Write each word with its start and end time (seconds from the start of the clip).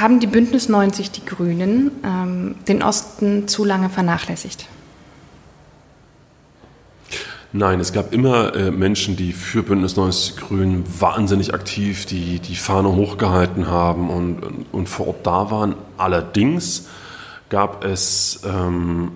haben 0.00 0.20
die 0.20 0.26
Bündnis 0.26 0.68
90 0.68 1.10
Die 1.10 1.24
Grünen 1.24 1.92
ähm, 2.04 2.54
den 2.66 2.82
Osten 2.82 3.48
zu 3.48 3.64
lange 3.64 3.90
vernachlässigt? 3.90 4.66
Nein, 7.52 7.80
es 7.80 7.92
gab 7.92 8.12
immer 8.12 8.54
äh, 8.54 8.70
Menschen, 8.70 9.16
die 9.16 9.32
für 9.32 9.64
Bündnis 9.64 9.96
90 9.96 10.36
Die 10.36 10.40
Grünen 10.40 10.84
wahnsinnig 11.00 11.52
aktiv 11.52 12.06
die, 12.06 12.38
die 12.38 12.54
Fahne 12.54 12.94
hochgehalten 12.94 13.66
haben 13.66 14.08
und, 14.08 14.44
und, 14.44 14.66
und 14.72 14.88
vor 14.88 15.08
Ort 15.08 15.26
da 15.26 15.50
waren. 15.50 15.74
Allerdings 15.98 16.86
gab 17.48 17.84
es 17.84 18.40
ähm, 18.44 19.10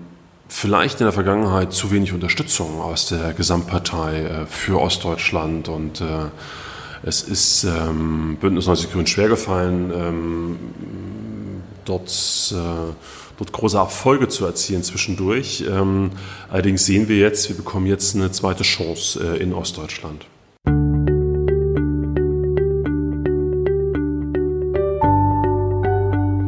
vielleicht 0.49 0.99
in 0.99 1.05
der 1.05 1.13
Vergangenheit 1.13 1.71
zu 1.71 1.91
wenig 1.91 2.11
Unterstützung 2.11 2.81
aus 2.81 3.07
der 3.07 3.33
Gesamtpartei 3.33 4.23
äh, 4.23 4.45
für 4.45 4.81
Ostdeutschland 4.81 5.69
und 5.69 6.01
äh, 6.01 6.05
es 7.07 7.21
ist 7.21 7.65
ähm, 7.65 8.37
Bündnis 8.41 8.65
90 8.65 8.91
Grün 8.91 9.05
schwergefallen, 9.05 9.91
ähm, 9.95 10.57
dort, 11.85 12.09
äh, 12.51 12.93
dort 13.37 13.51
große 13.51 13.77
Erfolge 13.77 14.27
zu 14.27 14.43
erzielen 14.43 14.81
zwischendurch. 14.81 15.63
Ähm, 15.69 16.09
allerdings 16.49 16.83
sehen 16.87 17.07
wir 17.07 17.17
jetzt, 17.17 17.47
wir 17.47 17.55
bekommen 17.55 17.85
jetzt 17.85 18.15
eine 18.15 18.31
zweite 18.31 18.63
Chance 18.63 19.19
äh, 19.23 19.37
in 19.37 19.53
Ostdeutschland. 19.53 20.25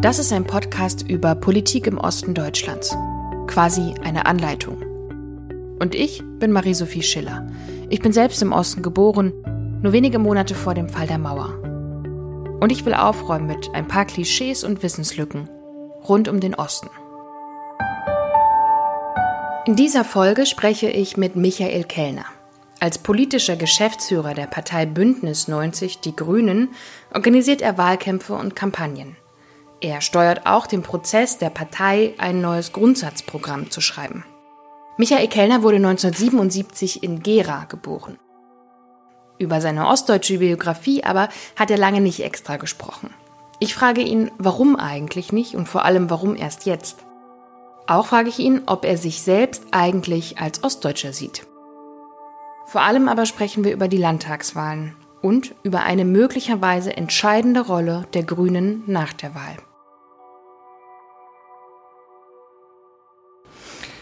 Das 0.01 0.17
ist 0.17 0.33
ein 0.33 0.45
Podcast 0.45 1.07
über 1.07 1.35
Politik 1.35 1.85
im 1.85 1.99
Osten 1.99 2.33
Deutschlands. 2.33 2.95
Quasi 3.45 3.93
eine 4.03 4.25
Anleitung. 4.25 4.81
Und 5.77 5.93
ich 5.93 6.23
bin 6.39 6.51
Marie-Sophie 6.51 7.03
Schiller. 7.03 7.47
Ich 7.89 7.99
bin 7.99 8.11
selbst 8.11 8.41
im 8.41 8.53
Osten 8.53 8.81
geboren 8.81 9.33
nur 9.81 9.93
wenige 9.93 10.19
Monate 10.19 10.55
vor 10.55 10.73
dem 10.73 10.89
Fall 10.89 11.07
der 11.07 11.17
Mauer. 11.17 11.53
Und 12.59 12.71
ich 12.71 12.85
will 12.85 12.93
aufräumen 12.93 13.47
mit 13.47 13.69
ein 13.73 13.87
paar 13.87 14.05
Klischees 14.05 14.63
und 14.63 14.81
Wissenslücken 14.81 15.49
rund 16.07 16.27
um 16.27 16.39
den 16.39 16.55
Osten. 16.55 16.89
In 19.65 19.75
dieser 19.75 20.05
Folge 20.05 20.45
spreche 20.45 20.89
ich 20.89 21.17
mit 21.17 21.35
Michael 21.35 21.83
Kellner. 21.83 22.25
Als 22.79 22.99
politischer 22.99 23.55
Geschäftsführer 23.55 24.33
der 24.33 24.47
Partei 24.47 24.85
Bündnis 24.85 25.47
90 25.47 25.99
Die 25.99 26.15
Grünen 26.15 26.69
organisiert 27.13 27.61
er 27.61 27.77
Wahlkämpfe 27.77 28.33
und 28.33 28.55
Kampagnen. 28.55 29.17
Er 29.81 30.01
steuert 30.01 30.45
auch 30.45 30.67
den 30.67 30.83
Prozess 30.83 31.37
der 31.37 31.49
Partei, 31.49 32.13
ein 32.17 32.39
neues 32.41 32.71
Grundsatzprogramm 32.71 33.69
zu 33.69 33.81
schreiben. 33.81 34.25
Michael 34.97 35.27
Kellner 35.27 35.61
wurde 35.63 35.77
1977 35.77 37.03
in 37.03 37.21
Gera 37.21 37.65
geboren. 37.65 38.17
Über 39.39 39.61
seine 39.61 39.87
ostdeutsche 39.87 40.39
Biografie 40.39 41.03
aber 41.03 41.29
hat 41.55 41.69
er 41.69 41.77
lange 41.77 42.01
nicht 42.01 42.23
extra 42.23 42.57
gesprochen. 42.57 43.13
Ich 43.59 43.73
frage 43.73 44.01
ihn, 44.01 44.31
warum 44.37 44.75
eigentlich 44.75 45.31
nicht 45.31 45.55
und 45.55 45.67
vor 45.67 45.85
allem 45.85 46.09
warum 46.09 46.35
erst 46.35 46.65
jetzt. 46.65 46.99
Auch 47.87 48.07
frage 48.07 48.29
ich 48.29 48.39
ihn, 48.39 48.63
ob 48.65 48.85
er 48.85 48.97
sich 48.97 49.21
selbst 49.21 49.63
eigentlich 49.71 50.39
als 50.39 50.63
Ostdeutscher 50.63 51.13
sieht. 51.13 51.45
Vor 52.65 52.81
allem 52.81 53.07
aber 53.07 53.25
sprechen 53.25 53.63
wir 53.63 53.71
über 53.71 53.87
die 53.87 53.97
Landtagswahlen 53.97 54.95
und 55.21 55.55
über 55.63 55.83
eine 55.83 56.03
möglicherweise 56.03 56.95
entscheidende 56.95 57.61
Rolle 57.61 58.05
der 58.13 58.23
Grünen 58.23 58.83
nach 58.87 59.13
der 59.13 59.33
Wahl. 59.35 59.57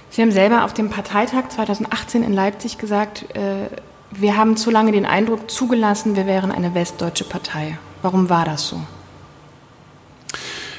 Sie 0.09 0.22
haben 0.22 0.31
selber 0.31 0.63
auf 0.63 0.73
dem 0.73 0.89
Parteitag 0.89 1.50
2018 1.50 2.23
in 2.23 2.33
Leipzig 2.33 2.78
gesagt, 2.78 3.36
äh, 3.36 3.67
wir 4.11 4.38
haben 4.38 4.58
zu 4.58 4.72
lange 4.72 4.92
den 4.92 5.06
Eindruck 5.06 5.50
zugelassen, 5.50 6.16
wir 6.16 6.25
wären 6.25 6.52
eine 6.52 6.73
westdeutsche 6.73 7.23
Partei. 7.23 7.78
Warum 8.02 8.30
war 8.30 8.45
das 8.45 8.67
so? 8.67 8.80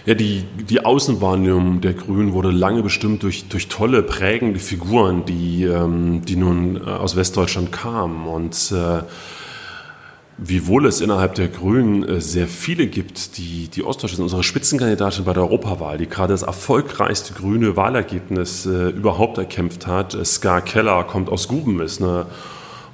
Ja, 0.07 0.15
die, 0.15 0.45
die 0.45 0.85
Außenwahrnehmung 0.85 1.81
der 1.81 1.95
Grünen 1.95 2.33
wurde 2.33 2.53
lange 2.53 2.85
bestimmt 2.85 3.25
durch, 3.25 3.49
durch 3.49 3.67
tolle, 3.67 4.05
prägende 4.05 4.61
Figuren, 4.61 5.25
die, 5.25 5.65
ähm, 5.65 6.25
die 6.25 6.37
nun 6.37 6.77
äh, 6.77 6.89
aus 6.89 7.17
Westdeutschland 7.17 7.73
kamen. 7.73 8.29
Und 8.29 8.73
äh, 8.73 9.03
wiewohl 10.39 10.87
es 10.87 11.01
innerhalb 11.01 11.35
der 11.35 11.49
Grünen 11.49 12.05
äh, 12.05 12.21
sehr 12.21 12.47
viele 12.47 12.87
gibt, 12.87 13.37
die, 13.37 13.67
die 13.67 13.83
Ostdeutsche 13.83 14.15
sind 14.15 14.23
unsere 14.23 14.45
Spitzenkandidatin 14.45 15.25
bei 15.25 15.33
der 15.33 15.43
Europawahl, 15.43 15.99
die 15.99 16.07
gerade 16.07 16.33
das 16.33 16.43
erfolgreichste 16.43 17.35
grüne 17.35 17.77
Wahlergebnis 17.77 18.65
äh, 18.65 18.91
überhaupt 18.91 19.39
erkämpft 19.39 19.89
hat. 19.89 20.17
Ska 20.25 20.61
Keller 20.61 21.03
kommt 21.03 21.31
aus 21.31 21.49
Guben, 21.49 21.81
ist 21.81 22.01
eine 22.01 22.27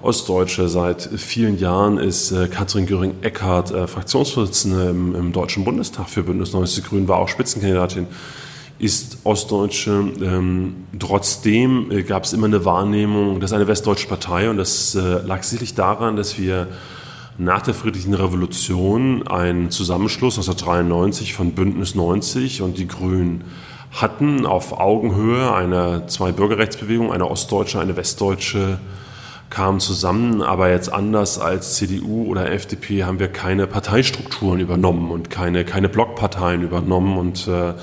Ostdeutsche. 0.03 0.69
Seit 0.69 1.03
vielen 1.03 1.59
Jahren 1.59 1.99
ist 1.99 2.33
äh, 2.33 2.49
Katrin 2.49 2.87
Göring-Eckardt 2.87 3.71
äh, 3.71 3.87
Fraktionsvorsitzende 3.87 4.91
im, 4.91 5.15
im, 5.15 5.33
Deutschen 5.33 5.65
Bundestag 5.65 6.09
für 6.09 6.23
Bündnis 6.23 6.53
90 6.53 6.85
Grünen, 6.85 7.09
war 7.09 7.19
auch 7.19 7.29
Spitzenkandidatin, 7.29 8.07
ist 8.79 9.19
Ostdeutsche. 9.25 10.05
Ähm, 10.21 10.87
trotzdem 10.99 11.91
äh, 11.91 12.03
gab 12.03 12.25
es 12.25 12.33
immer 12.33 12.47
eine 12.47 12.65
Wahrnehmung, 12.65 13.41
das 13.41 13.51
ist 13.51 13.57
eine 13.57 13.69
westdeutsche 13.69 14.09
Partei 14.09 14.51
und 14.51 14.57
das 14.57 14.95
äh, 14.95 14.99
lag 15.25 15.43
sicherlich 15.43 15.75
daran, 15.75 16.17
dass 16.17 16.39
wir 16.39 16.69
nach 17.39 17.63
der 17.63 17.75
Friedlichen 17.75 18.15
Revolution 18.15 19.27
einen 19.27 19.71
Zusammenschluss 19.71 20.37
1993 20.37 21.35
von 21.35 21.53
Bündnis 21.53 21.95
90 21.95 22.63
und 22.63 22.77
die 22.77 22.87
Grünen 22.87 23.45
hatten 23.93 24.47
auf 24.47 24.79
Augenhöhe 24.79 25.53
eine 25.55 26.07
zwei 26.07 26.33
Bürgerrechtsbewegungen, 26.33 27.13
eine 27.13 27.31
ostdeutsche, 27.31 27.79
eine 27.79 27.97
westdeutsche 27.97 28.79
kamen 29.53 29.81
zusammen, 29.81 30.41
aber 30.41 30.71
jetzt 30.71 30.91
anders 30.91 31.39
als 31.39 31.75
CDU 31.75 32.25
oder 32.25 32.51
FDP 32.51 33.05
haben 33.05 33.19
wir 33.19 33.29
keine 33.29 33.67
Parteistrukturen 33.67 34.61
übernommen 34.61 35.11
und 35.11 35.29
keine, 35.29 35.67
keine 35.67 35.91
Blockparteien 35.91 36.63
übernommen 36.63 37.19
und 37.19 37.47
äh, 37.49 37.75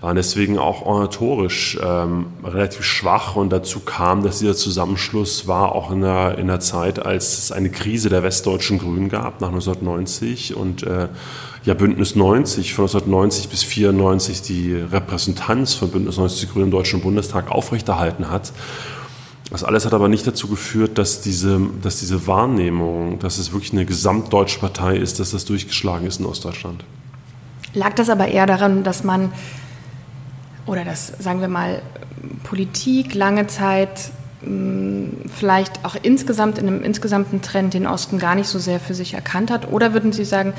waren 0.00 0.16
deswegen 0.16 0.58
auch 0.58 0.82
oratorisch 0.82 1.78
ähm, 1.80 2.26
relativ 2.44 2.84
schwach. 2.84 3.36
Und 3.36 3.50
dazu 3.50 3.80
kam, 3.80 4.24
dass 4.24 4.40
dieser 4.40 4.56
Zusammenschluss 4.56 5.46
war 5.46 5.76
auch 5.76 5.92
in 5.92 6.00
der, 6.00 6.38
in 6.38 6.48
der 6.48 6.58
Zeit, 6.58 7.06
als 7.06 7.38
es 7.38 7.52
eine 7.52 7.70
Krise 7.70 8.08
der 8.08 8.24
westdeutschen 8.24 8.78
Grünen 8.80 9.08
gab 9.08 9.40
nach 9.40 9.48
1990 9.48 10.56
und 10.56 10.82
äh, 10.82 11.06
ja 11.64 11.74
Bündnis 11.74 12.16
90 12.16 12.74
von 12.74 12.84
1990 12.84 13.48
bis 13.48 13.62
94 13.62 14.42
die 14.42 14.74
Repräsentanz 14.74 15.74
von 15.74 15.88
Bündnis 15.90 16.16
90 16.16 16.50
Grünen 16.50 16.64
im 16.66 16.70
Deutschen 16.72 17.00
Bundestag 17.00 17.52
aufrechterhalten 17.52 18.28
hat 18.28 18.52
das 19.50 19.62
alles 19.62 19.86
hat 19.86 19.94
aber 19.94 20.08
nicht 20.08 20.26
dazu 20.26 20.48
geführt, 20.48 20.98
dass 20.98 21.20
diese, 21.20 21.60
dass 21.82 22.00
diese 22.00 22.26
Wahrnehmung, 22.26 23.18
dass 23.20 23.38
es 23.38 23.52
wirklich 23.52 23.72
eine 23.72 23.86
gesamtdeutsche 23.86 24.58
Partei 24.58 24.96
ist, 24.96 25.20
dass 25.20 25.30
das 25.30 25.44
durchgeschlagen 25.44 26.06
ist 26.06 26.18
in 26.18 26.26
Ostdeutschland. 26.26 26.84
Lag 27.72 27.94
das 27.94 28.08
aber 28.08 28.28
eher 28.28 28.46
daran, 28.46 28.82
dass 28.82 29.04
man, 29.04 29.32
oder 30.66 30.84
dass, 30.84 31.12
sagen 31.18 31.40
wir 31.40 31.48
mal, 31.48 31.82
Politik 32.42 33.14
lange 33.14 33.46
Zeit 33.46 34.10
hm, 34.42 35.12
vielleicht 35.32 35.84
auch 35.84 35.94
insgesamt 36.02 36.58
in 36.58 36.66
einem 36.66 36.82
insgesamten 36.82 37.40
Trend 37.40 37.74
den 37.74 37.86
Osten 37.86 38.18
gar 38.18 38.34
nicht 38.34 38.48
so 38.48 38.58
sehr 38.58 38.80
für 38.80 38.94
sich 38.94 39.14
erkannt 39.14 39.50
hat? 39.50 39.70
Oder 39.70 39.92
würden 39.92 40.12
Sie 40.12 40.24
sagen, 40.24 40.54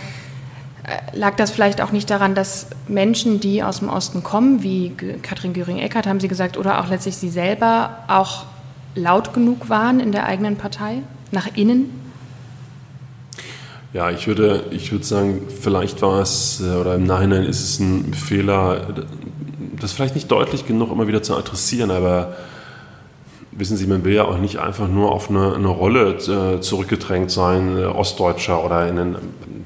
äh, 0.83 1.17
lag 1.17 1.35
das 1.35 1.51
vielleicht 1.51 1.81
auch 1.81 1.91
nicht 1.91 2.09
daran, 2.09 2.35
dass 2.35 2.67
Menschen, 2.87 3.41
die 3.41 3.63
aus 3.63 3.79
dem 3.79 3.89
Osten 3.89 4.23
kommen, 4.23 4.63
wie 4.63 4.93
Katrin 5.21 5.51
Göring-Eckardt, 5.51 6.07
haben 6.07 6.21
Sie 6.21 6.29
gesagt, 6.29 6.55
oder 6.57 6.79
auch 6.79 6.87
letztlich 6.87 7.17
Sie 7.17 7.29
selber, 7.29 7.97
auch 8.07 8.45
laut 8.97 9.33
genug 9.33 9.69
waren 9.69 9.99
in 9.99 10.11
der 10.11 10.25
eigenen 10.25 10.57
Partei, 10.57 11.03
nach 11.31 11.47
innen? 11.55 11.89
Ja, 13.93 14.11
ich 14.11 14.27
würde, 14.27 14.65
ich 14.71 14.91
würde 14.91 15.05
sagen, 15.05 15.47
vielleicht 15.61 16.01
war 16.01 16.21
es, 16.21 16.61
äh, 16.61 16.75
oder 16.75 16.95
im 16.95 17.05
Nachhinein 17.05 17.43
ist 17.43 17.63
es 17.63 17.79
ein 17.79 18.13
Fehler, 18.13 18.87
das 19.79 19.93
vielleicht 19.93 20.15
nicht 20.15 20.29
deutlich 20.29 20.67
genug 20.67 20.91
immer 20.91 21.07
wieder 21.07 21.23
zu 21.23 21.35
adressieren, 21.35 21.89
aber 21.91 22.35
wissen 23.51 23.77
Sie, 23.77 23.87
man 23.87 24.03
will 24.03 24.13
ja 24.13 24.25
auch 24.25 24.37
nicht 24.37 24.59
einfach 24.59 24.87
nur 24.87 25.11
auf 25.11 25.29
eine, 25.29 25.55
eine 25.55 25.69
Rolle 25.69 26.15
äh, 26.15 26.59
zurückgedrängt 26.59 27.31
sein, 27.31 27.77
äh, 27.77 27.85
Ostdeutscher 27.85 28.63
oder 28.63 28.87
in 28.87 28.99
einen, 28.99 29.15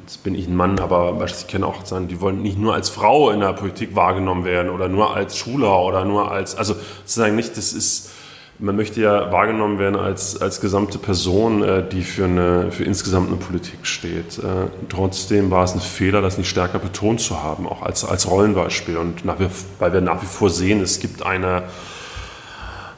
jetzt 0.04 0.24
bin 0.24 0.36
ich 0.36 0.48
ein 0.48 0.56
Mann, 0.56 0.80
aber 0.80 1.18
ich 1.26 1.48
kenne 1.48 1.66
auch 1.66 1.84
sagen, 1.84 2.08
die 2.08 2.22
wollen 2.22 2.42
nicht 2.42 2.60
nur 2.60 2.76
als 2.76 2.90
Frau 2.90 3.32
in 3.32 3.40
der 3.40 3.54
Politik 3.54 3.96
wahrgenommen 3.96 4.46
werden 4.46 4.70
oder 4.70 4.88
nur 4.88 5.16
als 5.16 5.36
Schüler 5.36 5.82
oder 5.82 6.06
nur 6.06 6.32
als, 6.32 6.56
also 6.56 6.76
sozusagen 7.00 7.36
nicht, 7.36 7.58
das 7.58 7.74
ist, 7.74 8.11
man 8.62 8.76
möchte 8.76 9.02
ja 9.02 9.32
wahrgenommen 9.32 9.80
werden 9.80 9.96
als, 9.96 10.40
als 10.40 10.62
gesamte 10.62 11.00
Person, 11.00 11.64
äh, 11.64 11.84
die 11.88 12.04
für, 12.04 12.26
eine, 12.26 12.72
für 12.72 12.84
insgesamt 12.84 13.30
eine 13.30 13.38
Politik 13.38 13.80
steht. 13.88 14.38
Äh, 14.38 14.68
trotzdem 14.88 15.50
war 15.50 15.64
es 15.64 15.74
ein 15.74 15.82
Fehler, 15.82 16.22
das 16.22 16.38
nicht 16.38 16.50
stärker 16.50 16.78
betont 16.78 17.20
zu 17.22 17.42
haben, 17.42 17.68
auch 17.68 17.82
als, 17.82 18.06
als 18.06 18.30
Rollenbeispiel. 18.30 18.98
Und 18.98 19.26
nach, 19.26 19.38
weil 19.80 19.94
wir 19.94 20.02
nach 20.02 20.22
wie 20.22 20.28
vor 20.28 20.52
sehen, 20.52 20.80
es 20.80 21.00
gibt 21.00 21.26
eine, 21.26 21.64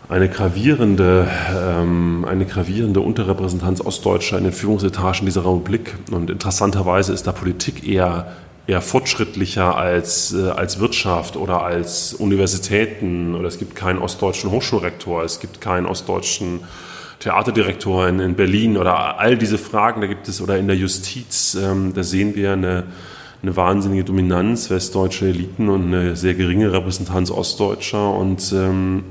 eine 0.09 0.27
gravierende, 0.27 1.29
ähm, 1.57 2.25
eine 2.27 2.45
gravierende 2.45 2.99
Unterrepräsentanz 2.99 3.79
Ostdeutscher 3.79 4.37
in 4.37 4.43
den 4.43 4.53
Führungsetagen 4.53 5.25
dieser 5.25 5.45
Republik. 5.45 5.95
Und 6.11 6.29
interessanterweise 6.29 7.13
ist 7.13 7.25
da 7.25 7.31
Politik 7.31 7.87
eher 7.87 8.33
eher 8.65 8.81
fortschrittlicher 8.81 9.75
als, 9.75 10.33
äh, 10.33 10.49
als 10.49 10.79
Wirtschaft 10.79 11.35
oder 11.35 11.63
als 11.63 12.13
Universitäten 12.13 13.35
oder 13.35 13.47
es 13.47 13.59
gibt 13.59 13.75
keinen 13.75 13.99
ostdeutschen 13.99 14.51
Hochschulrektor, 14.51 15.23
es 15.23 15.39
gibt 15.39 15.61
keinen 15.61 15.85
ostdeutschen 15.85 16.61
Theaterdirektor 17.19 18.07
in, 18.07 18.19
in 18.19 18.35
Berlin 18.35 18.77
oder 18.77 19.19
all 19.19 19.37
diese 19.37 19.57
Fragen, 19.57 20.01
da 20.01 20.07
gibt 20.07 20.27
es 20.27 20.41
oder 20.41 20.57
in 20.57 20.67
der 20.67 20.75
Justiz, 20.75 21.55
ähm, 21.55 21.93
da 21.93 22.03
sehen 22.03 22.35
wir 22.35 22.53
eine, 22.53 22.83
eine 23.41 23.55
wahnsinnige 23.55 24.05
Dominanz 24.05 24.69
westdeutscher 24.69 25.27
Eliten 25.27 25.69
und 25.69 25.87
eine 25.87 26.15
sehr 26.15 26.33
geringe 26.33 26.71
Repräsentanz 26.71 27.31
ostdeutscher. 27.31 28.13
Und 28.13 28.53
ähm, 28.53 29.03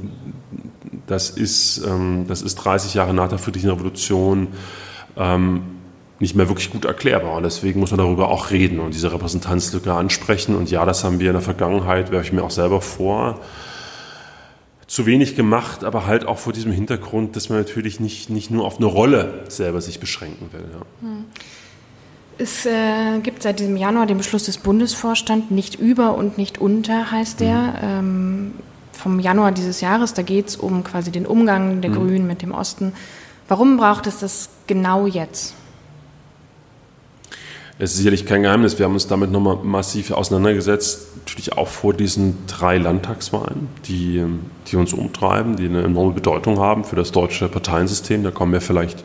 das, 1.07 1.31
ist, 1.31 1.85
ähm, 1.87 2.25
das 2.27 2.41
ist 2.41 2.57
30 2.57 2.95
Jahre 2.95 3.13
nach 3.13 3.29
der 3.29 3.39
friedlichen 3.39 3.71
Revolution 3.71 4.49
ähm, 5.17 5.61
nicht 6.23 6.37
mehr 6.37 6.49
wirklich 6.49 6.71
gut 6.71 6.85
erklärbar. 6.85 7.37
Und 7.37 7.43
deswegen 7.43 7.81
muss 7.81 7.91
man 7.91 7.99
darüber 7.99 8.29
auch 8.29 8.53
reden 8.53 8.79
und 8.79 8.95
diese 8.95 9.13
Repräsentanzlücke 9.13 9.93
ansprechen. 9.93 10.55
Und 10.55 10.71
ja, 10.71 10.87
das 10.87 11.03
haben 11.03 11.19
wir 11.19 11.27
in 11.27 11.33
der 11.33 11.43
Vergangenheit, 11.43 12.13
werfe 12.13 12.25
ich 12.25 12.33
mir 12.33 12.45
auch 12.45 12.53
selber 12.53 12.81
vor, 12.81 13.41
zu 14.87 15.05
wenig 15.05 15.35
gemacht, 15.35 15.83
aber 15.83 16.07
halt 16.07 16.25
auch 16.25 16.39
vor 16.39 16.53
diesem 16.53 16.71
Hintergrund, 16.71 17.35
dass 17.35 17.49
man 17.49 17.59
natürlich 17.59 17.99
nicht, 17.99 18.31
nicht 18.31 18.53
nur 18.53 18.65
auf 18.65 18.77
eine 18.77 18.87
Rolle 18.87 19.43
selber 19.49 19.81
sich 19.81 19.99
beschränken 19.99 20.51
will. 20.53 20.65
Ja. 20.73 20.81
Hm. 21.01 21.25
Es 22.39 22.67
äh, 22.67 23.19
gibt 23.21 23.43
seit 23.43 23.59
diesem 23.59 23.77
Januar 23.77 24.07
den 24.07 24.19
Beschluss 24.19 24.45
des 24.45 24.59
Bundesvorstands, 24.59 25.51
nicht 25.51 25.75
über 25.75 26.15
und 26.17 26.39
nicht 26.39 26.59
unter 26.59 27.11
heißt 27.11 27.41
der, 27.41 27.57
mhm. 27.57 27.75
ähm, 27.83 28.53
vom 28.93 29.19
Januar 29.19 29.51
dieses 29.51 29.81
Jahres. 29.81 30.15
Da 30.15 30.23
geht 30.23 30.49
es 30.49 30.57
um 30.57 30.85
quasi 30.85 31.11
den 31.11 31.27
Umgang 31.27 31.81
der 31.81 31.91
mhm. 31.91 31.95
Grünen 31.95 32.27
mit 32.29 32.43
dem 32.43 32.53
Osten. 32.53 32.93
Warum 33.49 33.77
braucht 33.77 34.07
es 34.07 34.21
das 34.21 34.51
genau 34.67 35.07
jetzt? 35.07 35.55
Es 37.83 37.91
ist 37.91 37.97
sicherlich 37.97 38.27
kein 38.27 38.45
Geheimnis. 38.45 38.79
Wir 38.79 38.87
haben 38.87 38.93
uns 38.93 39.09
damit 39.09 39.33
nochmal 39.33 39.57
massiv 39.65 40.13
auseinandergesetzt. 40.13 41.17
Natürlich 41.17 41.55
auch 41.55 41.67
vor 41.67 41.93
diesen 41.93 42.47
drei 42.47 42.79
Landtagswahlen, 42.79 43.67
die, 43.89 44.25
die 44.69 44.77
uns 44.77 44.93
umtreiben, 44.93 45.57
die 45.57 45.65
eine 45.65 45.83
enorme 45.83 46.13
Bedeutung 46.13 46.61
haben 46.61 46.85
für 46.85 46.95
das 46.95 47.11
deutsche 47.11 47.49
Parteiensystem. 47.49 48.23
Da 48.23 48.31
kommen 48.31 48.53
wir 48.53 48.61
vielleicht 48.61 49.03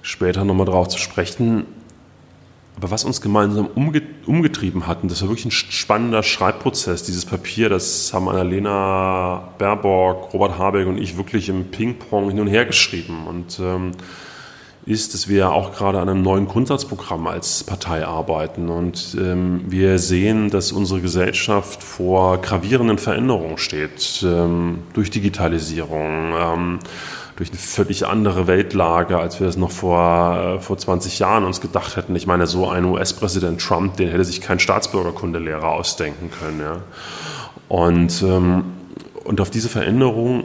später 0.00 0.46
nochmal 0.46 0.64
drauf 0.64 0.88
zu 0.88 0.96
sprechen. 0.96 1.66
Aber 2.78 2.90
was 2.90 3.04
uns 3.04 3.20
gemeinsam 3.20 3.66
umgetrieben 3.66 4.86
hat, 4.86 5.02
und 5.02 5.10
das 5.10 5.20
war 5.20 5.28
wirklich 5.28 5.44
ein 5.44 5.50
spannender 5.50 6.22
Schreibprozess, 6.22 7.02
dieses 7.02 7.26
Papier, 7.26 7.68
das 7.68 8.14
haben 8.14 8.30
Annalena 8.30 9.52
Baerbock, 9.58 10.32
Robert 10.32 10.56
Habeck 10.56 10.86
und 10.86 10.96
ich 10.96 11.18
wirklich 11.18 11.50
im 11.50 11.66
Ping-Pong 11.66 12.30
hin 12.30 12.40
und 12.40 12.46
her 12.46 12.64
geschrieben. 12.64 13.26
Und 13.26 13.60
ähm, 13.60 13.92
ist, 14.88 15.12
dass 15.12 15.28
wir 15.28 15.52
auch 15.52 15.74
gerade 15.74 16.00
an 16.00 16.08
einem 16.08 16.22
neuen 16.22 16.48
Grundsatzprogramm 16.48 17.26
als 17.26 17.62
Partei 17.62 18.06
arbeiten. 18.06 18.70
Und 18.70 19.16
ähm, 19.20 19.64
wir 19.68 19.98
sehen, 19.98 20.48
dass 20.50 20.72
unsere 20.72 21.02
Gesellschaft 21.02 21.82
vor 21.82 22.38
gravierenden 22.40 22.96
Veränderungen 22.96 23.58
steht, 23.58 24.24
ähm, 24.24 24.78
durch 24.94 25.10
Digitalisierung 25.10 26.32
ähm, 26.40 26.78
durch 27.36 27.50
eine 27.50 27.58
völlig 27.58 28.04
andere 28.04 28.48
Weltlage, 28.48 29.16
als 29.16 29.38
wir 29.38 29.46
es 29.46 29.56
noch 29.56 29.70
vor, 29.70 30.56
äh, 30.56 30.60
vor 30.60 30.76
20 30.76 31.20
Jahren 31.20 31.44
uns 31.44 31.60
gedacht 31.60 31.96
hätten. 31.96 32.16
Ich 32.16 32.26
meine, 32.26 32.48
so 32.48 32.68
ein 32.68 32.84
US-Präsident 32.84 33.60
Trump, 33.60 33.96
den 33.96 34.08
hätte 34.08 34.24
sich 34.24 34.40
kein 34.40 34.58
Staatsbürgerkundelehrer 34.58 35.68
ausdenken 35.68 36.30
können. 36.32 36.60
Ja. 36.60 36.80
Und, 37.68 38.22
ähm, 38.22 38.64
und 39.22 39.40
auf 39.40 39.50
diese 39.50 39.68
Veränderung 39.68 40.44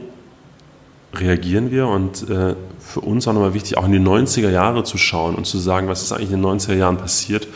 reagieren 1.13 1.71
wir 1.71 1.87
und 1.87 2.29
äh, 2.29 2.55
für 2.79 3.01
uns 3.01 3.27
auch 3.27 3.33
nochmal 3.33 3.53
wichtig, 3.53 3.77
auch 3.77 3.85
in 3.85 3.91
die 3.91 3.99
90er 3.99 4.49
Jahre 4.49 4.83
zu 4.83 4.97
schauen 4.97 5.35
und 5.35 5.45
zu 5.45 5.57
sagen, 5.57 5.87
was 5.87 6.01
ist 6.01 6.11
eigentlich 6.11 6.31
in 6.31 6.41
den 6.41 6.45
90er 6.45 6.75
Jahren 6.75 6.97
passiert, 6.97 7.47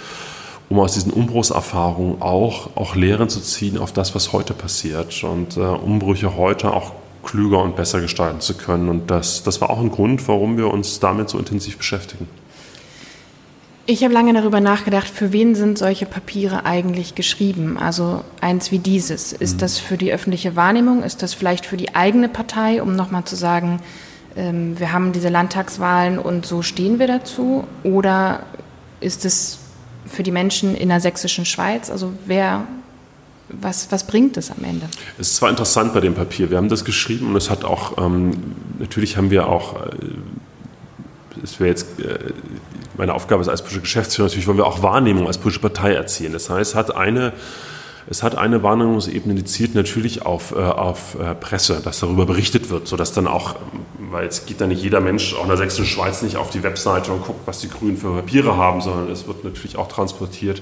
um 0.70 0.80
aus 0.80 0.94
diesen 0.94 1.12
Umbruchserfahrungen 1.12 2.22
auch, 2.22 2.76
auch 2.76 2.96
Lehren 2.96 3.30
zu 3.30 3.40
ziehen 3.42 3.78
auf 3.78 3.92
das, 3.92 4.16
was 4.16 4.34
heute 4.34 4.54
passiert 4.54 5.24
und 5.24 5.58
äh, 5.58 5.62
Umbrüche 5.62 6.38
heute 6.38 6.74
auch 6.74 6.92
klüger 7.24 7.62
und 7.62 7.76
besser 7.76 8.00
gestalten 8.00 8.40
zu 8.40 8.56
können. 8.56 8.90
Und 8.90 9.12
das, 9.12 9.44
das 9.44 9.60
war 9.60 9.70
auch 9.70 9.80
ein 9.80 9.92
Grund, 9.92 10.28
warum 10.28 10.58
wir 10.58 10.68
uns 10.68 11.00
damit 11.00 11.30
so 11.30 11.38
intensiv 11.38 11.78
beschäftigen. 11.78 12.28
Ich 13.90 14.04
habe 14.04 14.14
lange 14.14 14.34
darüber 14.34 14.60
nachgedacht, 14.60 15.08
für 15.08 15.32
wen 15.32 15.56
sind 15.56 15.78
solche 15.78 16.06
Papiere 16.06 16.66
eigentlich 16.66 17.16
geschrieben? 17.16 17.78
Also 17.78 18.22
eins 18.42 18.70
wie 18.70 18.80
dieses. 18.80 19.32
Ist 19.32 19.56
mhm. 19.56 19.60
das 19.60 19.78
für 19.80 19.98
die 19.98 20.12
öffentliche 20.12 20.58
Wahrnehmung? 20.58 21.04
Ist 21.04 21.24
das 21.24 21.34
vielleicht 21.34 21.66
für 21.66 21.78
die 21.78 21.96
eigene 21.96 22.28
Partei, 22.28 22.82
um 22.82 22.98
nochmal 22.98 23.24
zu 23.24 23.38
sagen, 23.38 23.80
ähm, 24.36 24.78
wir 24.78 24.92
haben 24.92 25.14
diese 25.14 25.30
Landtagswahlen 25.30 26.20
und 26.20 26.46
so 26.46 26.62
stehen 26.62 27.00
wir 27.00 27.08
dazu? 27.08 27.66
Oder 27.84 28.44
ist 29.00 29.24
es 29.24 29.60
für 30.06 30.22
die 30.22 30.32
Menschen 30.32 30.76
in 30.76 30.90
der 30.90 31.00
sächsischen 31.00 31.46
Schweiz? 31.46 31.90
Also 31.90 32.12
wer 32.26 32.68
was, 33.50 33.90
was 33.92 34.06
bringt 34.06 34.36
es 34.36 34.52
am 34.52 34.66
Ende? 34.66 34.88
Es 35.18 35.30
ist 35.30 35.36
zwar 35.38 35.50
interessant 35.50 35.94
bei 35.94 36.02
dem 36.02 36.14
Papier, 36.14 36.50
wir 36.50 36.58
haben 36.58 36.68
das 36.68 36.84
geschrieben 36.84 37.28
und 37.28 37.38
es 37.38 37.50
hat 37.50 37.64
auch, 37.64 37.98
ähm, 37.98 38.32
natürlich 38.80 39.16
haben 39.16 39.32
wir 39.32 39.48
auch, 39.48 39.82
äh, 39.86 39.90
es 41.42 41.60
wäre 41.60 41.70
jetzt, 41.70 42.00
äh, 42.00 42.34
meine 42.98 43.14
Aufgabe 43.14 43.42
ist 43.42 43.48
als 43.48 43.62
politische 43.62 43.82
Geschäftsführer, 43.82 44.28
natürlich 44.28 44.48
wollen 44.48 44.58
wir 44.58 44.66
auch 44.66 44.82
Wahrnehmung 44.82 45.28
als 45.28 45.38
politische 45.38 45.62
Partei 45.62 45.94
erzielen. 45.94 46.34
Das 46.34 46.50
heißt, 46.50 46.72
es 46.72 46.76
hat 46.76 46.96
eine, 46.96 47.34
es 48.10 48.24
hat 48.24 48.36
eine 48.36 48.64
Wahrnehmungsebene, 48.64 49.36
die 49.36 49.46
zielt 49.46 49.76
natürlich 49.76 50.26
auf, 50.26 50.52
äh, 50.52 50.56
auf 50.56 51.16
äh, 51.20 51.36
Presse, 51.36 51.82
dass 51.84 52.00
darüber 52.00 52.26
berichtet 52.26 52.70
wird, 52.70 52.88
sodass 52.88 53.14
dann 53.14 53.28
auch, 53.28 53.56
weil 54.10 54.24
jetzt 54.24 54.48
geht 54.48 54.62
dann 54.62 54.70
nicht 54.70 54.82
jeder 54.82 55.00
Mensch, 55.00 55.36
auch 55.36 55.44
in 55.44 55.50
der 55.50 55.58
sächsischen 55.58 55.86
Schweiz, 55.86 56.22
nicht 56.22 56.38
auf 56.38 56.50
die 56.50 56.64
Webseite 56.64 57.12
und 57.12 57.24
guckt, 57.24 57.42
was 57.46 57.60
die 57.60 57.70
Grünen 57.70 57.98
für 57.98 58.14
Papiere 58.14 58.58
haben, 58.58 58.82
sondern 58.82 59.12
es 59.12 59.28
wird 59.28 59.44
natürlich 59.44 59.78
auch 59.78 59.88
transportiert 59.88 60.62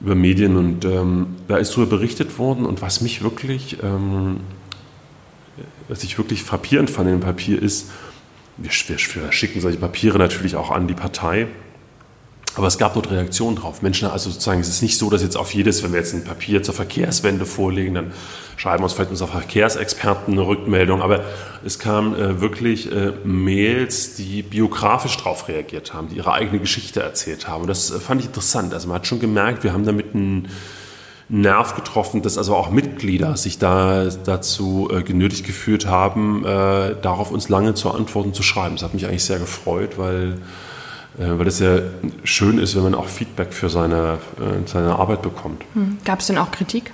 über 0.00 0.14
Medien 0.14 0.56
und 0.56 0.86
ähm, 0.86 1.36
da 1.46 1.58
ist 1.58 1.72
darüber 1.72 1.96
berichtet 1.96 2.38
worden 2.38 2.64
und 2.64 2.80
was 2.80 3.02
mich 3.02 3.22
wirklich, 3.22 3.82
ähm, 3.82 4.40
was 5.88 6.02
ich 6.04 6.16
wirklich 6.16 6.42
frappierend 6.42 6.88
fand 6.88 7.10
dem 7.10 7.20
Papier 7.20 7.60
ist, 7.60 7.90
wir, 8.60 8.70
wir 8.70 9.32
schicken 9.32 9.60
solche 9.60 9.78
Papiere 9.78 10.18
natürlich 10.18 10.56
auch 10.56 10.70
an 10.70 10.86
die 10.86 10.94
Partei 10.94 11.48
aber 12.56 12.66
es 12.66 12.78
gab 12.78 12.94
dort 12.94 13.10
Reaktionen 13.10 13.56
drauf. 13.56 13.80
Menschen, 13.80 14.08
also 14.08 14.28
sozusagen, 14.28 14.60
es 14.60 14.68
ist 14.68 14.82
nicht 14.82 14.98
so, 14.98 15.08
dass 15.08 15.22
jetzt 15.22 15.36
auf 15.36 15.54
jedes, 15.54 15.82
wenn 15.84 15.92
wir 15.92 16.00
jetzt 16.00 16.14
ein 16.14 16.24
Papier 16.24 16.62
zur 16.62 16.74
Verkehrswende 16.74 17.46
vorlegen, 17.46 17.94
dann 17.94 18.12
schreiben 18.56 18.82
uns 18.82 18.92
vielleicht 18.92 19.10
unsere 19.10 19.30
Verkehrsexperten 19.30 20.34
eine 20.34 20.46
Rückmeldung. 20.46 21.00
Aber 21.00 21.24
es 21.64 21.78
kamen 21.78 22.14
äh, 22.16 22.40
wirklich 22.40 22.90
äh, 22.90 23.12
Mails, 23.22 24.16
die 24.16 24.42
biografisch 24.42 25.16
darauf 25.16 25.46
reagiert 25.46 25.94
haben, 25.94 26.08
die 26.08 26.16
ihre 26.16 26.32
eigene 26.32 26.58
Geschichte 26.58 27.00
erzählt 27.00 27.46
haben. 27.46 27.62
Und 27.62 27.68
das 27.68 27.92
äh, 27.92 28.00
fand 28.00 28.20
ich 28.20 28.26
interessant. 28.26 28.74
Also 28.74 28.88
man 28.88 28.96
hat 28.96 29.06
schon 29.06 29.20
gemerkt, 29.20 29.62
wir 29.62 29.72
haben 29.72 29.86
damit 29.86 30.14
einen 30.14 30.48
Nerv 31.30 31.76
getroffen, 31.76 32.22
dass 32.22 32.36
also 32.36 32.56
auch 32.56 32.70
Mitglieder 32.70 33.36
sich 33.36 33.58
da 33.58 34.08
dazu 34.24 34.88
äh, 34.92 35.02
genötigt 35.02 35.46
gefühlt 35.46 35.86
haben, 35.86 36.44
äh, 36.44 36.96
darauf 37.00 37.30
uns 37.30 37.48
lange 37.48 37.74
zu 37.74 37.90
antworten 37.92 38.34
zu 38.34 38.42
schreiben. 38.42 38.74
Das 38.74 38.84
hat 38.84 38.94
mich 38.94 39.06
eigentlich 39.06 39.24
sehr 39.24 39.38
gefreut, 39.38 39.96
weil 39.96 40.38
äh, 41.18 41.38
weil 41.38 41.46
es 41.46 41.60
ja 41.60 41.78
schön 42.24 42.58
ist, 42.58 42.74
wenn 42.74 42.82
man 42.82 42.94
auch 42.94 43.06
Feedback 43.06 43.52
für 43.52 43.68
seine, 43.68 44.18
äh, 44.38 44.66
seine 44.66 44.96
Arbeit 44.96 45.22
bekommt. 45.22 45.62
Hm. 45.74 45.98
Gab 46.04 46.20
es 46.20 46.26
denn 46.26 46.38
auch 46.38 46.50
Kritik? 46.50 46.90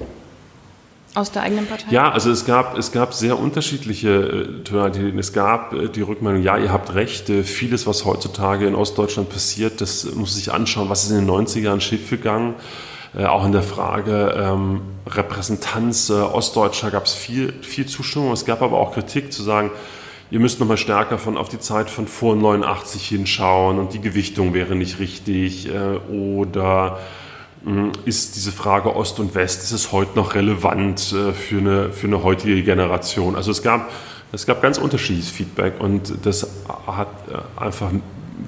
Aus 1.15 1.33
der 1.33 1.43
eigenen 1.43 1.67
Partei? 1.67 1.87
Ja, 1.91 2.11
also 2.11 2.31
es 2.31 2.45
gab, 2.45 2.77
es 2.77 2.93
gab 2.93 3.15
sehr 3.15 3.39
unterschiedliche 3.39 4.11
äh, 4.11 4.65
Tonalitäten. 4.65 5.19
Es 5.19 5.33
gab 5.33 5.73
äh, 5.73 5.89
die 5.89 6.03
Rückmeldung, 6.03 6.43
ja, 6.43 6.59
ihr 6.59 6.71
habt 6.71 6.95
recht, 6.95 7.31
äh, 7.31 7.43
vieles, 7.43 7.87
was 7.87 8.05
heutzutage 8.05 8.67
in 8.67 8.75
Ostdeutschland 8.75 9.31
passiert, 9.31 9.81
das 9.81 10.15
muss 10.15 10.35
sich 10.35 10.53
anschauen, 10.53 10.91
was 10.91 11.05
ist 11.05 11.11
in 11.11 11.25
den 11.25 11.31
90er 11.31 11.61
Jahren 11.61 11.81
schiefgegangen. 11.81 12.51
Äh, 12.53 12.96
auch 13.25 13.47
in 13.47 13.53
der 13.53 13.63
Frage 13.63 14.35
ähm, 14.37 14.83
Repräsentanz 15.07 16.11
Ostdeutscher 16.11 16.91
gab 16.91 17.07
es 17.07 17.15
viel, 17.15 17.53
viel 17.63 17.87
Zustimmung. 17.87 18.33
Es 18.33 18.45
gab 18.45 18.61
aber 18.61 18.79
auch 18.79 18.93
Kritik 18.93 19.33
zu 19.33 19.43
sagen, 19.43 19.71
ihr 20.31 20.41
müsst 20.41 20.61
nochmal 20.61 20.77
stärker 20.77 21.19
von, 21.19 21.37
auf 21.37 21.49
die 21.49 21.61
Zeit 21.61 21.91
von 21.91 22.07
vor 22.07 22.37
89 22.37 23.07
hinschauen 23.09 23.79
und 23.79 23.93
die 23.93 24.01
Gewichtung 24.01 24.55
wäre 24.55 24.75
nicht 24.75 24.99
richtig 24.99 25.69
äh, 25.69 25.97
oder 26.13 26.99
hm, 27.65 27.93
ist 28.05 28.37
diese 28.37 28.53
Frage 28.53 28.95
Ost 28.95 29.21
und 29.21 29.35
West, 29.35 29.63
ist 29.63 29.73
es 29.73 29.93
heute 29.93 30.17
noch 30.17 30.35
relevant 30.35 31.13
äh, 31.13 31.33
für, 31.33 31.59
eine, 31.59 31.93
für 31.93 32.07
eine 32.07 32.23
heutige 32.23 32.63
Generation? 32.63 33.37
Also 33.37 33.51
es 33.51 33.63
gab, 33.63 33.91
es 34.33 34.47
gab 34.47 34.63
ganz 34.63 34.79
unterschiedliches 34.79 35.31
Feedback 35.31 35.75
und 35.79 36.27
das 36.27 36.49
hat 36.87 37.09
äh, 37.31 37.61
einfach 37.61 37.91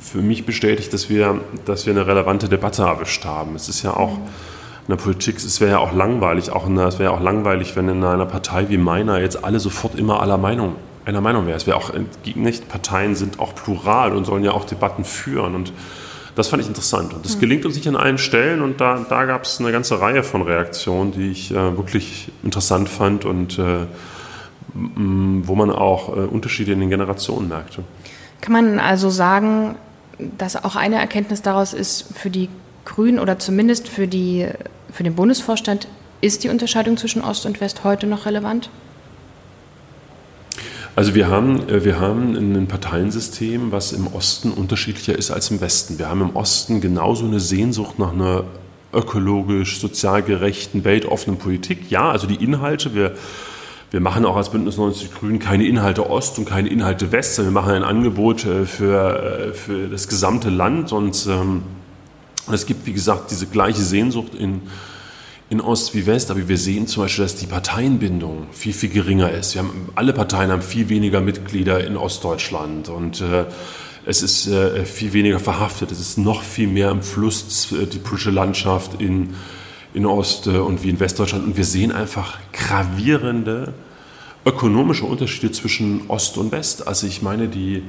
für 0.00 0.18
mich 0.18 0.46
bestätigt, 0.46 0.92
dass 0.92 1.08
wir, 1.08 1.40
dass 1.64 1.86
wir 1.86 1.92
eine 1.92 2.06
relevante 2.06 2.48
Debatte 2.48 2.82
erwischt 2.82 3.24
haben. 3.24 3.54
Es 3.56 3.68
ist 3.68 3.82
ja 3.82 3.96
auch 3.96 4.18
in 4.88 4.96
der 4.96 5.02
Politik, 5.02 5.36
es 5.36 5.60
wäre 5.60 5.72
ja 5.72 5.78
auch 5.78 5.92
langweilig, 5.92 6.50
auch 6.50 6.66
in, 6.66 6.76
es 6.78 6.98
wäre 6.98 7.12
ja 7.12 7.16
auch 7.16 7.22
langweilig, 7.22 7.76
wenn 7.76 7.88
in 7.88 8.02
einer 8.02 8.26
Partei 8.26 8.70
wie 8.70 8.78
meiner 8.78 9.20
jetzt 9.20 9.44
alle 9.44 9.60
sofort 9.60 9.94
immer 9.94 10.22
aller 10.22 10.38
Meinung 10.38 10.76
einer 11.08 11.20
Meinung 11.20 11.46
wäre. 11.46 11.56
Es 11.56 11.66
wäre 11.66 11.76
auch 11.76 11.92
nicht, 12.34 12.68
Parteien 12.68 13.14
sind 13.14 13.40
auch 13.40 13.54
plural 13.54 14.12
und 14.12 14.24
sollen 14.24 14.44
ja 14.44 14.52
auch 14.52 14.64
Debatten 14.64 15.04
führen. 15.04 15.54
Und 15.54 15.72
das 16.36 16.48
fand 16.48 16.62
ich 16.62 16.68
interessant. 16.68 17.14
Und 17.14 17.24
das 17.24 17.32
hm. 17.34 17.40
gelingt 17.40 17.64
uns 17.64 17.76
nicht 17.76 17.88
an 17.88 17.96
allen 17.96 18.18
Stellen. 18.18 18.60
Und 18.60 18.80
da, 18.80 19.04
da 19.08 19.24
gab 19.24 19.44
es 19.44 19.58
eine 19.58 19.72
ganze 19.72 20.00
Reihe 20.00 20.22
von 20.22 20.42
Reaktionen, 20.42 21.12
die 21.12 21.30
ich 21.30 21.50
äh, 21.50 21.76
wirklich 21.76 22.30
interessant 22.42 22.88
fand 22.88 23.24
und 23.24 23.58
äh, 23.58 23.86
wo 24.74 25.54
man 25.54 25.70
auch 25.70 26.10
äh, 26.10 26.20
Unterschiede 26.20 26.72
in 26.72 26.80
den 26.80 26.90
Generationen 26.90 27.48
merkte. 27.48 27.82
Kann 28.40 28.52
man 28.52 28.78
also 28.78 29.08
sagen, 29.08 29.76
dass 30.36 30.62
auch 30.62 30.76
eine 30.76 30.96
Erkenntnis 30.96 31.42
daraus 31.42 31.72
ist, 31.72 32.06
für 32.14 32.30
die 32.30 32.50
Grünen 32.84 33.18
oder 33.18 33.38
zumindest 33.38 33.88
für, 33.88 34.06
die, 34.06 34.46
für 34.92 35.02
den 35.02 35.14
Bundesvorstand, 35.14 35.88
ist 36.20 36.44
die 36.44 36.48
Unterscheidung 36.48 36.96
zwischen 36.96 37.22
Ost 37.22 37.46
und 37.46 37.60
West 37.60 37.84
heute 37.84 38.06
noch 38.06 38.26
relevant? 38.26 38.70
Also 40.96 41.14
wir 41.14 41.28
haben, 41.28 41.68
äh, 41.68 41.84
wir 41.84 42.00
haben 42.00 42.34
ein 42.34 42.66
Parteiensystem, 42.66 43.70
was 43.70 43.92
im 43.92 44.08
Osten 44.08 44.50
unterschiedlicher 44.50 45.16
ist 45.16 45.30
als 45.30 45.48
im 45.50 45.60
Westen. 45.60 45.98
Wir 46.00 46.08
haben 46.08 46.22
im 46.22 46.34
Osten 46.34 46.80
genauso 46.80 47.24
eine 47.24 47.38
Sehnsucht 47.38 48.00
nach 48.00 48.12
einer 48.12 48.44
ökologisch, 48.92 49.78
sozial 49.78 50.22
gerechten, 50.22 50.84
weltoffenen 50.84 51.38
Politik. 51.38 51.88
Ja, 51.88 52.10
also 52.10 52.26
die 52.26 52.42
Inhalte, 52.42 52.96
wir, 52.96 53.14
wir 53.92 54.00
machen 54.00 54.24
auch 54.24 54.36
als 54.36 54.50
Bündnis 54.50 54.76
90 54.76 55.14
Grünen 55.14 55.38
keine 55.38 55.66
Inhalte 55.66 56.10
Ost 56.10 56.38
und 56.38 56.46
keine 56.46 56.68
Inhalte 56.68 57.12
West, 57.12 57.36
sondern 57.36 57.54
wir 57.54 57.60
machen 57.60 57.74
ein 57.74 57.84
Angebot 57.84 58.44
äh, 58.44 58.64
für, 58.64 59.50
äh, 59.50 59.52
für 59.52 59.86
das 59.88 60.08
gesamte 60.08 60.50
Land 60.50 60.92
und 60.92 61.28
es 62.54 62.66
gibt, 62.66 62.86
wie 62.86 62.92
gesagt, 62.92 63.30
diese 63.30 63.46
gleiche 63.46 63.82
Sehnsucht 63.82 64.34
in, 64.34 64.62
in 65.50 65.60
Ost 65.60 65.94
wie 65.94 66.06
West, 66.06 66.30
aber 66.30 66.46
wir 66.48 66.58
sehen 66.58 66.86
zum 66.86 67.04
Beispiel, 67.04 67.24
dass 67.24 67.36
die 67.36 67.46
Parteienbindung 67.46 68.48
viel, 68.52 68.72
viel 68.72 68.90
geringer 68.90 69.30
ist. 69.30 69.54
Wir 69.54 69.62
haben, 69.62 69.88
alle 69.94 70.12
Parteien 70.12 70.50
haben 70.50 70.62
viel 70.62 70.88
weniger 70.88 71.20
Mitglieder 71.20 71.84
in 71.84 71.96
Ostdeutschland 71.96 72.88
und 72.88 73.20
äh, 73.20 73.44
es 74.04 74.22
ist 74.22 74.46
äh, 74.46 74.86
viel 74.86 75.12
weniger 75.12 75.38
verhaftet, 75.38 75.92
es 75.92 76.00
ist 76.00 76.16
noch 76.16 76.42
viel 76.42 76.68
mehr 76.68 76.90
im 76.90 77.02
Fluss, 77.02 77.72
äh, 77.72 77.86
die 77.86 77.98
politische 77.98 78.30
Landschaft 78.30 79.00
in, 79.00 79.34
in 79.92 80.06
Ost- 80.06 80.46
äh, 80.46 80.58
und 80.58 80.82
wie 80.82 80.90
in 80.90 80.98
Westdeutschland. 80.98 81.44
Und 81.44 81.56
wir 81.58 81.64
sehen 81.64 81.92
einfach 81.92 82.38
gravierende 82.52 83.74
ökonomische 84.46 85.04
Unterschiede 85.04 85.52
zwischen 85.52 86.08
Ost 86.08 86.38
und 86.38 86.52
West. 86.52 86.86
Also 86.86 87.06
ich 87.06 87.20
meine, 87.20 87.48
die, 87.48 87.82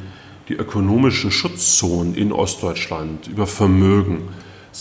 die 0.49 0.55
ökonomischen 0.55 1.31
Schutzzonen 1.31 2.15
in 2.15 2.33
Ostdeutschland 2.33 3.27
über 3.27 3.47
Vermögen 3.47 4.23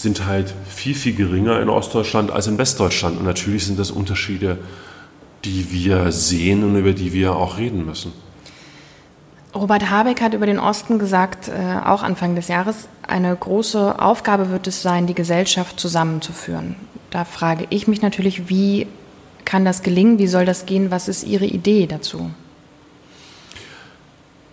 sind 0.03 0.27
halt 0.27 0.55
viel, 0.69 0.95
viel 0.95 1.15
geringer 1.15 1.61
in 1.61 1.69
Ostdeutschland 1.69 2.31
als 2.31 2.47
in 2.47 2.57
Westdeutschland. 2.57 3.19
Und 3.19 3.25
natürlich 3.25 3.67
sind 3.67 3.81
das 3.81 3.91
Unterschiede, 3.91 4.59
die 5.45 5.73
wir 5.73 6.13
sehen 6.13 6.63
und 6.63 6.77
über 6.77 6.93
die 6.93 7.13
wir 7.13 7.35
auch 7.35 7.59
reden 7.59 7.85
müssen. 7.85 8.13
Robert 9.55 9.91
Habeck 9.91 10.21
hat 10.21 10.35
über 10.35 10.47
den 10.47 10.61
Osten 10.61 11.01
gesagt, 11.01 11.49
äh, 11.49 11.81
auch 11.85 12.05
Anfang 12.05 12.37
des 12.37 12.47
Jahres, 12.47 12.89
eine 13.07 13.35
große 13.35 14.01
Aufgabe 14.01 14.51
wird 14.51 14.69
es 14.69 14.83
sein, 14.83 15.09
die 15.09 15.15
Gesellschaft 15.15 15.81
zusammenzuführen. 15.81 16.77
Da 17.11 17.25
frage 17.25 17.67
ich 17.71 17.89
mich 17.89 18.01
natürlich, 18.01 18.49
wie 18.49 18.87
kann 19.45 19.65
das 19.65 19.83
gelingen? 19.83 20.19
Wie 20.21 20.29
soll 20.29 20.45
das 20.45 20.67
gehen? 20.67 20.93
Was 20.93 21.09
ist 21.09 21.25
Ihre 21.25 21.47
Idee 21.47 21.87
dazu? 21.87 22.31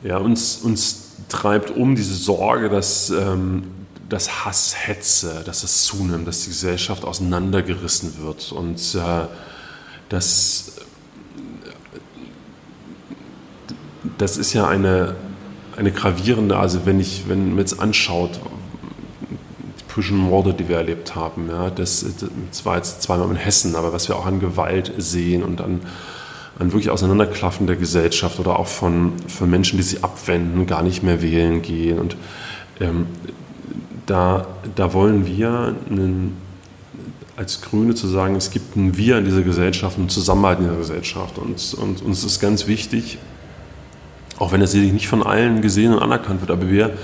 Ja, 0.01 0.17
uns, 0.17 0.57
uns 0.57 1.17
treibt 1.29 1.69
um 1.69 1.95
diese 1.95 2.15
Sorge, 2.15 2.69
dass 2.69 3.11
ähm, 3.11 3.63
das 4.09 4.45
Hass, 4.45 4.75
Hetze, 4.87 5.41
dass 5.45 5.63
es 5.63 5.83
zunimmt, 5.83 6.27
dass 6.27 6.43
die 6.43 6.49
Gesellschaft 6.49 7.03
auseinandergerissen 7.03 8.19
wird 8.21 8.51
und 8.51 8.95
äh, 8.95 9.27
dass 10.09 10.75
das 14.17 14.37
ist 14.37 14.53
ja 14.53 14.67
eine, 14.67 15.15
eine 15.77 15.91
gravierende, 15.91 16.57
also 16.57 16.85
wenn 16.85 16.99
ich, 16.99 17.27
wenn 17.27 17.49
man 17.49 17.59
jetzt 17.59 17.79
anschaut, 17.79 18.39
die 19.79 19.83
politischen 19.87 20.17
Morde, 20.17 20.53
die 20.53 20.69
wir 20.69 20.77
erlebt 20.77 21.15
haben, 21.15 21.49
ja, 21.49 21.69
das, 21.69 22.05
das 22.49 22.65
war 22.65 22.77
jetzt 22.77 23.01
zweimal 23.01 23.29
in 23.29 23.35
Hessen, 23.35 23.75
aber 23.75 23.93
was 23.93 24.07
wir 24.07 24.15
auch 24.15 24.25
an 24.25 24.39
Gewalt 24.39 24.93
sehen 24.97 25.43
und 25.43 25.61
an, 25.61 25.81
an 26.59 26.71
wirklich 26.71 26.89
Auseinanderklaffen 26.89 27.67
der 27.67 27.75
Gesellschaft 27.75 28.39
oder 28.39 28.59
auch 28.59 28.67
von, 28.67 29.13
von 29.27 29.49
Menschen, 29.49 29.77
die 29.77 29.83
sich 29.83 30.03
abwenden, 30.03 30.65
gar 30.67 30.83
nicht 30.83 31.03
mehr 31.03 31.21
wählen 31.21 31.61
gehen. 31.61 31.99
Und 31.99 32.15
ähm, 32.79 33.07
da, 34.05 34.47
da 34.75 34.93
wollen 34.93 35.25
wir 35.25 35.75
einen, 35.89 36.37
als 37.35 37.61
Grüne 37.61 37.95
zu 37.95 38.07
sagen, 38.07 38.35
es 38.35 38.51
gibt 38.51 38.75
ein 38.75 38.97
Wir 38.97 39.17
in 39.17 39.25
dieser 39.25 39.41
Gesellschaft, 39.41 39.97
ein 39.97 40.09
Zusammenhalt 40.09 40.59
in 40.59 40.65
dieser 40.65 40.77
Gesellschaft. 40.77 41.37
Und, 41.37 41.73
und 41.73 42.01
uns 42.01 42.23
ist 42.23 42.39
ganz 42.39 42.67
wichtig, 42.67 43.17
auch 44.37 44.51
wenn 44.51 44.61
es 44.61 44.71
sicherlich 44.71 44.93
nicht 44.93 45.07
von 45.07 45.23
allen 45.23 45.61
gesehen 45.61 45.93
und 45.93 45.99
anerkannt 45.99 46.41
wird, 46.41 46.51
aber 46.51 46.69
wir 46.69 46.97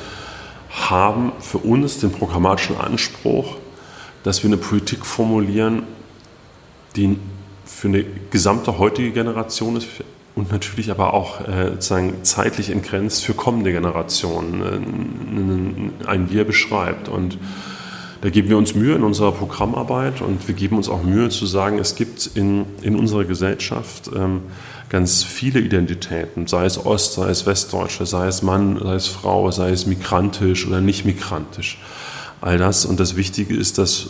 haben 0.70 1.34
für 1.39 1.58
uns 1.58 2.00
den 2.00 2.12
programmatischen 2.12 2.77
Anspruch, 2.77 3.58
dass 4.24 4.43
wir 4.43 4.50
eine 4.50 4.58
Politik 4.58 5.05
formulieren, 5.05 5.84
die 6.96 7.17
für 7.65 7.88
eine 7.88 8.05
gesamte 8.29 8.77
heutige 8.77 9.12
Generation 9.12 9.75
ist 9.75 9.88
und 10.36 10.52
natürlich 10.52 10.92
aber 10.92 11.14
auch 11.14 11.42
äh, 11.42 11.72
sozusagen 11.72 12.24
zeitlich 12.24 12.70
entgrenzt 12.70 13.24
für 13.24 13.34
kommende 13.34 13.72
Generationen 13.72 15.94
äh, 16.04 16.08
ein 16.08 16.32
Wir 16.32 16.46
beschreibt. 16.46 17.10
Und 17.10 17.38
da 18.22 18.30
geben 18.30 18.50
wir 18.50 18.58
uns 18.58 18.76
Mühe 18.76 18.96
in 18.96 19.04
unserer 19.04 19.32
Programmarbeit 19.32 20.22
und 20.22 20.48
wir 20.48 20.56
geben 20.56 20.78
uns 20.78 20.88
auch 20.88 21.04
Mühe 21.04 21.30
zu 21.30 21.46
sagen, 21.46 21.80
es 21.80 21.96
gibt 21.96 22.32
in, 22.36 22.66
in 22.82 22.96
unserer 22.96 23.26
Gesellschaft 23.26 24.12
ähm, 24.16 24.44
ganz 24.90 25.24
viele 25.24 25.60
Identitäten, 25.60 26.48
sei 26.48 26.66
es 26.66 26.86
Ost, 26.86 27.14
sei 27.14 27.30
es 27.30 27.46
Westdeutsche, 27.46 28.06
sei 28.06 28.28
es 28.28 28.42
Mann, 28.42 28.80
sei 28.82 28.94
es 28.94 29.08
Frau, 29.08 29.50
sei 29.50 29.72
es 29.72 29.86
migrantisch 29.86 30.68
oder 30.68 30.82
nicht 30.82 31.04
migrantisch. 31.04 31.80
All 32.42 32.58
das. 32.58 32.86
Und 32.86 33.00
das 33.00 33.16
Wichtige 33.16 33.56
ist, 33.56 33.78
dass 33.78 34.10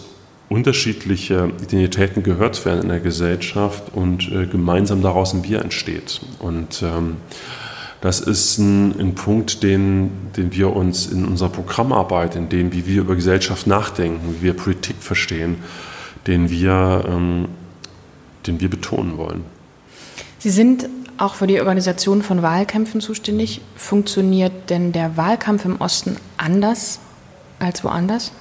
unterschiedliche 0.52 1.52
Identitäten 1.64 2.24
gehört 2.24 2.66
werden 2.66 2.84
in 2.84 2.90
der 2.90 3.00
Gesellschaft 3.00 3.84
und 3.94 4.30
äh, 4.32 4.46
gemeinsam 4.46 5.02
daraus 5.02 5.34
ein 5.34 5.46
Wir 5.46 5.62
entsteht. 5.62 6.20
Und 6.40 6.84
ähm, 6.84 7.18
das 8.02 8.20
ist 8.20 8.58
ein, 8.58 9.00
ein, 9.00 9.16
Punkt, 9.16 9.64
den, 9.64 10.12
den 10.36 10.54
wir 10.54 10.76
uns 10.76 11.08
in 11.08 11.24
unserer 11.24 11.50
Programmarbeit, 11.50 12.36
in 12.36 12.50
dem, 12.50 12.74
wie 12.74 12.86
wir 12.86 13.02
über 13.02 13.16
Gesellschaft 13.16 13.66
nachdenken, 13.66 14.36
wie 14.40 14.44
wir 14.48 14.54
Politik 14.54 14.98
verstehen, 15.00 15.56
den 16.28 16.50
wir, 16.50 17.06
ähm, 17.08 17.48
den 18.46 18.60
wir 18.60 18.70
betonen 18.70 19.18
wollen. 19.18 19.46
Sie 20.38 20.50
sind 20.50 20.90
auch 21.18 21.36
für 21.36 21.48
die 21.48 21.60
Organisation 21.60 22.24
von 22.24 22.42
Wahlkämpfen 22.42 23.00
zuständig. 23.00 23.62
Funktioniert 23.78 24.70
denn 24.70 24.92
der 24.92 25.16
Wahlkampf 25.16 25.64
im 25.64 25.80
Osten 25.80 26.18
anders 26.38 27.00
als 27.60 27.86
woanders? 27.86 28.34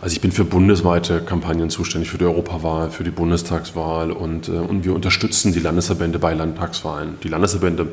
Also 0.00 0.14
ich 0.14 0.20
bin 0.20 0.32
für 0.32 0.44
bundesweite 0.44 1.20
Kampagnen 1.20 1.70
zuständig, 1.70 2.10
für 2.10 2.18
die 2.18 2.24
Europawahl, 2.24 2.90
für 2.90 3.04
die 3.04 3.10
Bundestagswahl 3.10 4.12
und, 4.12 4.48
äh, 4.48 4.52
und 4.52 4.84
wir 4.84 4.94
unterstützen 4.94 5.52
die 5.52 5.60
Landesverbände 5.60 6.18
bei 6.18 6.34
Landtagswahlen. 6.34 7.18
Die 7.22 7.28
Landesverbände 7.28 7.88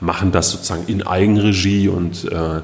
machen 0.00 0.32
das 0.32 0.50
sozusagen 0.50 0.84
in 0.86 1.02
Eigenregie 1.02 1.88
und 1.88 2.24
äh, 2.30 2.60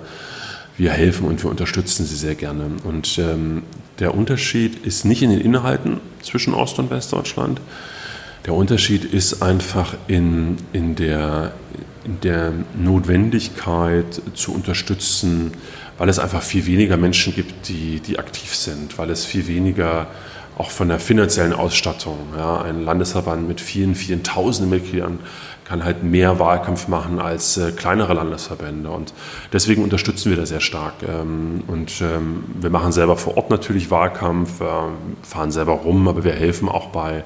wir 0.76 0.90
helfen 0.90 1.26
und 1.26 1.42
wir 1.42 1.50
unterstützen 1.50 2.04
sie 2.06 2.16
sehr 2.16 2.34
gerne. 2.34 2.66
Und 2.84 3.18
ähm, 3.18 3.62
der 3.98 4.14
Unterschied 4.14 4.84
ist 4.84 5.04
nicht 5.04 5.22
in 5.22 5.30
den 5.30 5.40
Inhalten 5.40 6.00
zwischen 6.22 6.54
Ost- 6.54 6.78
und 6.78 6.90
Westdeutschland, 6.90 7.60
der 8.46 8.54
Unterschied 8.54 9.04
ist 9.04 9.42
einfach 9.42 9.94
in, 10.06 10.56
in, 10.72 10.94
der, 10.96 11.52
in 12.04 12.20
der 12.20 12.52
Notwendigkeit 12.76 14.20
zu 14.34 14.52
unterstützen, 14.52 15.52
weil 15.96 16.08
es 16.08 16.18
einfach 16.18 16.42
viel 16.42 16.66
weniger 16.66 16.96
Menschen 16.96 17.34
gibt, 17.34 17.68
die, 17.68 18.00
die 18.00 18.18
aktiv 18.18 18.54
sind, 18.54 18.98
weil 18.98 19.10
es 19.10 19.24
viel 19.24 19.46
weniger 19.46 20.08
auch 20.58 20.70
von 20.70 20.88
der 20.88 21.00
finanziellen 21.00 21.52
Ausstattung. 21.52 22.18
Ja, 22.36 22.62
ein 22.62 22.84
Landesverband 22.84 23.48
mit 23.48 23.60
vielen, 23.60 23.94
vielen 23.94 24.22
tausenden 24.22 24.70
Mitgliedern 24.70 25.18
kann 25.64 25.82
halt 25.82 26.04
mehr 26.04 26.38
Wahlkampf 26.38 26.88
machen 26.88 27.18
als 27.18 27.56
äh, 27.56 27.72
kleinere 27.72 28.12
Landesverbände. 28.12 28.90
Und 28.90 29.14
deswegen 29.52 29.82
unterstützen 29.82 30.30
wir 30.30 30.36
das 30.36 30.50
sehr 30.50 30.60
stark. 30.60 30.94
Ähm, 31.02 31.64
und 31.66 32.02
ähm, 32.02 32.44
wir 32.60 32.70
machen 32.70 32.92
selber 32.92 33.16
vor 33.16 33.36
Ort 33.38 33.50
natürlich 33.50 33.90
Wahlkampf, 33.90 34.60
äh, 34.60 34.64
fahren 35.22 35.50
selber 35.50 35.72
rum, 35.72 36.06
aber 36.06 36.22
wir 36.22 36.32
helfen 36.32 36.68
auch 36.68 36.88
bei 36.88 37.24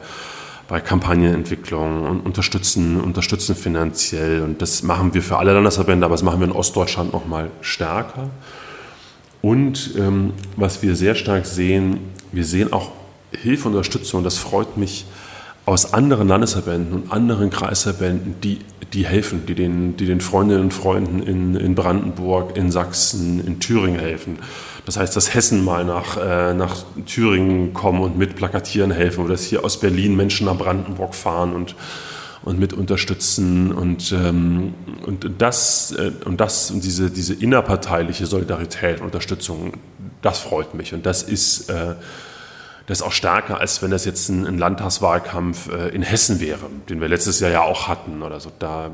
bei 0.69 0.81
Kampagnenentwicklung 0.81 2.07
und 2.07 2.21
unterstützen, 2.21 3.01
unterstützen 3.01 3.57
finanziell. 3.57 4.43
Und 4.43 4.61
das 4.61 4.83
machen 4.83 5.15
wir 5.15 5.23
für 5.23 5.39
alle 5.39 5.55
Landesverbände, 5.55 6.05
aber 6.05 6.13
das 6.15 6.23
machen 6.23 6.41
wir 6.41 6.47
in 6.47 6.53
Ostdeutschland 6.53 7.13
noch 7.15 7.27
mal 7.27 7.51
stärker. 7.63 8.29
Und 9.41 9.95
ähm, 9.97 10.35
was 10.57 10.83
wir 10.83 10.95
sehr 10.95 11.15
stark 11.15 11.47
sehen, 11.47 12.01
wir 12.33 12.45
sehen 12.45 12.73
auch 12.73 12.93
Hilfe 13.33 13.69
und 13.69 13.75
Unterstützung, 13.75 14.25
das 14.25 14.37
freut 14.37 14.77
mich, 14.77 15.07
aus 15.69 15.93
anderen 15.93 16.29
Landesverbänden 16.29 16.95
und 16.95 17.13
anderen 17.13 17.51
Kreisverbänden, 17.51 18.37
die, 18.43 18.61
die 18.95 19.05
helfen, 19.07 19.45
die 19.45 19.55
den, 19.55 19.99
die 19.99 20.07
den 20.07 20.23
Freundinnen 20.23 20.63
und 20.63 20.73
Freunden 20.73 21.23
in, 21.23 21.55
in 21.57 21.75
Brandenburg, 21.75 22.57
in 22.57 22.71
Sachsen, 22.71 23.47
in 23.47 23.61
Thüringen 23.61 24.01
helfen. 24.01 24.39
Das 24.87 24.97
heißt, 24.97 25.15
dass 25.15 25.35
Hessen 25.35 25.63
mal 25.63 25.85
nach, 25.85 26.17
äh, 26.17 26.55
nach 26.55 26.75
Thüringen 27.05 27.75
kommen 27.75 28.01
und 28.01 28.17
mit 28.17 28.35
plakatieren 28.35 28.91
helfen 28.91 29.25
oder 29.25 29.35
dass 29.35 29.45
hier 29.45 29.63
aus 29.63 29.79
Berlin 29.79 30.17
Menschen 30.17 30.47
nach 30.47 30.57
Brandenburg 30.57 31.15
fahren 31.15 31.53
und, 31.53 31.75
und 32.45 32.59
mit 32.59 32.73
unterstützen. 32.73 33.71
Und, 33.71 34.11
ähm, 34.13 34.73
und 35.05 35.29
das, 35.37 35.93
äh, 35.93 36.13
und 36.25 36.41
das 36.41 36.71
und 36.71 36.83
diese, 36.83 37.11
diese 37.11 37.35
innerparteiliche 37.35 38.25
Solidarität 38.25 39.01
und 39.01 39.07
Unterstützung, 39.09 39.75
das 40.23 40.39
freut 40.39 40.73
mich. 40.73 40.95
Und 40.95 41.05
das 41.05 41.23
ist, 41.23 41.69
äh, 41.69 41.95
das 42.89 43.01
ist 43.01 43.03
auch 43.03 43.13
stärker, 43.13 43.61
als 43.61 43.83
wenn 43.83 43.91
das 43.91 44.07
jetzt 44.07 44.31
ein, 44.31 44.47
ein 44.47 44.57
Landtagswahlkampf 44.57 45.71
äh, 45.71 45.89
in 45.89 46.01
Hessen 46.01 46.41
wäre, 46.41 46.71
den 46.89 47.03
wir 47.03 47.09
letztes 47.09 47.39
Jahr 47.39 47.51
ja 47.51 47.63
auch 47.63 47.87
hatten 47.87 48.23
oder 48.23 48.41
so. 48.41 48.51
Da, 48.59 48.91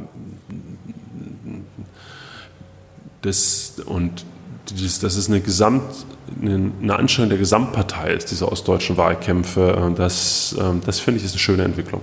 das, 3.23 3.75
und 3.87 4.25
das 4.69 5.15
ist 5.15 5.29
eine, 5.29 5.41
Gesamt, 5.41 6.07
eine 6.43 6.97
Anstrengung 6.97 7.29
der 7.29 7.39
Gesamtpartei 7.39 8.15
ist, 8.15 8.33
diese 8.33 8.51
ostdeutschen 8.51 8.97
Wahlkämpfe. 8.97 9.93
Das, 9.97 10.57
ähm, 10.59 10.81
das 10.85 10.99
finde 10.99 11.21
ich 11.21 11.25
ist 11.25 11.33
eine 11.33 11.39
schöne 11.39 11.63
Entwicklung. 11.63 12.03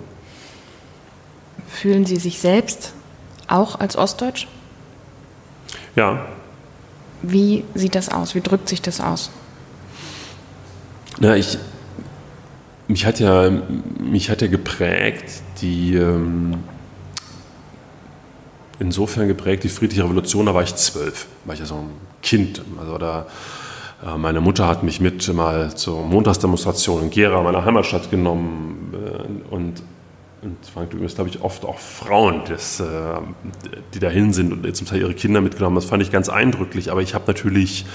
Fühlen 1.68 2.06
Sie 2.06 2.16
sich 2.16 2.40
selbst 2.40 2.94
auch 3.48 3.82
als 3.82 3.98
Ostdeutsch? 3.98 4.48
Ja. 5.98 6.26
Wie 7.22 7.66
sieht 7.74 7.96
das 7.96 8.08
aus? 8.08 8.34
Wie 8.34 8.42
drückt 8.42 8.70
sich 8.70 8.82
das 8.82 9.02
aus? 9.02 9.30
Na, 11.20 11.36
ich, 11.36 11.58
mich 12.92 13.06
hat 13.06 13.20
ja, 13.20 13.50
mich 14.00 14.30
hat 14.30 14.42
ja 14.42 14.48
geprägt, 14.48 15.42
die, 15.62 15.96
ähm, 15.96 16.56
insofern 18.80 19.28
geprägt, 19.28 19.64
die 19.64 19.70
friedliche 19.70 20.04
Revolution, 20.04 20.46
da 20.46 20.54
war 20.54 20.64
ich 20.64 20.76
zwölf, 20.76 21.28
war 21.46 21.54
ich 21.54 21.62
ja 21.62 21.66
so 21.66 21.76
ein 21.76 21.90
Kind. 22.22 22.62
Also 22.80 22.98
da, 22.98 23.28
äh, 24.06 24.18
meine 24.18 24.42
Mutter 24.42 24.68
hat 24.68 24.84
mich 24.84 25.00
mit 25.00 25.34
mal 25.34 25.74
zur 25.76 26.04
Montagsdemonstration 26.06 27.04
in 27.04 27.10
Gera, 27.10 27.42
meiner 27.42 27.64
Heimatstadt, 27.64 28.12
genommen 28.12 28.94
äh, 28.94 29.54
und 29.54 29.82
und 30.44 30.58
Frank 30.66 30.92
ist, 30.96 31.16
glaube 31.16 31.30
ich, 31.30 31.44
oft 31.44 31.66
auch 31.66 31.78
Frauen, 31.78 32.42
das, 32.50 32.80
äh, 32.80 32.84
die 33.94 34.00
dahin 34.00 34.34
sind 34.34 34.52
und 34.52 34.76
zum 34.76 34.88
Teil 34.88 35.02
ihre 35.02 35.14
Kinder 35.14 35.40
mitgenommen. 35.40 35.76
Das 35.76 35.86
fand 35.86 36.02
ich 36.02 36.12
ganz 36.12 36.30
eindrücklich. 36.30 36.92
Aber 36.92 37.04
ich 37.04 37.14
habe 37.14 37.26
natürlich, 37.28 37.86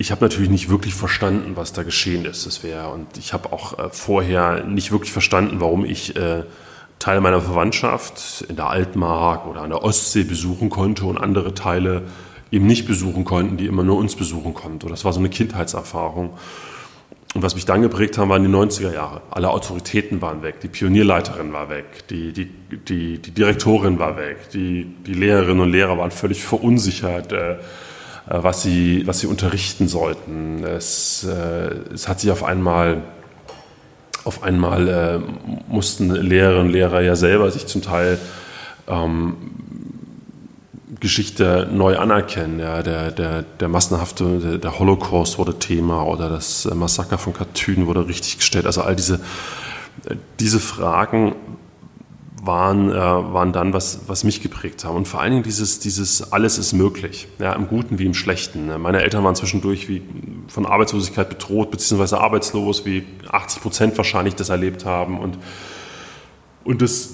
ich 0.00 0.10
habe 0.10 0.24
natürlich 0.24 0.48
nicht 0.48 0.70
wirklich 0.70 0.94
verstanden, 0.94 1.56
was 1.56 1.74
da 1.74 1.82
geschehen 1.82 2.24
ist. 2.24 2.46
Das 2.46 2.64
wäre 2.64 2.88
und 2.88 3.18
ich 3.18 3.34
habe 3.34 3.52
auch 3.52 3.78
äh, 3.78 3.90
vorher 3.90 4.64
nicht 4.64 4.92
wirklich 4.92 5.12
verstanden, 5.12 5.60
warum 5.60 5.84
ich 5.84 6.16
äh, 6.16 6.44
Teile 6.98 7.20
meiner 7.20 7.42
Verwandtschaft 7.42 8.46
in 8.48 8.56
der 8.56 8.70
Altmark 8.70 9.46
oder 9.46 9.60
an 9.60 9.68
der 9.68 9.84
Ostsee 9.84 10.22
besuchen 10.22 10.70
konnte 10.70 11.04
und 11.04 11.18
andere 11.18 11.52
Teile 11.52 12.04
eben 12.50 12.66
nicht 12.66 12.86
besuchen 12.86 13.26
konnten, 13.26 13.58
die 13.58 13.66
immer 13.66 13.84
nur 13.84 13.98
uns 13.98 14.16
besuchen 14.16 14.54
konnten. 14.54 14.88
Das 14.88 15.04
war 15.04 15.12
so 15.12 15.18
eine 15.18 15.28
Kindheitserfahrung. 15.28 16.30
Und 17.34 17.42
was 17.42 17.54
mich 17.54 17.66
dann 17.66 17.82
geprägt 17.82 18.16
haben, 18.16 18.30
waren 18.30 18.42
die 18.42 18.48
90er 18.48 18.94
Jahre. 18.94 19.20
Alle 19.30 19.50
Autoritäten 19.50 20.22
waren 20.22 20.42
weg, 20.42 20.62
die 20.62 20.68
Pionierleiterin 20.68 21.52
war 21.52 21.68
weg, 21.68 22.08
die, 22.08 22.32
die, 22.32 22.46
die, 22.70 23.18
die 23.18 23.30
Direktorin 23.32 23.98
war 23.98 24.16
weg, 24.16 24.48
die, 24.54 24.86
die 25.06 25.12
Lehrerinnen 25.12 25.60
und 25.60 25.70
Lehrer 25.70 25.98
waren 25.98 26.10
völlig 26.10 26.42
verunsichert, 26.42 27.32
äh, 27.32 27.58
was, 28.30 28.62
sie, 28.62 29.06
was 29.06 29.20
sie 29.20 29.26
unterrichten 29.26 29.88
sollten. 29.88 30.62
Es, 30.64 31.24
äh, 31.24 31.74
es 31.92 32.08
hat 32.08 32.20
sich 32.20 32.30
auf 32.30 32.44
einmal, 32.44 33.02
auf 34.24 34.42
einmal 34.42 34.88
äh, 34.88 35.18
mussten 35.68 36.10
Lehrerinnen 36.10 36.66
und 36.66 36.72
Lehrer 36.72 37.00
ja 37.00 37.16
selber 37.16 37.50
sich 37.50 37.66
zum 37.66 37.82
Teil 37.82 38.18
ähm, 38.88 39.36
Geschichte 41.00 41.68
neu 41.72 41.98
anerkennen. 41.98 42.60
Ja, 42.60 42.82
der, 42.82 43.10
der, 43.10 43.42
der 43.42 43.68
massenhafte, 43.68 44.38
der, 44.38 44.58
der, 44.58 44.78
Holocaust 44.78 45.38
wurde 45.38 45.58
Thema 45.58 46.04
oder 46.04 46.28
das 46.28 46.66
Massaker 46.72 47.18
von 47.18 47.32
Katyn 47.32 47.86
wurde 47.86 48.06
richtig 48.06 48.38
gestellt. 48.38 48.66
Also 48.66 48.82
all 48.82 48.94
diese, 48.94 49.18
diese 50.38 50.60
Fragen 50.60 51.34
waren, 52.42 52.90
äh, 52.90 52.94
waren 52.94 53.52
dann, 53.52 53.72
was, 53.72 54.00
was 54.06 54.24
mich 54.24 54.42
geprägt 54.42 54.84
haben. 54.84 54.96
Und 54.96 55.08
vor 55.08 55.20
allen 55.20 55.32
Dingen 55.32 55.42
dieses, 55.42 55.78
dieses 55.78 56.32
alles 56.32 56.58
ist 56.58 56.72
möglich, 56.72 57.28
ja, 57.38 57.52
im 57.52 57.68
Guten 57.68 57.98
wie 57.98 58.06
im 58.06 58.14
Schlechten. 58.14 58.70
Meine 58.80 59.02
Eltern 59.02 59.24
waren 59.24 59.34
zwischendurch 59.34 59.88
wie 59.88 60.02
von 60.48 60.66
Arbeitslosigkeit 60.66 61.28
bedroht, 61.28 61.70
beziehungsweise 61.70 62.20
arbeitslos, 62.20 62.84
wie 62.86 63.06
80 63.30 63.62
Prozent 63.62 63.96
wahrscheinlich 63.98 64.34
das 64.34 64.48
erlebt 64.48 64.84
haben. 64.84 65.18
Und, 65.18 65.38
und 66.64 66.82
das 66.82 67.10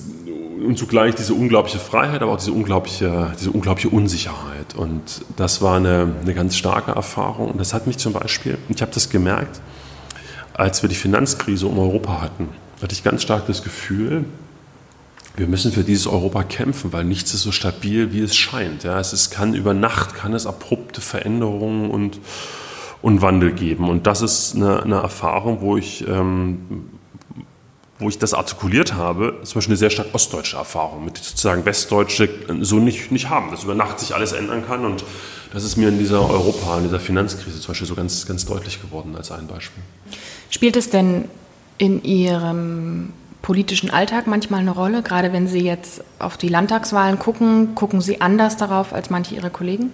und 0.65 0.79
zugleich 0.79 1.15
diese 1.15 1.35
unglaubliche 1.35 1.79
Freiheit, 1.79 2.23
aber 2.23 2.33
auch 2.33 2.39
diese 2.39 2.53
unglaubliche, 2.53 3.33
diese 3.39 3.51
unglaubliche 3.51 3.89
Unsicherheit. 3.91 4.75
Und 4.75 5.25
das 5.37 5.63
war 5.63 5.77
eine, 5.77 6.15
eine 6.21 6.35
ganz 6.35 6.57
starke 6.57 6.93
Erfahrung. 6.93 7.51
Und 7.51 7.61
das 7.61 7.75
hat 7.75 7.87
mich 7.87 7.99
zum 7.99 8.13
Beispiel, 8.13 8.59
ich 8.69 8.83
habe 8.83 8.93
das 8.93 9.11
gemerkt, 9.11 9.61
als 10.55 10.83
wir 10.83 10.89
die 10.89 10.97
Finanzkrise 10.97 11.67
um 11.67 11.79
Europa 11.79 12.21
hatten, 12.21 12.49
hatte 12.83 12.93
ich 12.93 13.05
ganz 13.05 13.23
stark 13.23 13.47
das 13.47 13.63
Gefühl, 13.63 14.25
wir 15.37 15.47
müssen 15.47 15.73
für 15.73 15.85
dieses 15.85 16.07
Europa 16.07 16.43
kämpfen, 16.45 16.93
weil 16.93 17.05
nichts 17.05 17.35
ist 17.35 17.43
so 17.43 17.53
stabil, 17.53 18.13
wie 18.13 18.21
es 18.21 18.37
scheint. 18.37 18.85
Ja, 18.85 18.99
es 18.99 19.13
ist, 19.13 19.31
kann 19.31 19.55
über 19.55 19.75
Nacht 19.75 20.15
kann 20.15 20.33
es 20.33 20.47
abrupte 20.47 21.01
Veränderungen 21.01 21.91
und, 21.91 22.19
und 23.03 23.23
Wandel 23.23 23.53
geben. 23.53 23.89
Und 23.89 24.07
das 24.07 24.23
ist 24.23 24.57
eine, 24.57 24.83
eine 24.83 24.97
Erfahrung, 24.97 25.61
wo 25.61 25.77
ich 25.77 26.07
ähm, 26.09 26.89
wo 27.99 28.09
ich 28.09 28.19
das 28.19 28.35
artikuliert 28.35 28.95
habe, 28.95 29.39
zum 29.43 29.55
Beispiel 29.55 29.73
eine 29.73 29.79
sehr 29.79 29.91
stark 29.91 30.09
ostdeutsche 30.13 30.57
Erfahrung, 30.57 31.05
mit 31.05 31.17
sozusagen 31.17 31.65
Westdeutsche 31.65 32.29
so 32.61 32.77
nicht, 32.77 33.11
nicht 33.11 33.31
haben, 33.31 33.51
dass 33.51 33.65
über 33.65 33.75
Nacht 33.75 34.01
sich 34.01 34.15
alles 34.15 34.33
ändern 34.33 34.67
kann. 34.67 34.85
Und 34.85 35.05
das 35.53 35.65
ist 35.65 35.77
mir 35.77 35.89
in 35.89 35.99
dieser 35.99 36.29
Europa, 36.29 36.77
in 36.77 36.85
dieser 36.85 37.01
Finanzkrise 37.01 37.59
zum 37.61 37.69
Beispiel 37.69 37.87
so 37.87 37.95
ganz, 37.95 38.27
ganz 38.27 38.45
deutlich 38.45 38.83
geworden 38.83 39.17
als 39.17 39.31
ein 39.31 39.47
Beispiel. 39.47 39.83
Spielt 40.51 40.77
es 40.77 40.91
denn 40.91 41.25
in 41.79 42.03
Ihrem 42.05 43.13
politischen 43.47 43.91
Alltag 43.91 44.27
manchmal 44.27 44.59
eine 44.59 44.73
Rolle? 44.73 45.03
Gerade 45.03 45.33
wenn 45.33 45.47
Sie 45.47 45.61
jetzt 45.61 46.03
auf 46.19 46.37
die 46.37 46.49
Landtagswahlen 46.49 47.21
gucken, 47.21 47.77
gucken 47.77 48.01
Sie 48.01 48.21
anders 48.21 48.57
darauf 48.57 48.93
als 48.93 49.09
manche 49.09 49.37
Ihrer 49.37 49.51
Kollegen? 49.51 49.93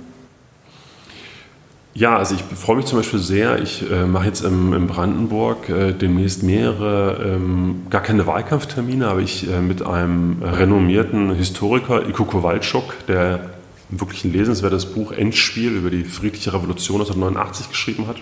Ja, 1.92 2.16
also 2.16 2.34
ich 2.34 2.42
freue 2.56 2.76
mich 2.76 2.86
zum 2.86 3.00
Beispiel 3.00 3.18
sehr. 3.18 3.60
Ich 3.60 3.84
äh, 3.90 4.06
mache 4.06 4.24
jetzt 4.24 4.42
im, 4.42 4.72
in 4.72 4.86
Brandenburg 4.86 5.68
äh, 5.68 5.92
demnächst 5.92 6.42
mehrere, 6.42 7.22
ähm, 7.22 7.82
gar 7.90 8.00
keine 8.00 8.26
Wahlkampftermine, 8.26 9.06
aber 9.06 9.20
ich 9.20 9.46
äh, 9.46 9.60
mit 9.60 9.82
einem 9.84 10.42
renommierten 10.42 11.34
Historiker, 11.34 12.08
Iko 12.08 12.24
Kowalczuk, 12.24 13.06
der 13.06 13.50
wirklich 13.90 14.24
ein 14.24 14.32
lesenswertes 14.32 14.86
Buch 14.86 15.12
Endspiel 15.12 15.72
über 15.72 15.90
die 15.90 16.04
friedliche 16.04 16.54
Revolution 16.54 17.02
1989 17.02 17.68
geschrieben 17.68 18.06
hat. 18.06 18.16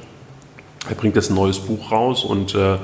Er 0.88 0.96
bringt 0.96 1.14
jetzt 1.14 1.30
ein 1.30 1.36
neues 1.36 1.60
Buch 1.60 1.92
raus 1.92 2.24
und 2.24 2.56
äh, 2.56 2.78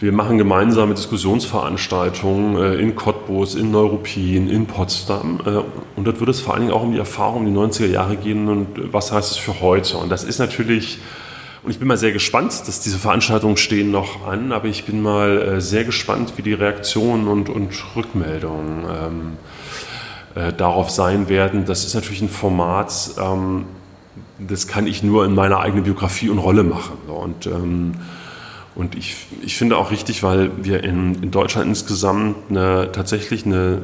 wir 0.00 0.12
machen 0.12 0.38
gemeinsame 0.38 0.94
Diskussionsveranstaltungen 0.94 2.56
äh, 2.56 2.74
in 2.76 2.94
Cottbus, 2.94 3.56
in 3.56 3.72
Neuruppin, 3.72 4.48
in 4.48 4.66
Potsdam. 4.66 5.40
Äh, 5.44 5.62
und 5.96 6.06
dort 6.06 6.20
wird 6.20 6.30
es 6.30 6.40
vor 6.40 6.54
allen 6.54 6.64
Dingen 6.64 6.72
auch 6.72 6.82
um 6.82 6.92
die 6.92 6.98
Erfahrung 6.98 7.44
die 7.44 7.52
90er 7.52 7.86
Jahre 7.86 8.16
gehen 8.16 8.48
und 8.48 8.92
was 8.92 9.10
heißt 9.10 9.32
es 9.32 9.36
für 9.38 9.60
heute. 9.60 9.96
Und 9.96 10.10
das 10.10 10.22
ist 10.22 10.38
natürlich, 10.38 11.00
und 11.64 11.72
ich 11.72 11.80
bin 11.80 11.88
mal 11.88 11.96
sehr 11.96 12.12
gespannt, 12.12 12.52
dass 12.68 12.80
diese 12.80 12.98
Veranstaltungen 12.98 13.56
stehen 13.56 13.90
noch 13.90 14.26
an, 14.26 14.52
aber 14.52 14.68
ich 14.68 14.84
bin 14.84 15.02
mal 15.02 15.42
äh, 15.42 15.60
sehr 15.60 15.84
gespannt, 15.84 16.34
wie 16.36 16.42
die 16.42 16.54
Reaktionen 16.54 17.26
und, 17.26 17.48
und 17.48 17.72
Rückmeldungen 17.96 18.84
ähm, 18.84 19.36
darauf 20.56 20.90
sein 20.90 21.28
werden. 21.28 21.64
Das 21.64 21.84
ist 21.84 21.94
natürlich 21.94 22.22
ein 22.22 22.28
Format, 22.28 22.92
ähm, 23.20 23.64
das 24.38 24.68
kann 24.68 24.86
ich 24.86 25.02
nur 25.02 25.24
in 25.24 25.34
meiner 25.34 25.58
eigenen 25.58 25.82
Biografie 25.82 26.28
und 26.28 26.38
Rolle 26.38 26.62
machen. 26.62 26.96
Und 27.08 27.46
ähm, 27.46 27.94
und 28.78 28.94
ich, 28.94 29.16
ich 29.42 29.56
finde 29.56 29.76
auch 29.76 29.90
richtig, 29.90 30.22
weil 30.22 30.52
wir 30.64 30.84
in, 30.84 31.20
in 31.20 31.30
Deutschland 31.32 31.66
insgesamt 31.66 32.36
eine, 32.48 32.92
tatsächlich 32.92 33.44
eine 33.44 33.82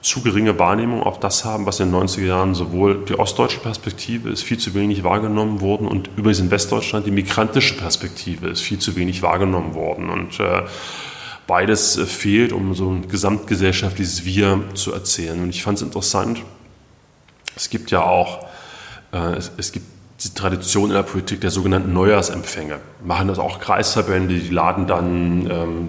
zu 0.00 0.22
geringe 0.22 0.58
Wahrnehmung 0.58 1.02
auf 1.02 1.20
das 1.20 1.44
haben, 1.44 1.66
was 1.66 1.78
in 1.78 1.92
den 1.92 2.00
90er 2.00 2.24
Jahren 2.24 2.54
sowohl 2.54 3.04
die 3.04 3.18
ostdeutsche 3.18 3.60
Perspektive 3.60 4.30
ist 4.30 4.42
viel 4.42 4.56
zu 4.56 4.72
wenig 4.72 5.04
wahrgenommen 5.04 5.60
worden 5.60 5.86
und 5.86 6.08
übrigens 6.16 6.40
in 6.40 6.50
Westdeutschland 6.50 7.06
die 7.06 7.10
migrantische 7.10 7.76
Perspektive 7.76 8.48
ist 8.48 8.62
viel 8.62 8.78
zu 8.78 8.96
wenig 8.96 9.20
wahrgenommen 9.20 9.74
worden. 9.74 10.08
Und 10.08 10.40
äh, 10.40 10.62
beides 11.46 11.98
äh, 11.98 12.06
fehlt, 12.06 12.54
um 12.54 12.74
so 12.74 12.90
ein 12.90 13.08
gesamtgesellschaftliches 13.08 14.24
Wir 14.24 14.62
zu 14.72 14.94
erzählen. 14.94 15.42
Und 15.42 15.50
ich 15.50 15.62
fand 15.62 15.76
es 15.76 15.82
interessant, 15.82 16.40
es 17.56 17.68
gibt 17.68 17.90
ja 17.90 18.02
auch, 18.02 18.46
äh, 19.12 19.34
es, 19.36 19.52
es 19.58 19.70
gibt 19.70 19.99
die 20.22 20.34
Tradition 20.34 20.90
in 20.90 20.96
der 20.96 21.02
Politik 21.02 21.40
der 21.40 21.50
sogenannten 21.50 21.92
Neujahrsempfänge. 21.92 22.78
Machen 23.02 23.28
das 23.28 23.38
auch 23.38 23.58
Kreisverbände, 23.58 24.34
die 24.34 24.50
laden 24.50 24.86
dann 24.86 25.50
ähm, 25.50 25.88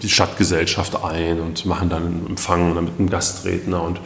die 0.00 0.08
Stadtgesellschaft 0.08 1.02
ein 1.02 1.40
und 1.40 1.66
machen 1.66 1.88
dann 1.88 2.02
einen 2.02 2.26
Empfang 2.30 2.74
mit 2.74 2.94
einem 2.98 3.10
Gastredner. 3.10 3.82
Und 3.82 4.00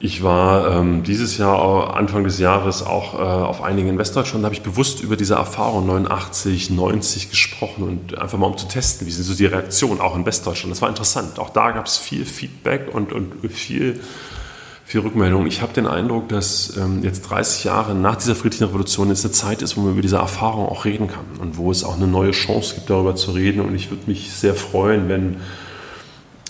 ich 0.00 0.24
war 0.24 0.78
ähm, 0.78 1.04
dieses 1.04 1.38
Jahr, 1.38 1.94
Anfang 1.94 2.24
des 2.24 2.40
Jahres, 2.40 2.82
auch 2.82 3.14
äh, 3.14 3.18
auf 3.18 3.62
einigen 3.62 3.90
in 3.90 3.98
Westdeutschland, 3.98 4.44
habe 4.44 4.54
ich 4.54 4.62
bewusst 4.62 5.00
über 5.00 5.16
diese 5.16 5.34
Erfahrung 5.34 5.86
89, 5.86 6.70
90 6.70 7.30
gesprochen 7.30 7.84
und 7.84 8.18
einfach 8.18 8.36
mal 8.36 8.46
um 8.46 8.58
zu 8.58 8.66
testen, 8.66 9.06
wie 9.06 9.12
sind 9.12 9.24
so 9.24 9.34
die 9.34 9.46
Reaktionen 9.46 10.00
auch 10.00 10.16
in 10.16 10.26
Westdeutschland. 10.26 10.72
Das 10.72 10.82
war 10.82 10.88
interessant. 10.88 11.38
Auch 11.38 11.50
da 11.50 11.70
gab 11.70 11.86
es 11.86 11.98
viel 11.98 12.24
Feedback 12.24 12.92
und, 12.92 13.12
und 13.12 13.32
viel 13.52 14.00
viel 14.90 15.02
Rückmeldungen. 15.02 15.46
Ich 15.46 15.62
habe 15.62 15.72
den 15.72 15.86
Eindruck, 15.86 16.28
dass 16.30 16.76
ähm, 16.76 17.04
jetzt 17.04 17.20
30 17.30 17.62
Jahre 17.62 17.94
nach 17.94 18.16
dieser 18.16 18.34
friedlichen 18.34 18.64
Revolution 18.64 19.08
jetzt 19.08 19.24
eine 19.24 19.30
Zeit 19.30 19.62
ist, 19.62 19.76
wo 19.76 19.82
man 19.82 19.92
über 19.92 20.02
diese 20.02 20.16
Erfahrung 20.16 20.66
auch 20.66 20.84
reden 20.84 21.06
kann 21.06 21.24
und 21.40 21.56
wo 21.56 21.70
es 21.70 21.84
auch 21.84 21.94
eine 21.94 22.08
neue 22.08 22.32
Chance 22.32 22.74
gibt, 22.74 22.90
darüber 22.90 23.14
zu 23.14 23.30
reden. 23.30 23.60
Und 23.60 23.76
ich 23.76 23.90
würde 23.90 24.02
mich 24.06 24.32
sehr 24.32 24.56
freuen, 24.56 25.08
wenn, 25.08 25.36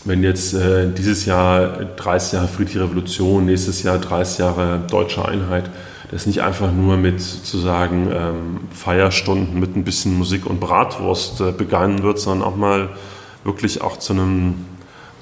wenn 0.07 0.22
jetzt 0.22 0.55
äh, 0.55 0.88
dieses 0.90 1.26
Jahr 1.26 1.85
30 1.85 2.33
Jahre 2.33 2.48
friedliche 2.48 2.81
Revolution, 2.81 3.44
nächstes 3.44 3.83
Jahr 3.83 3.98
30 3.98 4.38
Jahre 4.38 4.81
deutsche 4.90 5.22
Einheit, 5.22 5.68
das 6.11 6.24
nicht 6.24 6.40
einfach 6.40 6.72
nur 6.72 6.96
mit 6.96 7.20
sozusagen 7.20 8.09
ähm, 8.11 8.61
Feierstunden 8.70 9.61
mit 9.61 9.76
ein 9.76 9.85
bisschen 9.85 10.16
Musik 10.16 10.46
und 10.46 10.61
Bratwurst 10.61 11.42
äh, 11.42 11.53
begangen 11.53 12.03
wird, 12.03 12.18
sondern 12.18 12.48
auch 12.48 12.57
mal 12.57 12.88
wirklich 13.44 13.83
auch 13.83 13.98
zu 13.98 14.14
einem 14.14 14.64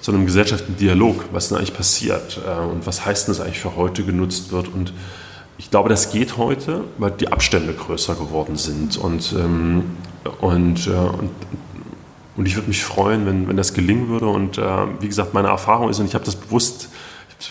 zu 0.00 0.12
einem 0.12 0.26
gesellschaftlichen 0.26 0.76
Dialog, 0.76 1.24
was 1.32 1.48
denn 1.48 1.58
eigentlich 1.58 1.74
passiert 1.74 2.40
äh, 2.46 2.60
und 2.60 2.86
was 2.86 3.04
heißt 3.04 3.26
denn 3.26 3.34
das 3.34 3.44
eigentlich 3.44 3.60
für 3.60 3.76
heute 3.76 4.04
genutzt 4.04 4.52
wird. 4.52 4.68
Und 4.68 4.92
ich 5.58 5.70
glaube, 5.70 5.88
das 5.88 6.12
geht 6.12 6.36
heute, 6.36 6.84
weil 6.98 7.10
die 7.10 7.28
Abstände 7.32 7.72
größer 7.74 8.14
geworden 8.14 8.56
sind. 8.56 8.96
Und, 8.96 9.34
ähm, 9.36 9.96
und, 10.40 10.86
äh, 10.86 10.90
und, 10.90 11.30
und, 12.36 12.46
ich 12.46 12.54
würde 12.54 12.68
mich 12.68 12.84
freuen, 12.84 13.26
wenn, 13.26 13.48
wenn 13.48 13.56
das 13.56 13.74
gelingen 13.74 14.08
würde. 14.08 14.26
Und 14.28 14.56
äh, 14.58 14.62
wie 15.00 15.08
gesagt, 15.08 15.34
meine 15.34 15.48
Erfahrung 15.48 15.90
ist, 15.90 15.98
und 15.98 16.06
ich 16.06 16.14
habe 16.14 16.24
das 16.24 16.36
bewusst, 16.36 16.88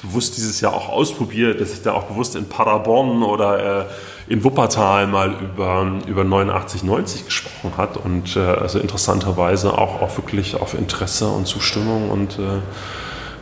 bewusst 0.01 0.37
dieses 0.37 0.61
Jahr 0.61 0.73
auch 0.73 0.89
ausprobiert, 0.89 1.61
dass 1.61 1.73
ich 1.73 1.81
da 1.81 1.93
auch 1.93 2.03
bewusst 2.03 2.35
in 2.35 2.45
Paderborn 2.49 3.23
oder 3.23 3.81
äh, 3.81 3.85
in 4.27 4.43
Wuppertal 4.43 5.07
mal 5.07 5.33
über, 5.41 5.99
über 6.07 6.23
89, 6.23 6.83
90 6.83 7.25
gesprochen 7.25 7.77
hat 7.77 7.97
und 7.97 8.35
äh, 8.35 8.39
also 8.39 8.79
interessanterweise 8.79 9.77
auch, 9.77 10.01
auch 10.01 10.17
wirklich 10.17 10.55
auf 10.55 10.73
Interesse 10.73 11.27
und 11.27 11.47
Zustimmung 11.47 12.09
und 12.09 12.37
äh, 12.39 12.59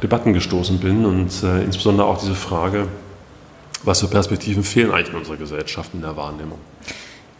Debatten 0.04 0.34
gestoßen 0.34 0.80
bin 0.80 1.06
und 1.06 1.44
äh, 1.44 1.64
insbesondere 1.64 2.08
auch 2.08 2.20
diese 2.20 2.36
Frage, 2.36 2.88
was 3.84 4.02
für 4.02 4.08
Perspektiven 4.08 4.64
fehlen 4.64 4.92
eigentlich 4.92 5.10
in 5.10 5.16
unserer 5.16 5.38
Gesellschaft 5.38 5.92
in 5.94 6.02
der 6.02 6.16
Wahrnehmung. 6.16 6.60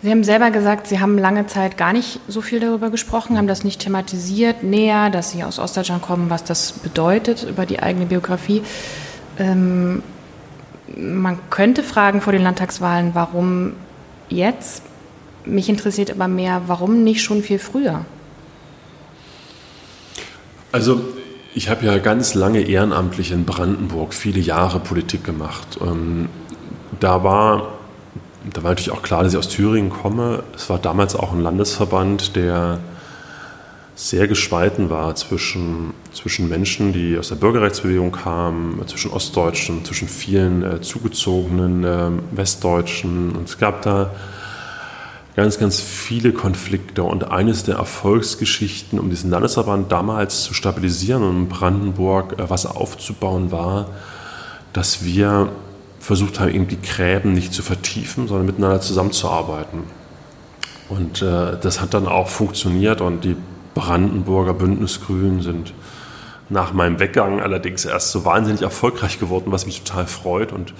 Sie 0.06 0.12
haben 0.12 0.24
selber 0.24 0.52
gesagt, 0.52 0.86
Sie 0.86 1.00
haben 1.00 1.18
lange 1.18 1.48
Zeit 1.48 1.78
gar 1.78 1.92
nicht 1.92 2.20
so 2.28 2.42
viel 2.42 2.60
darüber 2.60 2.92
gesprochen, 2.92 3.40
haben 3.40 3.48
das 3.48 3.64
nicht 3.64 3.82
thematisiert 3.82 4.62
näher, 4.62 5.10
dass 5.10 5.32
Sie 5.32 5.44
aus 5.44 5.58
Ostdeutschland 5.58 6.04
kommen, 6.04 6.30
was 6.30 6.44
das 6.44 6.74
bedeutet 6.74 7.42
über 7.42 7.66
die 7.66 7.80
eigene 7.80 8.06
Biografie. 8.06 8.62
Ähm, 9.40 10.04
man 10.96 11.40
könnte 11.50 11.82
fragen 11.82 12.22
vor 12.22 12.34
den 12.34 12.44
Landtagswahlen, 12.44 13.16
warum 13.16 13.74
jetzt? 14.30 14.84
Mich 15.44 15.70
interessiert 15.70 16.12
aber 16.12 16.28
mehr, 16.28 16.62
warum 16.68 17.04
nicht 17.04 17.24
schon 17.24 17.42
viel 17.42 17.58
früher? 17.58 18.06
Also 20.72 21.02
ich 21.56 21.68
habe 21.68 21.84
ja 21.84 21.98
ganz 21.98 22.36
lange 22.36 22.62
ehrenamtlich 22.62 23.32
in 23.32 23.44
Brandenburg 23.44 24.14
viele 24.14 24.40
Jahre 24.40 24.80
Politik 24.80 25.24
gemacht. 25.24 25.80
Ähm, 25.82 26.30
da 27.00 27.24
war, 27.24 27.75
da 28.54 28.64
war 28.64 28.72
natürlich 28.72 28.92
auch 28.92 29.02
klar, 29.02 29.24
dass 29.24 29.34
ich 29.34 29.40
aus 29.40 29.50
Thüringen 29.50 29.90
komme. 29.90 30.44
Es 30.56 30.70
war 30.70 30.80
damals 30.80 31.16
auch 31.16 31.34
ein 31.34 31.42
Landesverband, 31.42 32.36
der 32.36 32.80
sehr 33.96 34.28
gespalten 34.28 34.90
war 34.90 35.16
zwischen, 35.16 35.94
zwischen 36.14 36.50
Menschen, 36.50 36.92
die 36.92 37.18
aus 37.18 37.30
der 37.30 37.36
Bürgerrechtsbewegung 37.36 38.12
kamen, 38.12 38.86
zwischen 38.88 39.12
Ostdeutschen, 39.12 39.86
zwischen 39.86 40.10
vielen 40.10 40.64
äh, 40.64 40.82
zugezogenen 40.82 41.84
äh, 41.86 42.10
Westdeutschen. 42.32 43.32
Und 43.32 43.48
es 43.48 43.58
gab 43.58 43.84
da 43.84 44.12
ganz, 45.38 45.58
ganz 45.58 45.80
viele 45.80 46.34
Konflikte. 46.34 47.04
Und 47.04 47.32
eines 47.32 47.64
der 47.64 47.76
Erfolgsgeschichten, 47.76 49.00
um 49.00 49.10
diesen 49.10 49.32
Landesverband 49.32 49.92
damals 49.92 50.44
zu 50.44 50.54
stabilisieren 50.54 51.24
und 51.24 51.38
in 51.38 51.50
Brandenburg 51.50 52.38
äh, 52.38 52.50
was 52.50 52.66
aufzubauen, 52.66 53.52
war, 53.52 53.88
dass 54.74 55.06
wir 55.06 55.50
versucht 56.06 56.40
haben, 56.40 56.54
eben 56.54 56.68
die 56.68 56.80
Gräben 56.80 57.34
nicht 57.34 57.52
zu 57.52 57.64
vertiefen, 57.64 58.28
sondern 58.28 58.46
miteinander 58.46 58.80
zusammenzuarbeiten. 58.80 59.84
Und 60.88 61.24
äh, 61.24 61.58
das 61.60 61.82
hat 61.82 61.96
dann 61.96 62.08
auch 62.08 62.28
funktioniert 62.28 63.02
und 63.02 63.24
die 63.24 63.36
Brandenburger 63.74 64.54
Bündnisgrünen 64.54 65.42
sind 65.42 65.74
nach 66.48 66.74
meinem 66.74 67.00
Weggang 67.00 67.42
allerdings 67.42 67.86
erst 67.86 68.12
so 68.12 68.24
wahnsinnig 68.24 68.62
erfolgreich 68.62 69.20
geworden, 69.20 69.46
was 69.48 69.66
mich 69.66 69.82
total 69.82 70.06
freut. 70.06 70.54
Und 70.54 70.76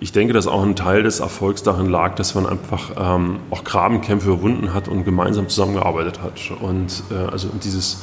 ich 0.00 0.10
denke, 0.10 0.32
dass 0.32 0.48
auch 0.48 0.64
ein 0.64 0.74
Teil 0.74 1.04
des 1.04 1.20
Erfolgs 1.20 1.62
darin 1.62 1.88
lag, 1.88 2.16
dass 2.16 2.34
man 2.34 2.44
einfach 2.44 2.90
ähm, 2.98 3.38
auch 3.50 3.62
Grabenkämpfe 3.62 4.30
überwunden 4.30 4.74
hat 4.74 4.88
und 4.88 5.04
gemeinsam 5.04 5.48
zusammengearbeitet 5.48 6.20
hat. 6.22 6.50
Und 6.60 7.04
äh, 7.12 7.30
also 7.30 7.48
dieses, 7.62 8.02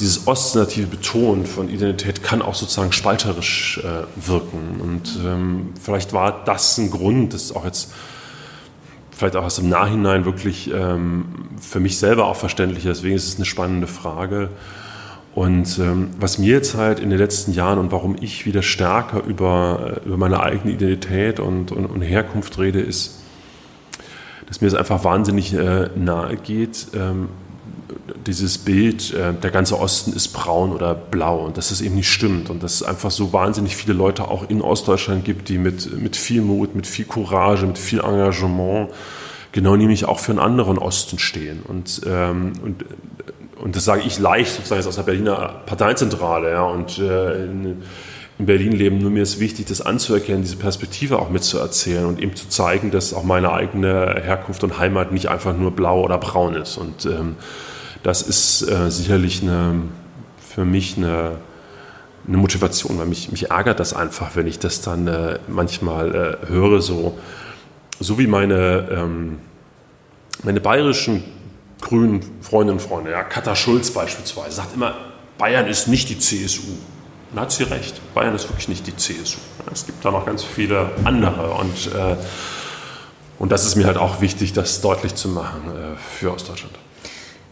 dieses 0.00 0.26
ostnative 0.26 0.86
Betonen 0.86 1.46
von 1.46 1.68
Identität 1.68 2.22
kann 2.22 2.42
auch 2.42 2.54
sozusagen 2.54 2.92
spalterisch 2.92 3.80
äh, 3.82 4.26
wirken. 4.26 4.80
Und 4.80 5.18
ähm, 5.24 5.72
vielleicht 5.80 6.12
war 6.12 6.44
das 6.44 6.78
ein 6.78 6.90
Grund, 6.90 7.34
das 7.34 7.54
auch 7.54 7.64
jetzt 7.64 7.92
vielleicht 9.12 9.36
auch 9.36 9.44
erst 9.44 9.60
im 9.60 9.68
Nachhinein 9.68 10.24
wirklich 10.24 10.72
ähm, 10.72 11.26
für 11.60 11.80
mich 11.80 11.98
selber 11.98 12.26
auch 12.26 12.36
verständlich. 12.36 12.84
Deswegen 12.84 13.14
ist 13.14 13.28
es 13.28 13.36
eine 13.36 13.44
spannende 13.44 13.86
Frage. 13.86 14.50
Und 15.34 15.78
ähm, 15.78 16.10
was 16.18 16.38
mir 16.38 16.52
jetzt 16.52 16.74
halt 16.74 17.00
in 17.00 17.10
den 17.10 17.18
letzten 17.18 17.52
Jahren 17.52 17.78
und 17.78 17.90
warum 17.90 18.16
ich 18.20 18.46
wieder 18.46 18.62
stärker 18.62 19.22
über, 19.24 19.98
äh, 20.04 20.06
über 20.06 20.16
meine 20.16 20.40
eigene 20.40 20.72
Identität 20.72 21.40
und, 21.40 21.72
und, 21.72 21.86
und 21.86 22.02
Herkunft 22.02 22.58
rede, 22.58 22.80
ist, 22.80 23.20
dass 24.46 24.60
mir 24.60 24.68
es 24.68 24.74
einfach 24.74 25.02
wahnsinnig 25.04 25.54
äh, 25.54 25.88
nahe 25.96 26.36
geht, 26.36 26.88
ähm, 26.94 27.28
dieses 28.26 28.58
Bild, 28.58 29.12
äh, 29.14 29.32
der 29.34 29.50
ganze 29.50 29.78
Osten 29.78 30.12
ist 30.12 30.28
braun 30.28 30.72
oder 30.72 30.94
blau 30.94 31.44
und 31.44 31.56
dass 31.56 31.68
das 31.68 31.80
eben 31.80 31.94
nicht 31.94 32.10
stimmt 32.10 32.50
und 32.50 32.62
dass 32.62 32.74
es 32.74 32.82
einfach 32.82 33.10
so 33.10 33.32
wahnsinnig 33.32 33.76
viele 33.76 33.94
Leute 33.94 34.28
auch 34.28 34.48
in 34.48 34.62
Ostdeutschland 34.62 35.24
gibt, 35.24 35.48
die 35.48 35.58
mit, 35.58 36.00
mit 36.00 36.16
viel 36.16 36.42
Mut, 36.42 36.74
mit 36.74 36.86
viel 36.86 37.04
Courage, 37.04 37.66
mit 37.66 37.78
viel 37.78 38.00
Engagement 38.00 38.90
genau 39.54 39.76
nämlich 39.76 40.04
auch 40.04 40.18
für 40.18 40.32
einen 40.32 40.40
anderen 40.40 40.78
Osten 40.78 41.18
stehen. 41.18 41.62
Und, 41.62 42.02
ähm, 42.06 42.54
und, 42.62 42.84
und 43.62 43.76
das 43.76 43.84
sage 43.84 44.02
ich 44.04 44.18
leicht 44.18 44.52
sozusagen 44.52 44.84
aus 44.84 44.96
der 44.96 45.04
Berliner 45.04 45.62
Parteizentrale 45.64 46.50
ja, 46.50 46.64
und 46.64 46.98
äh, 46.98 47.44
in, 47.44 47.82
in 48.40 48.46
Berlin 48.46 48.72
leben. 48.72 48.98
Nur 48.98 49.12
mir 49.12 49.22
ist 49.22 49.38
wichtig, 49.38 49.66
das 49.66 49.80
anzuerkennen, 49.80 50.42
diese 50.42 50.56
Perspektive 50.56 51.20
auch 51.20 51.30
mitzuerzählen 51.30 52.04
und 52.04 52.20
eben 52.20 52.34
zu 52.34 52.48
zeigen, 52.48 52.90
dass 52.90 53.14
auch 53.14 53.22
meine 53.22 53.52
eigene 53.52 54.20
Herkunft 54.24 54.64
und 54.64 54.78
Heimat 54.80 55.12
nicht 55.12 55.28
einfach 55.28 55.56
nur 55.56 55.70
blau 55.70 56.02
oder 56.02 56.18
braun 56.18 56.56
ist. 56.56 56.76
Und 56.76 57.06
ähm, 57.06 57.36
das 58.02 58.22
ist 58.22 58.62
äh, 58.62 58.90
sicherlich 58.90 59.42
eine, 59.42 59.82
für 60.46 60.64
mich 60.64 60.96
eine, 60.96 61.36
eine 62.26 62.36
Motivation, 62.36 62.98
weil 62.98 63.06
mich, 63.06 63.30
mich 63.30 63.50
ärgert 63.50 63.80
das 63.80 63.94
einfach, 63.94 64.36
wenn 64.36 64.46
ich 64.46 64.58
das 64.58 64.80
dann 64.80 65.06
äh, 65.06 65.38
manchmal 65.48 66.14
äh, 66.44 66.48
höre, 66.48 66.80
so, 66.82 67.18
so 68.00 68.18
wie 68.18 68.26
meine, 68.26 68.88
ähm, 68.90 69.38
meine 70.42 70.60
bayerischen 70.60 71.22
grünen 71.80 72.22
Freundinnen 72.40 72.78
und 72.78 72.86
Freunde, 72.86 73.10
ja, 73.10 73.22
Katha 73.22 73.54
Schulz 73.54 73.90
beispielsweise, 73.90 74.56
sagt 74.56 74.74
immer, 74.74 74.94
Bayern 75.38 75.66
ist 75.66 75.88
nicht 75.88 76.08
die 76.08 76.18
CSU. 76.18 76.62
Da 77.34 77.42
hat 77.42 77.52
sie 77.52 77.64
recht, 77.64 78.00
Bayern 78.14 78.34
ist 78.34 78.48
wirklich 78.48 78.68
nicht 78.68 78.86
die 78.86 78.96
CSU. 78.96 79.38
Es 79.72 79.86
gibt 79.86 80.04
da 80.04 80.10
noch 80.10 80.24
ganz 80.24 80.44
viele 80.44 80.90
andere 81.04 81.50
und, 81.50 81.92
äh, 81.92 82.16
und 83.38 83.50
das 83.50 83.66
ist 83.66 83.74
mir 83.74 83.86
halt 83.86 83.96
auch 83.96 84.20
wichtig, 84.20 84.52
das 84.52 84.80
deutlich 84.80 85.14
zu 85.16 85.28
machen 85.28 85.62
äh, 85.68 85.96
für 86.18 86.32
Ostdeutschland. 86.32 86.74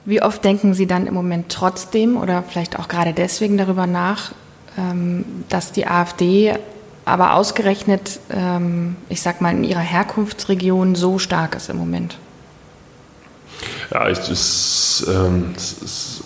Wie 0.05 0.21
oft 0.21 0.45
denken 0.45 0.75
Sie 0.75 0.87
dann 0.87 1.07
im 1.07 1.15
Moment 1.15 1.49
trotzdem 1.49 2.17
oder 2.17 2.43
vielleicht 2.43 2.79
auch 2.79 2.89
gerade 2.89 3.13
deswegen 3.13 3.57
darüber 3.57 3.87
nach, 3.87 4.33
ähm, 4.77 5.25
dass 5.49 5.73
die 5.73 5.87
AfD 5.87 6.55
aber 7.05 7.35
ausgerechnet, 7.35 8.21
ähm, 8.31 8.97
ich 9.09 9.23
sag 9.23 9.41
mal, 9.41 9.53
in 9.53 9.65
ihrer 9.65 9.81
Herkunftsregion 9.81 10.95
so 10.95 11.19
stark 11.19 11.55
ist 11.55 11.69
im 11.69 11.79
Moment? 11.79 12.19
Ja, 13.93 14.09
ähm, 14.09 14.15
das, 15.55 15.81
das, 15.81 16.23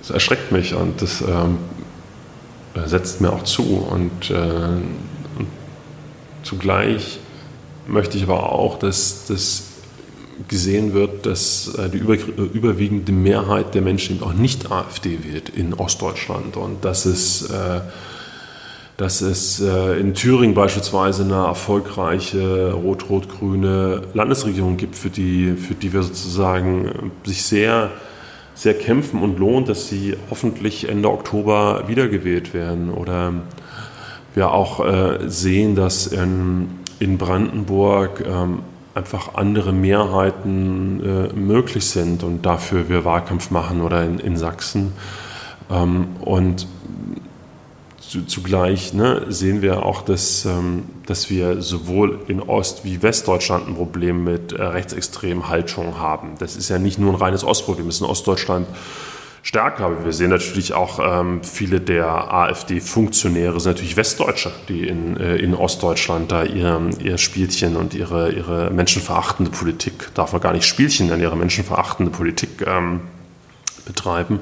das 0.00 0.10
erschreckt 0.10 0.52
mich 0.52 0.74
und 0.74 1.02
das 1.02 1.20
ähm, 1.20 1.58
setzt 2.86 3.20
mir 3.20 3.32
auch 3.32 3.44
zu. 3.44 3.62
Und, 3.62 4.30
äh, 4.30 4.34
und 4.34 5.48
zugleich 6.42 7.18
möchte 7.86 8.16
ich 8.16 8.24
aber 8.24 8.52
auch, 8.52 8.78
dass 8.78 9.26
das 9.26 9.69
gesehen 10.48 10.94
wird, 10.94 11.26
dass 11.26 11.74
äh, 11.74 11.88
die 11.88 11.98
über, 11.98 12.14
überwiegende 12.14 13.12
Mehrheit 13.12 13.74
der 13.74 13.82
Menschen 13.82 14.22
auch 14.22 14.32
nicht 14.32 14.70
AfD 14.70 15.18
wählt 15.22 15.48
in 15.50 15.74
Ostdeutschland 15.74 16.56
und 16.56 16.84
dass 16.84 17.04
es, 17.04 17.50
äh, 17.50 17.80
dass 18.96 19.20
es 19.20 19.60
äh, 19.60 19.98
in 19.98 20.14
Thüringen 20.14 20.54
beispielsweise 20.54 21.24
eine 21.24 21.46
erfolgreiche 21.46 22.72
rot-rot-grüne 22.72 24.02
Landesregierung 24.14 24.76
gibt, 24.76 24.96
für 24.96 25.10
die, 25.10 25.54
für 25.56 25.74
die 25.74 25.92
wir 25.92 26.02
sozusagen 26.02 27.12
sich 27.24 27.42
sehr, 27.42 27.90
sehr 28.54 28.74
kämpfen 28.74 29.22
und 29.22 29.38
lohnt, 29.38 29.68
dass 29.68 29.88
sie 29.88 30.16
hoffentlich 30.28 30.88
Ende 30.88 31.10
Oktober 31.10 31.84
wiedergewählt 31.86 32.52
werden. 32.52 32.90
Oder 32.90 33.32
wir 34.34 34.52
auch 34.52 34.84
sehen, 35.26 35.74
dass 35.74 36.06
in, 36.06 36.68
in 36.98 37.16
Brandenburg 37.16 38.22
ähm, 38.26 38.58
einfach 38.94 39.34
andere 39.34 39.72
Mehrheiten 39.72 41.00
äh, 41.04 41.32
möglich 41.32 41.86
sind 41.86 42.22
und 42.22 42.44
dafür 42.44 42.88
wir 42.88 43.04
Wahlkampf 43.04 43.50
machen 43.50 43.80
oder 43.80 44.04
in, 44.04 44.18
in 44.18 44.36
Sachsen. 44.36 44.92
Ähm, 45.70 46.08
und 46.20 46.66
zu, 48.00 48.24
zugleich 48.26 48.92
ne, 48.92 49.26
sehen 49.28 49.62
wir 49.62 49.86
auch, 49.86 50.02
dass, 50.02 50.44
ähm, 50.44 50.84
dass 51.06 51.30
wir 51.30 51.62
sowohl 51.62 52.18
in 52.26 52.40
Ost- 52.40 52.84
wie 52.84 53.02
Westdeutschland 53.02 53.68
ein 53.68 53.76
Problem 53.76 54.24
mit 54.24 54.52
äh, 54.52 54.62
rechtsextremen 54.62 55.48
Haltungen 55.48 55.98
haben. 55.98 56.32
Das 56.40 56.56
ist 56.56 56.68
ja 56.68 56.78
nicht 56.80 56.98
nur 56.98 57.12
ein 57.12 57.16
reines 57.16 57.44
Ostproblem, 57.44 57.86
es 57.86 57.96
ist 57.96 58.00
in 58.00 58.08
Ostdeutschland 58.08 58.66
stärker. 59.42 60.04
Wir 60.04 60.12
sehen 60.12 60.30
natürlich 60.30 60.74
auch 60.74 60.98
ähm, 61.02 61.42
viele 61.42 61.80
der 61.80 62.06
AfD-Funktionäre 62.32 63.58
sind 63.60 63.72
natürlich 63.72 63.96
Westdeutsche, 63.96 64.52
die 64.68 64.86
in, 64.86 65.16
äh, 65.16 65.36
in 65.36 65.54
Ostdeutschland 65.54 66.30
da 66.30 66.42
ihr, 66.42 66.80
ihr 67.02 67.18
Spielchen 67.18 67.76
und 67.76 67.94
ihre, 67.94 68.32
ihre 68.32 68.70
menschenverachtende 68.70 69.50
Politik, 69.50 70.14
darf 70.14 70.32
man 70.32 70.40
gar 70.40 70.52
nicht 70.52 70.66
Spielchen 70.66 71.08
nennen, 71.08 71.22
ihre 71.22 71.36
menschenverachtende 71.36 72.12
Politik 72.12 72.64
ähm, 72.66 73.00
betreiben. 73.86 74.40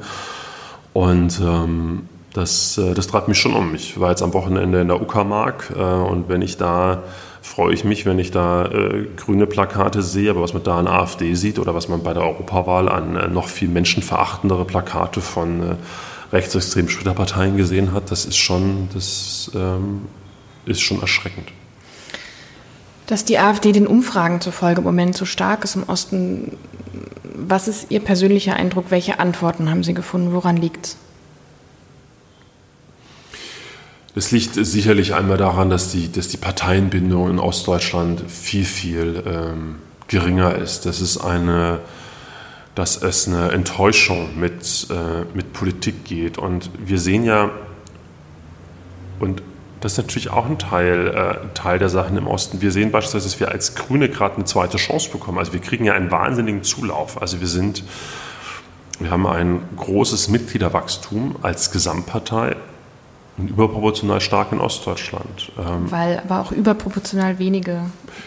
Und 0.92 1.40
ähm, 1.40 2.08
das, 2.32 2.78
äh, 2.78 2.94
das 2.94 3.06
treibt 3.06 3.28
mich 3.28 3.38
schon 3.38 3.54
um. 3.54 3.74
Ich 3.74 3.98
war 4.00 4.11
jetzt 4.11 4.22
am 4.22 4.34
Wochenende 4.34 4.80
in 4.80 4.88
der 4.88 5.00
Uckermark 5.00 5.72
äh, 5.76 5.80
und 5.80 6.28
wenn 6.28 6.42
ich 6.42 6.56
da 6.56 7.02
freue 7.42 7.74
ich 7.74 7.85
mich, 7.85 8.07
wenn 8.07 8.18
ich 8.18 8.31
da 8.31 8.66
äh, 8.66 9.07
grüne 9.16 9.46
Plakate 9.46 10.03
sehe, 10.03 10.31
aber 10.31 10.42
was 10.42 10.55
man 10.55 10.62
da 10.62 10.79
an 10.79 10.88
AfD 10.88 11.35
sieht 11.35 11.59
oder 11.59 11.74
was 11.74 11.88
man 11.88 12.03
bei 12.03 12.12
der 12.12 12.22
Europawahl 12.22 12.88
an 12.88 13.16
äh, 13.16 13.29
noch 13.29 13.48
viel 13.48 13.68
menschenverachtendere 13.68 14.64
Plakate 14.64 15.20
von 15.20 15.62
äh, 15.62 15.74
rechtsextremen 16.33 16.90
Splitterparteien 16.90 17.57
gesehen 17.57 17.92
hat, 17.92 18.11
das 18.11 18.24
ist 18.24 18.37
schon, 18.37 18.88
das 18.92 19.51
ähm, 19.55 20.03
ist 20.66 20.81
schon 20.81 21.01
erschreckend. 21.01 21.48
Dass 23.07 23.24
die 23.24 23.38
AfD 23.38 23.72
den 23.72 23.87
Umfragen 23.87 24.40
zufolge 24.40 24.81
im 24.81 24.85
Moment 24.85 25.16
so 25.16 25.24
stark 25.24 25.64
ist 25.64 25.77
im 25.77 25.85
Osten, 25.85 26.59
was 27.35 27.66
ist 27.66 27.90
Ihr 27.90 28.01
persönlicher 28.01 28.57
Eindruck? 28.57 28.87
Welche 28.90 29.18
Antworten 29.18 29.70
haben 29.70 29.83
Sie 29.83 29.94
gefunden? 29.94 30.35
Woran 30.35 30.57
liegt 30.57 30.96
es? 34.18 34.31
Liegt 34.31 34.54
sicherlich 34.54 35.14
einmal 35.14 35.37
daran, 35.37 35.70
dass 35.70 35.90
die, 35.90 36.11
dass 36.12 36.28
die 36.28 36.37
Parteienbindung 36.37 37.31
in 37.31 37.38
Ostdeutschland 37.38 38.22
viel, 38.28 38.64
viel 38.64 39.22
ähm, 39.26 39.76
geringer 40.09 40.54
ist. 40.54 40.87
Das 40.87 41.00
ist 41.00 41.18
eine, 41.18 41.81
dass 42.74 43.02
es 43.02 43.26
eine 43.26 43.52
Enttäuschung 43.52 44.38
mit, 44.38 44.88
äh, 44.90 45.24
mit 45.35 45.52
Politik 45.52 46.04
geht. 46.04 46.38
Und 46.38 46.70
wir 46.78 46.98
sehen 46.98 47.24
ja, 47.24 47.50
und 49.20 49.42
das 49.81 49.92
ist 49.92 49.98
natürlich 49.98 50.31
auch 50.31 50.46
ein 50.46 50.59
Teil, 50.59 51.09
äh, 51.09 51.54
Teil 51.54 51.78
der 51.78 51.88
Sachen 51.88 52.16
im 52.16 52.26
Osten. 52.26 52.61
Wir 52.61 52.72
sehen 52.72 52.90
beispielsweise, 52.90 53.26
dass 53.26 53.40
wir 53.40 53.50
als 53.50 53.74
Grüne 53.74 54.09
gerade 54.09 54.37
eine 54.37 54.44
zweite 54.44 54.76
Chance 54.76 55.11
bekommen. 55.11 55.38
Also 55.38 55.52
wir 55.52 55.61
kriegen 55.61 55.85
ja 55.85 55.94
einen 55.94 56.11
wahnsinnigen 56.11 56.64
Zulauf. 56.64 57.20
Also 57.20 57.40
wir 57.40 57.46
sind, 57.46 57.85
wir 58.98 59.11
haben 59.11 59.26
ein 59.26 59.62
großes 59.76 60.28
Mitgliederwachstum 60.28 61.37
als 61.42 61.70
Gesamtpartei 61.70 62.57
und 63.38 63.51
überproportional 63.51 64.20
stark 64.20 64.53
in 64.53 64.59
Ostdeutschland. 64.59 65.53
Ähm, 65.59 65.90
Weil 65.90 66.18
aber 66.18 66.40
auch 66.40 66.53
überproportional 66.53 67.38
wenige 67.38 67.81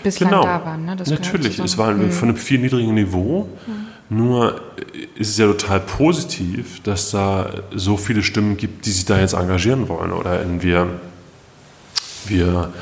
bislang 0.03 0.31
genau, 0.31 0.43
da 0.43 0.65
waren. 0.65 0.85
Ne? 0.85 0.95
natürlich, 0.95 1.59
es 1.59 1.77
war 1.77 1.89
hm. 1.89 2.11
von 2.11 2.29
einem 2.29 2.37
viel 2.37 2.59
niedrigen 2.59 2.93
Niveau. 2.93 3.49
Hm. 3.65 4.17
Nur 4.17 4.59
ist 5.15 5.29
es 5.29 5.37
ja 5.37 5.47
total 5.47 5.79
positiv, 5.79 6.81
dass 6.83 7.11
da 7.11 7.49
so 7.73 7.95
viele 7.95 8.23
Stimmen 8.23 8.57
gibt, 8.57 8.85
die 8.85 8.91
sich 8.91 9.05
da 9.05 9.19
jetzt 9.19 9.33
engagieren 9.33 9.87
wollen. 9.87 10.11
Oder 10.11 10.41
in 10.41 10.61
wir, 10.61 10.87
wir 12.25 12.73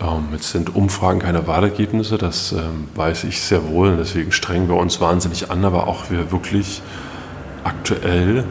ähm, 0.00 0.28
jetzt 0.32 0.50
sind 0.50 0.74
Umfragen 0.74 1.20
keine 1.20 1.46
Wahlergebnisse, 1.46 2.18
das 2.18 2.52
ähm, 2.52 2.88
weiß 2.94 3.24
ich 3.24 3.40
sehr 3.40 3.68
wohl. 3.68 3.96
Deswegen 3.96 4.32
strengen 4.32 4.68
wir 4.68 4.76
uns 4.76 5.00
wahnsinnig 5.00 5.50
an, 5.50 5.64
aber 5.64 5.88
auch 5.88 6.10
wir 6.10 6.30
wirklich 6.30 6.82
aktuell 7.64 8.44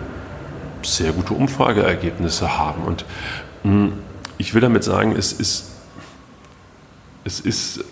sehr 0.84 1.12
gute 1.12 1.34
Umfrageergebnisse 1.34 2.58
haben. 2.58 2.84
Und 2.84 3.06
hm, 3.64 3.94
ich 4.38 4.54
will 4.54 4.62
damit 4.62 4.84
sagen, 4.84 5.16
es 5.16 5.34
ist, 5.34 5.72
es 7.24 7.40
ist, 7.40 7.84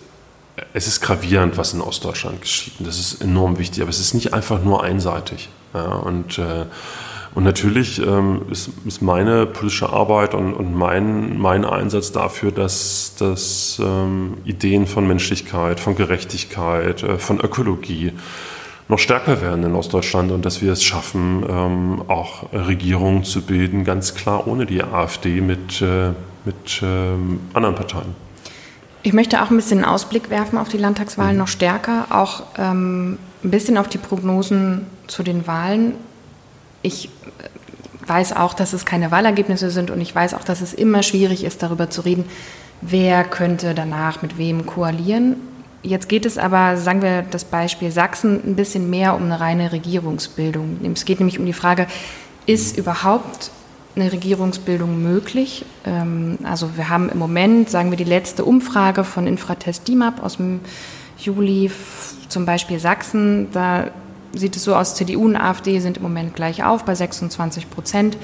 es 0.72 0.86
ist 0.86 1.00
gravierend, 1.00 1.56
was 1.56 1.74
in 1.74 1.80
Ostdeutschland 1.80 2.40
geschieht. 2.40 2.74
Und 2.78 2.88
das 2.88 2.98
ist 2.98 3.22
enorm 3.22 3.58
wichtig. 3.58 3.82
Aber 3.82 3.90
es 3.90 4.00
ist 4.00 4.14
nicht 4.14 4.34
einfach 4.34 4.62
nur 4.62 4.82
einseitig. 4.82 5.48
Ja, 5.74 5.84
und, 5.84 6.38
äh, 6.38 6.64
und 7.34 7.44
natürlich 7.44 8.00
ähm, 8.00 8.42
ist, 8.50 8.70
ist, 8.86 9.02
meine 9.02 9.46
politische 9.46 9.90
Arbeit 9.90 10.34
und, 10.34 10.54
und 10.54 10.74
mein, 10.74 11.38
mein 11.38 11.64
Einsatz 11.64 12.10
dafür, 12.10 12.50
dass, 12.50 13.14
dass 13.18 13.80
ähm, 13.84 14.38
Ideen 14.44 14.86
von 14.86 15.06
Menschlichkeit, 15.06 15.78
von 15.78 15.94
Gerechtigkeit, 15.94 17.02
äh, 17.02 17.18
von 17.18 17.38
Ökologie, 17.38 18.12
noch 18.88 18.98
stärker 18.98 19.42
werden 19.42 19.64
in 19.64 19.74
Ostdeutschland 19.74 20.32
und 20.32 20.44
dass 20.44 20.62
wir 20.62 20.72
es 20.72 20.82
schaffen, 20.82 21.44
ähm, 21.48 22.02
auch 22.08 22.52
Regierungen 22.52 23.22
zu 23.22 23.42
bilden, 23.42 23.84
ganz 23.84 24.14
klar 24.14 24.46
ohne 24.46 24.64
die 24.64 24.82
AfD 24.82 25.40
mit, 25.40 25.82
äh, 25.82 26.10
mit 26.44 26.80
ähm, 26.82 27.40
anderen 27.52 27.74
Parteien. 27.74 28.14
Ich 29.02 29.12
möchte 29.12 29.42
auch 29.42 29.50
ein 29.50 29.56
bisschen 29.56 29.84
einen 29.84 29.92
Ausblick 29.92 30.30
werfen 30.30 30.58
auf 30.58 30.68
die 30.68 30.78
Landtagswahlen 30.78 31.34
mhm. 31.34 31.38
noch 31.38 31.48
stärker, 31.48 32.06
auch 32.10 32.42
ähm, 32.56 33.18
ein 33.44 33.50
bisschen 33.50 33.76
auf 33.76 33.88
die 33.88 33.98
Prognosen 33.98 34.86
zu 35.06 35.22
den 35.22 35.46
Wahlen. 35.46 35.94
Ich 36.82 37.06
äh, 37.06 38.08
weiß 38.08 38.34
auch, 38.34 38.54
dass 38.54 38.72
es 38.72 38.86
keine 38.86 39.10
Wahlergebnisse 39.10 39.70
sind 39.70 39.90
und 39.90 40.00
ich 40.00 40.14
weiß 40.14 40.32
auch, 40.32 40.44
dass 40.44 40.62
es 40.62 40.72
immer 40.72 41.02
schwierig 41.02 41.44
ist, 41.44 41.62
darüber 41.62 41.90
zu 41.90 42.00
reden, 42.00 42.24
wer 42.80 43.24
könnte 43.24 43.74
danach 43.74 44.22
mit 44.22 44.38
wem 44.38 44.64
koalieren. 44.64 45.36
Jetzt 45.82 46.08
geht 46.08 46.26
es 46.26 46.38
aber, 46.38 46.76
sagen 46.76 47.02
wir 47.02 47.22
das 47.22 47.44
Beispiel 47.44 47.90
Sachsen, 47.92 48.40
ein 48.44 48.56
bisschen 48.56 48.90
mehr 48.90 49.14
um 49.14 49.24
eine 49.24 49.38
reine 49.38 49.72
Regierungsbildung. 49.72 50.78
Es 50.92 51.04
geht 51.04 51.20
nämlich 51.20 51.38
um 51.38 51.46
die 51.46 51.52
Frage, 51.52 51.86
ist 52.46 52.76
überhaupt 52.76 53.50
eine 53.94 54.10
Regierungsbildung 54.10 55.02
möglich? 55.02 55.64
Ähm, 55.84 56.38
also 56.42 56.76
wir 56.76 56.88
haben 56.88 57.08
im 57.08 57.18
Moment, 57.18 57.70
sagen 57.70 57.90
wir, 57.90 57.96
die 57.96 58.04
letzte 58.04 58.44
Umfrage 58.44 59.04
von 59.04 59.26
Infratest 59.26 59.86
DIMAP 59.86 60.22
aus 60.22 60.36
dem 60.36 60.60
Juli, 61.18 61.70
zum 62.28 62.44
Beispiel 62.44 62.78
Sachsen, 62.78 63.48
da 63.52 63.90
sieht 64.32 64.56
es 64.56 64.64
so 64.64 64.74
aus, 64.74 64.94
CDU 64.94 65.24
und 65.24 65.36
AfD 65.36 65.78
sind 65.80 65.96
im 65.98 66.02
Moment 66.02 66.34
gleich 66.34 66.64
auf 66.64 66.84
bei 66.84 66.94
26 66.94 67.70
Prozent. 67.70 68.16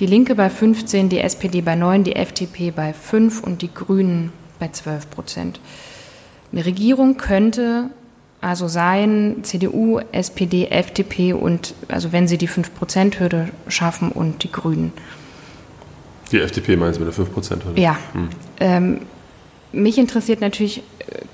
Die 0.00 0.06
Linke 0.06 0.34
bei 0.34 0.48
15, 0.50 1.08
die 1.08 1.20
SPD 1.20 1.60
bei 1.60 1.74
9, 1.74 2.04
die 2.04 2.16
FDP 2.16 2.70
bei 2.70 2.92
5 2.92 3.42
und 3.42 3.62
die 3.62 3.72
Grünen 3.72 4.32
bei 4.58 4.68
12 4.68 5.10
Prozent. 5.10 5.60
Eine 6.52 6.66
Regierung 6.66 7.16
könnte 7.16 7.90
also 8.42 8.66
sein 8.66 9.38
CDU, 9.42 10.00
SPD, 10.10 10.66
FDP 10.66 11.32
und 11.32 11.74
also 11.88 12.12
wenn 12.12 12.26
sie 12.26 12.38
die 12.38 12.48
5%-Hürde 12.48 13.50
schaffen 13.68 14.10
und 14.10 14.42
die 14.42 14.50
Grünen. 14.50 14.92
Die 16.32 16.40
FDP 16.40 16.76
meinen 16.76 16.92
Sie 16.92 17.00
mit 17.00 17.16
der 17.16 17.24
5%-Hürde? 17.24 17.80
Ja. 17.80 17.96
Hm. 18.12 18.28
Ähm, 18.58 19.00
mich 19.70 19.96
interessiert 19.96 20.40
natürlich, 20.40 20.82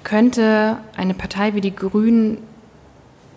könnte 0.04 0.76
eine 0.96 1.14
Partei 1.14 1.54
wie 1.54 1.60
die 1.60 1.74
Grünen 1.74 2.38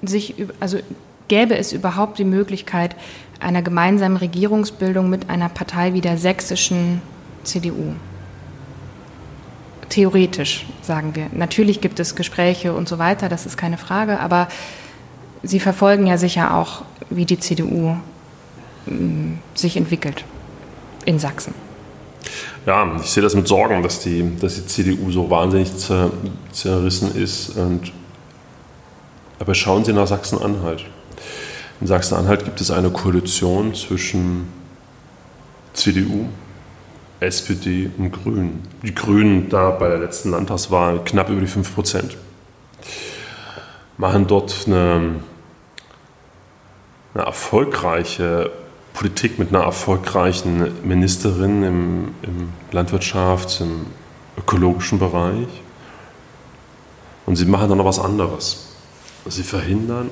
sich, 0.02 0.36
also 0.60 0.80
gäbe 1.28 1.56
es 1.56 1.72
überhaupt 1.72 2.20
die 2.20 2.26
Möglichkeit 2.26 2.96
einer 3.39 3.62
gemeinsamen 3.62 4.17
Regierungsbildung 4.17 5.10
mit 5.10 5.30
einer 5.30 5.50
Partei 5.50 5.94
wie 5.94 6.02
der 6.02 6.17
sächsischen 6.17 7.02
CDU? 7.44 7.94
Theoretisch, 9.91 10.65
sagen 10.82 11.15
wir. 11.15 11.27
Natürlich 11.34 11.82
gibt 11.82 11.99
es 11.99 12.15
Gespräche 12.15 12.73
und 12.73 12.88
so 12.88 12.97
weiter, 12.97 13.30
das 13.30 13.45
ist 13.45 13.58
keine 13.58 13.77
Frage, 13.77 14.19
aber 14.19 14.47
Sie 15.43 15.60
verfolgen 15.60 16.06
ja 16.06 16.17
sicher 16.17 16.56
auch, 16.56 16.84
wie 17.10 17.25
die 17.25 17.39
CDU 17.39 17.95
mm, 18.86 19.34
sich 19.56 19.75
entwickelt 19.75 20.23
in 21.06 21.17
Sachsen. 21.17 21.56
Ja, 22.67 22.95
ich 23.01 23.10
sehe 23.10 23.23
das 23.23 23.34
mit 23.34 23.47
Sorgen, 23.47 23.82
dass 23.82 24.01
die, 24.01 24.38
dass 24.39 24.56
die 24.56 24.67
CDU 24.67 25.12
so 25.12 25.30
wahnsinnig 25.32 25.75
zer, 25.75 26.12
zerrissen 26.51 27.15
ist. 27.15 27.58
Und, 27.58 27.91
aber 29.39 29.56
schauen 29.56 29.84
Sie 29.84 29.93
nach 29.93 30.06
Sachsen-Anhalt. 30.06 30.86
In 31.82 31.88
Sachsen-Anhalt 31.88 32.45
gibt 32.45 32.62
es 32.62 32.69
eine 32.69 32.91
Koalition 32.91 33.73
zwischen 33.73 34.47
CDU, 35.73 36.27
SPD 37.21 37.89
und 37.97 38.12
Grünen. 38.12 38.63
Die 38.81 38.93
Grünen 38.93 39.47
da 39.49 39.69
bei 39.69 39.88
der 39.88 39.99
letzten 39.99 40.31
Landtagswahl 40.31 41.03
knapp 41.03 41.29
über 41.29 41.39
die 41.39 41.47
5 41.47 41.73
Prozent. 41.73 42.17
Machen 43.97 44.25
dort 44.25 44.63
eine, 44.65 45.21
eine, 47.13 47.23
erfolgreiche 47.23 48.51
Politik 48.93 49.38
mit 49.38 49.49
einer 49.49 49.63
erfolgreichen 49.63 50.71
Ministerin 50.84 51.63
im, 51.63 52.15
im 52.23 52.49
Landwirtschafts-, 52.71 53.62
im 53.62 53.86
ökologischen 54.38 54.97
Bereich. 54.97 55.47
Und 57.27 57.36
sie 57.36 57.45
machen 57.45 57.69
dann 57.69 57.77
noch 57.77 57.86
was 57.86 57.99
anderes. 57.99 58.69
Sie 59.27 59.43
verhindern, 59.43 60.10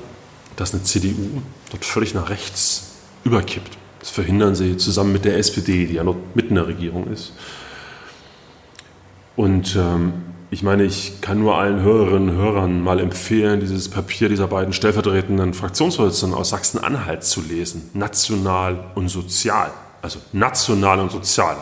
dass 0.54 0.72
eine 0.72 0.84
CDU 0.84 1.42
dort 1.70 1.84
völlig 1.84 2.14
nach 2.14 2.30
rechts 2.30 2.92
überkippt. 3.24 3.79
Das 4.00 4.10
verhindern 4.10 4.54
sie 4.54 4.76
zusammen 4.76 5.12
mit 5.12 5.24
der 5.24 5.36
SPD, 5.36 5.86
die 5.86 5.94
ja 5.94 6.04
noch 6.04 6.16
mitten 6.34 6.50
in 6.50 6.54
der 6.56 6.66
Regierung 6.66 7.06
ist. 7.06 7.32
Und 9.36 9.76
ähm, 9.76 10.12
ich 10.50 10.62
meine, 10.62 10.82
ich 10.82 11.20
kann 11.20 11.38
nur 11.38 11.56
allen 11.56 11.80
Hörerinnen 11.80 12.30
und 12.30 12.36
Hörern 12.36 12.80
mal 12.82 12.98
empfehlen, 12.98 13.60
dieses 13.60 13.88
Papier 13.88 14.28
dieser 14.28 14.48
beiden 14.48 14.72
stellvertretenden 14.72 15.54
Fraktionsvorsitzenden 15.54 16.36
aus 16.36 16.50
Sachsen-Anhalt 16.50 17.22
zu 17.22 17.40
lesen. 17.40 17.90
National 17.94 18.90
und 18.96 19.08
sozial. 19.08 19.70
Also 20.02 20.18
national 20.32 20.98
und 20.98 21.12
sozial. 21.12 21.56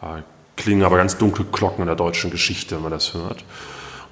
Da 0.00 0.22
klingen 0.56 0.84
aber 0.84 0.98
ganz 0.98 1.16
dunkle 1.16 1.44
Glocken 1.46 1.82
in 1.82 1.86
der 1.86 1.96
deutschen 1.96 2.30
Geschichte, 2.30 2.76
wenn 2.76 2.82
man 2.82 2.92
das 2.92 3.12
hört. 3.14 3.44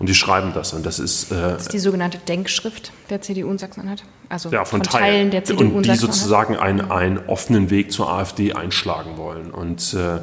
Und 0.01 0.09
die 0.09 0.15
schreiben 0.15 0.53
das. 0.55 0.73
Und 0.73 0.87
das 0.87 0.99
ist, 0.99 1.31
äh, 1.31 1.35
das 1.35 1.63
ist 1.63 1.73
die 1.75 1.79
sogenannte 1.79 2.17
Denkschrift 2.17 2.91
der 3.11 3.21
CDU 3.21 3.51
in 3.51 3.59
Sachsen-Anhalt. 3.59 4.03
Also 4.31 4.49
ja, 4.51 4.65
von, 4.65 4.83
von 4.83 5.01
Teilen 5.01 5.31
der 5.31 5.45
CDU 5.45 5.77
und 5.77 5.85
die 5.85 5.95
sozusagen 5.95 6.57
einen, 6.57 6.91
einen 6.91 7.19
offenen 7.29 7.69
Weg 7.69 7.93
zur 7.93 8.11
AfD 8.11 8.55
einschlagen 8.55 9.19
wollen. 9.19 9.51
Und 9.51 9.93
äh, 9.93 10.21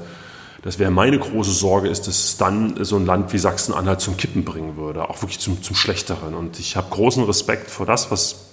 das 0.64 0.80
wäre 0.80 0.90
meine 0.90 1.20
große 1.20 1.52
Sorge, 1.52 1.90
ist, 1.90 2.08
dass 2.08 2.24
es 2.24 2.38
dann 2.38 2.84
so 2.84 2.98
ein 2.98 3.06
Land 3.06 3.32
wie 3.34 3.38
Sachsen-Anhalt 3.38 4.02
zum 4.02 4.18
Kippen 4.18 4.44
bringen 4.44 4.78
würde, 4.78 5.08
auch 5.08 5.22
wirklich 5.22 5.40
zum, 5.40 5.62
zum 5.62 5.76
Schlechteren. 5.76 6.34
Und 6.34 6.60
ich 6.60 6.76
habe 6.76 6.90
großen 6.90 7.24
Respekt 7.24 7.70
vor 7.70 7.86
das, 7.86 8.10
was, 8.10 8.48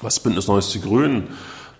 was 0.00 0.18
Bündnis 0.18 0.48
Neues 0.48 0.70
die 0.70 0.80
Grünen 0.80 1.28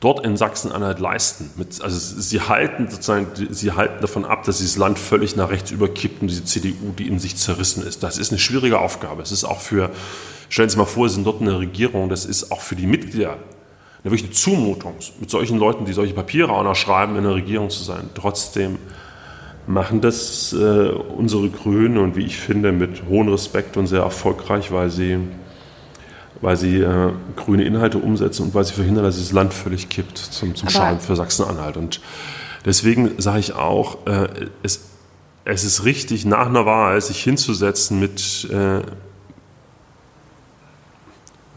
dort 0.01 0.25
in 0.25 0.37
Sachsen-Anhalt 0.37 1.01
leisten. 1.01 1.51
Mit, 1.57 1.81
also 1.83 1.99
sie 1.99 2.41
halten 2.41 2.89
sozusagen, 2.89 3.27
sie 3.51 3.73
halten 3.73 4.01
davon 4.01 4.25
ab, 4.25 4.45
dass 4.45 4.59
dieses 4.59 4.77
Land 4.77 4.99
völlig 4.99 5.37
nach 5.37 5.51
rechts 5.51 5.71
überkippt 5.71 6.23
und 6.23 6.29
diese 6.29 6.45
CDU, 6.45 6.93
die 6.97 7.09
in 7.09 7.19
sich 7.19 7.37
zerrissen 7.37 7.87
ist. 7.87 8.03
Das 8.03 8.19
ist 8.19 8.31
eine 8.31 8.39
schwierige 8.39 8.79
Aufgabe. 8.79 9.23
Es 9.23 9.33
ist 9.33 9.45
auch 9.45 9.61
für, 9.61 9.91
stellen 10.49 10.69
Sie 10.69 10.77
mal 10.77 10.85
vor, 10.85 11.09
Sie 11.09 11.17
sind 11.17 11.27
dort 11.27 11.41
eine 11.41 11.59
Regierung, 11.59 12.09
das 12.09 12.25
ist 12.25 12.53
auch 12.53 12.61
für 12.61 12.77
die 12.77 12.87
Mitglieder 12.87 13.37
eine 14.05 14.31
Zumutung, 14.31 14.95
mit 15.21 15.31
solchen 15.31 15.59
Leuten, 15.59 15.85
die 15.85 15.93
solche 15.93 16.15
Papiere 16.15 16.53
auch 16.53 16.63
noch 16.63 16.77
schreiben, 16.77 17.17
in 17.17 17.25
der 17.25 17.35
Regierung 17.35 17.71
zu 17.71 17.83
sein. 17.83 18.11
Trotzdem 18.15 18.79
machen 19.67 20.01
das 20.01 20.53
äh, 20.53 20.57
unsere 20.57 21.51
Grünen 21.51 21.99
und 21.99 22.17
wie 22.17 22.25
ich 22.25 22.39
finde 22.39 22.73
mit 22.73 23.03
hohem 23.09 23.29
Respekt 23.29 23.77
und 23.77 23.87
sehr 23.87 24.01
erfolgreich, 24.01 24.73
weil 24.73 24.91
sie, 24.91 25.19
weil 26.41 26.57
sie 26.57 26.79
äh, 26.79 27.13
grüne 27.37 27.65
Inhalte 27.65 27.99
umsetzen 27.99 28.45
und 28.45 28.55
weil 28.55 28.65
sie 28.65 28.73
verhindern, 28.73 29.05
dass 29.05 29.17
dieses 29.17 29.33
Land 29.33 29.55
völlig 29.55 29.89
kippt 29.89 30.19
zum, 30.19 30.55
zum 30.55 30.69
Schaden 30.69 31.01
für 31.01 31.17
Sachsen-Anhalt. 31.17 31.77
Und 31.77 32.01
deswegen 32.65 33.13
sage 33.19 33.41
ich 33.41 33.55
auch, 33.55 34.07
äh, 34.07 34.29
es, 34.63 34.89
es 35.45 35.65
ist 35.65 35.85
richtig, 35.85 36.25
nach 36.25 36.47
einer 36.47 36.67
Wahl 36.67 37.01
sich 37.01 37.23
hinzusetzen 37.23 37.99
mit, 37.99 38.49
äh, 38.51 38.83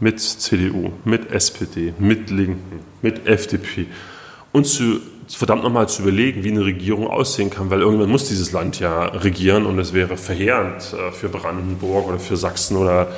mit 0.00 0.20
CDU, 0.20 0.90
mit 1.04 1.30
SPD, 1.30 1.94
mit 1.98 2.30
Linken, 2.30 2.80
mit 3.02 3.26
FDP 3.26 3.86
und 4.52 4.66
zu 4.66 5.00
verdammt 5.28 5.62
nochmal 5.62 5.88
zu 5.88 6.02
überlegen, 6.02 6.44
wie 6.44 6.50
eine 6.50 6.64
Regierung 6.64 7.06
aussehen 7.06 7.48
kann, 7.48 7.70
weil 7.70 7.80
irgendwann 7.80 8.10
muss 8.10 8.28
dieses 8.28 8.52
Land 8.52 8.80
ja 8.80 9.04
regieren 9.06 9.66
und 9.66 9.78
es 9.78 9.92
wäre 9.92 10.16
verheerend 10.16 10.92
äh, 10.92 11.12
für 11.12 11.28
Brandenburg 11.28 12.08
oder 12.08 12.18
für 12.18 12.36
Sachsen 12.36 12.76
oder 12.76 13.08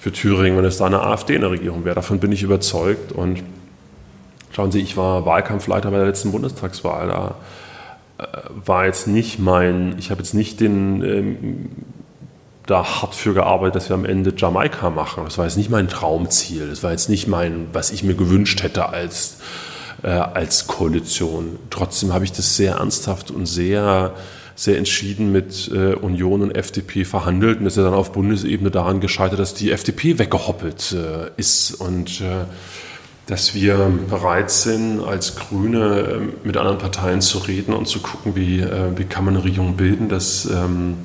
für 0.00 0.12
Thüringen, 0.12 0.56
wenn 0.56 0.64
es 0.64 0.78
da 0.78 0.86
eine 0.86 1.02
AfD 1.02 1.34
in 1.34 1.42
der 1.42 1.50
Regierung 1.50 1.84
wäre. 1.84 1.94
Davon 1.94 2.18
bin 2.18 2.32
ich 2.32 2.42
überzeugt. 2.42 3.12
Und 3.12 3.42
schauen 4.50 4.72
Sie, 4.72 4.80
ich 4.80 4.96
war 4.96 5.26
Wahlkampfleiter 5.26 5.90
bei 5.90 5.98
der 5.98 6.06
letzten 6.06 6.32
Bundestagswahl. 6.32 7.08
Da 7.08 7.34
äh, 8.18 8.24
war 8.66 8.86
jetzt 8.86 9.06
nicht 9.06 9.38
mein, 9.38 9.96
ich 9.98 10.10
habe 10.10 10.22
jetzt 10.22 10.34
nicht 10.34 10.60
den 10.60 11.02
ähm, 11.02 11.70
da 12.66 12.84
hart 12.84 13.14
für 13.14 13.34
gearbeitet, 13.34 13.76
dass 13.76 13.88
wir 13.88 13.94
am 13.94 14.04
Ende 14.04 14.32
Jamaika 14.36 14.90
machen. 14.90 15.24
Das 15.24 15.36
war 15.38 15.44
jetzt 15.44 15.56
nicht 15.56 15.70
mein 15.70 15.88
Traumziel. 15.88 16.68
Das 16.70 16.82
war 16.82 16.92
jetzt 16.92 17.08
nicht 17.08 17.26
mein, 17.26 17.66
was 17.72 17.90
ich 17.90 18.02
mir 18.02 18.14
gewünscht 18.14 18.62
hätte 18.62 18.88
als 18.88 19.38
äh, 20.02 20.08
als 20.08 20.66
Koalition. 20.66 21.58
Trotzdem 21.70 22.14
habe 22.14 22.24
ich 22.24 22.32
das 22.32 22.56
sehr 22.56 22.76
ernsthaft 22.76 23.30
und 23.30 23.46
sehr, 23.46 24.14
sehr 24.60 24.76
entschieden 24.76 25.32
mit 25.32 25.70
äh, 25.72 25.94
Union 25.94 26.42
und 26.42 26.54
FDP 26.54 27.06
verhandelt 27.06 27.60
und 27.60 27.66
ist 27.66 27.78
ja 27.78 27.82
dann 27.82 27.94
auf 27.94 28.12
Bundesebene 28.12 28.70
daran 28.70 29.00
gescheitert, 29.00 29.38
dass 29.38 29.54
die 29.54 29.70
FDP 29.70 30.18
weggehoppelt 30.18 30.92
äh, 30.92 31.30
ist 31.38 31.72
und 31.72 32.20
äh, 32.20 32.44
dass 33.24 33.54
wir 33.54 33.90
bereit 34.10 34.50
sind, 34.50 35.02
als 35.02 35.36
Grüne 35.36 36.00
äh, 36.00 36.46
mit 36.46 36.58
anderen 36.58 36.76
Parteien 36.76 37.22
zu 37.22 37.38
reden 37.38 37.72
und 37.72 37.88
zu 37.88 38.00
gucken, 38.00 38.36
wie, 38.36 38.60
äh, 38.60 38.90
wie 38.96 39.04
kann 39.04 39.24
man 39.24 39.34
eine 39.34 39.44
Regierung 39.44 39.76
bilden. 39.78 40.10
Das, 40.10 40.44
ähm, 40.44 40.98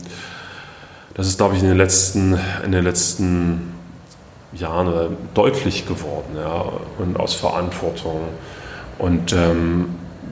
das 1.13 1.28
ist, 1.28 1.38
glaube 1.38 1.56
ich, 1.56 1.62
in 1.62 1.70
den 1.70 1.78
letzten, 1.78 2.38
in 2.65 2.74
den 2.74 2.84
letzten 2.84 3.72
Jahren 4.52 5.15
deutlich 5.34 5.88
geworden 5.88 6.36
ja, 6.36 6.74
und 6.98 7.18
aus 7.18 7.36
Verantwortung. 7.36 8.20
Und 8.98 9.32
ähm, 9.32 9.86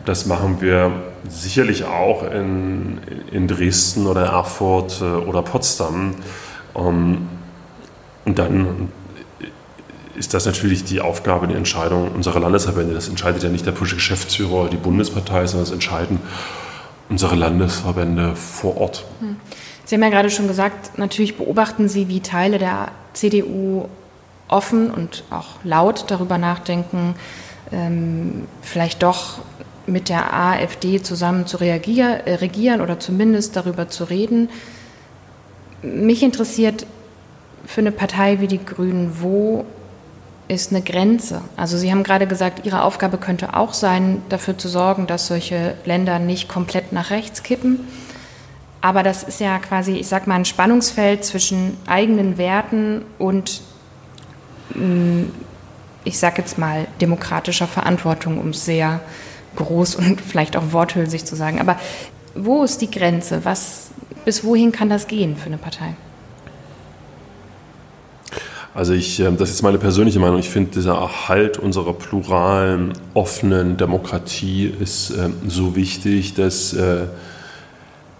das 0.04 0.26
machen 0.26 0.58
wir 0.60 1.13
sicherlich 1.28 1.86
auch 1.86 2.24
in, 2.24 3.00
in 3.32 3.48
Dresden 3.48 4.08
oder 4.08 4.26
Erfurt 4.26 5.02
äh, 5.02 5.06
oder 5.06 5.42
Potsdam. 5.42 6.16
Ähm, 6.76 7.28
und 8.26 8.40
dann 8.40 8.90
ist 10.16 10.34
das 10.34 10.46
natürlich 10.46 10.84
die 10.84 11.02
Aufgabe, 11.02 11.48
die 11.48 11.56
Entscheidung 11.56 12.12
unserer 12.12 12.40
Landesverbände. 12.40 12.94
Das 12.94 13.10
entscheidet 13.10 13.44
ja 13.44 13.50
nicht 13.50 13.66
der 13.66 13.72
politische 13.72 13.96
Geschäftsführer 13.96 14.54
oder 14.54 14.70
die 14.70 14.78
Bundespartei, 14.78 15.46
sondern 15.48 15.66
das 15.66 15.74
entscheiden 15.74 16.20
unsere 17.10 17.36
Landesverbände 17.36 18.36
vor 18.36 18.78
Ort. 18.78 19.06
Hm. 19.20 19.36
Sie 19.86 19.96
haben 19.96 20.04
ja 20.04 20.10
gerade 20.10 20.30
schon 20.30 20.48
gesagt, 20.48 20.98
natürlich 20.98 21.38
beobachten 21.38 21.90
Sie, 21.90 22.08
wie 22.08 22.22
Teile 22.22 22.58
der 22.58 22.92
CDU 23.14 23.90
offen 24.48 24.90
und 24.90 25.24
auch 25.30 25.58
laut 25.64 26.06
darüber 26.08 26.38
nachdenken, 26.38 27.16
ähm, 27.72 28.48
vielleicht 28.62 29.04
doch 29.04 29.40
mit 29.86 30.10
der 30.10 30.34
AfD 30.34 31.02
zusammen 31.02 31.46
zu 31.46 31.60
äh, 31.60 32.36
regieren 32.36 32.82
oder 32.82 33.00
zumindest 33.00 33.56
darüber 33.56 33.90
zu 33.90 34.06
reden. 34.06 34.50
Mich 35.82 36.24
interessiert 36.24 36.86
für 37.66 37.82
eine 37.82 37.92
Partei 37.92 38.40
wie 38.40 38.48
die 38.48 38.64
Grünen, 38.64 39.18
wo 39.22 39.66
ist 40.48 40.72
eine 40.72 40.82
Grenze? 40.82 41.42
Also 41.58 41.78
Sie 41.78 41.92
haben 41.92 42.04
gerade 42.04 42.28
gesagt, 42.28 42.66
Ihre 42.66 42.84
Aufgabe 42.84 43.18
könnte 43.18 43.56
auch 43.56 43.74
sein, 43.74 44.22
dafür 44.30 44.58
zu 44.58 44.68
sorgen, 44.68 45.08
dass 45.08 45.28
solche 45.28 45.76
Länder 45.86 46.20
nicht 46.20 46.50
komplett 46.50 46.92
nach 46.94 47.10
rechts 47.10 47.44
kippen. 47.44 47.80
Aber 48.82 49.02
das 49.02 49.24
ist 49.24 49.40
ja 49.40 49.60
quasi, 49.60 49.94
ich 49.94 50.08
sag 50.08 50.28
mal, 50.28 50.36
ein 50.36 50.46
Spannungsfeld 50.46 51.24
zwischen 51.24 51.78
eigenen 51.88 52.38
Werten 52.38 53.04
und 53.18 53.62
mm, 54.76 55.24
ich 56.04 56.20
sage 56.20 56.42
jetzt 56.42 56.58
mal, 56.58 56.88
demokratischer 57.00 57.68
Verantwortung, 57.68 58.40
um 58.40 58.50
es 58.50 58.66
sehr 58.66 59.00
groß 59.56 59.96
und 59.96 60.22
vielleicht 60.22 60.56
auch 60.56 60.72
worthülsig 60.72 61.26
zu 61.26 61.36
sagen. 61.36 61.60
Aber 61.60 61.78
wo 62.36 62.64
ist 62.64 62.82
die 62.82 62.90
Grenze? 62.90 63.42
Was, 63.44 63.92
bis 64.26 64.44
wohin 64.44 64.72
kann 64.72 64.90
das 64.90 65.08
gehen 65.08 65.36
für 65.38 65.48
eine 65.48 65.58
Partei? 65.58 65.96
Also 68.76 68.94
ich, 68.94 69.20
ähm, 69.20 69.38
das 69.38 69.52
ist 69.52 69.62
meine 69.62 69.78
persönliche 69.78 70.20
Meinung. 70.20 70.40
Ich 70.40 70.50
finde, 70.50 70.72
dieser 70.72 70.96
Erhalt 70.96 71.60
unserer 71.60 71.94
pluralen, 71.94 72.94
offenen 73.14 73.78
Demokratie 73.78 74.66
ist 74.66 75.12
ähm, 75.12 75.36
so 75.48 75.76
wichtig, 75.76 76.34
dass 76.34 76.74
äh, 76.74 77.06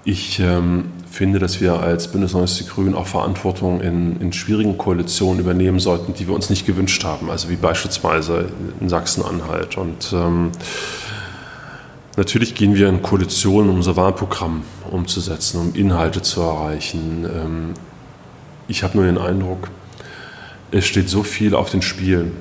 ich 0.06 0.40
ähm, 0.40 0.92
finde, 1.10 1.40
dass 1.40 1.60
wir 1.60 1.80
als 1.80 2.08
Bündnis 2.08 2.34
90 2.34 2.70
Grünen 2.70 2.94
auch 2.94 3.08
Verantwortung 3.08 3.82
in, 3.82 4.20
in, 4.20 4.34
schwierigen 4.34 4.78
Koalitionen 4.78 5.40
übernehmen 5.40 5.80
sollten, 5.80 6.14
die 6.14 6.28
wir 6.28 6.36
uns 6.36 6.50
nicht 6.50 6.66
gewünscht 6.66 7.04
haben, 7.04 7.30
also 7.30 7.50
wie 7.50 7.56
beispielsweise 7.56 8.50
in 8.80 8.90
Sachsen-Anhalt. 8.90 9.78
Und 9.78 10.12
ähm, 10.14 10.52
natürlich 12.18 12.56
gehen 12.56 12.76
wir 12.76 12.90
in 12.90 13.02
Koalitionen, 13.02 13.70
um 13.70 13.78
unser 13.78 13.96
Wahlprogramm 13.96 14.64
umzusetzen, 14.90 15.60
um 15.60 15.76
Inhalte 15.76 16.22
zu 16.22 16.42
erreichen. 16.42 17.26
Ähm, 17.26 17.74
ich 18.68 18.84
habe 18.84 18.98
nur 18.98 19.06
den 19.06 19.18
Eindruck, 19.18 19.70
es 20.72 20.86
steht 20.86 21.10
so 21.10 21.24
viel 21.24 21.54
auf 21.54 21.70
den 21.70 21.82
Spielen 21.82 22.32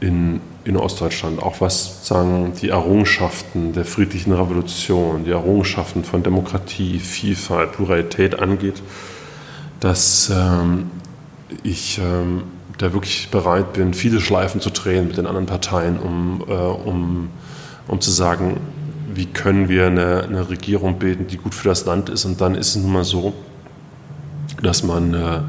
in, 0.00 0.40
in 0.64 0.76
Ostdeutschland, 0.76 1.42
auch 1.42 1.60
was 1.60 2.06
sagen 2.06 2.52
die 2.60 2.70
Errungenschaften 2.70 3.72
der 3.72 3.84
friedlichen 3.84 4.32
Revolution, 4.32 5.24
die 5.24 5.30
Errungenschaften 5.30 6.04
von 6.04 6.22
Demokratie, 6.22 6.98
Vielfalt, 6.98 7.72
Pluralität 7.72 8.38
angeht, 8.38 8.82
dass 9.80 10.30
ähm, 10.34 10.90
ich 11.62 11.98
ähm, 11.98 12.44
da 12.78 12.92
wirklich 12.92 13.28
bereit 13.30 13.72
bin, 13.72 13.92
viele 13.94 14.20
Schleifen 14.20 14.60
zu 14.60 14.70
drehen 14.70 15.06
mit 15.06 15.16
den 15.16 15.26
anderen 15.26 15.46
Parteien, 15.46 15.98
um, 15.98 16.44
äh, 16.48 16.52
um, 16.52 17.30
um 17.90 18.00
zu 18.00 18.12
sagen, 18.12 18.58
wie 19.12 19.26
können 19.26 19.68
wir 19.68 19.88
eine, 19.88 20.22
eine, 20.22 20.48
Regierung 20.48 21.00
bilden, 21.00 21.26
die 21.26 21.36
gut 21.36 21.54
für 21.54 21.68
das 21.68 21.86
Land 21.86 22.08
ist. 22.08 22.24
Und 22.24 22.40
dann 22.40 22.54
ist 22.54 22.68
es 22.68 22.76
nun 22.76 22.92
mal 22.92 23.04
so, 23.04 23.32
dass 24.62 24.84
man 24.84 25.12
äh, 25.14 25.40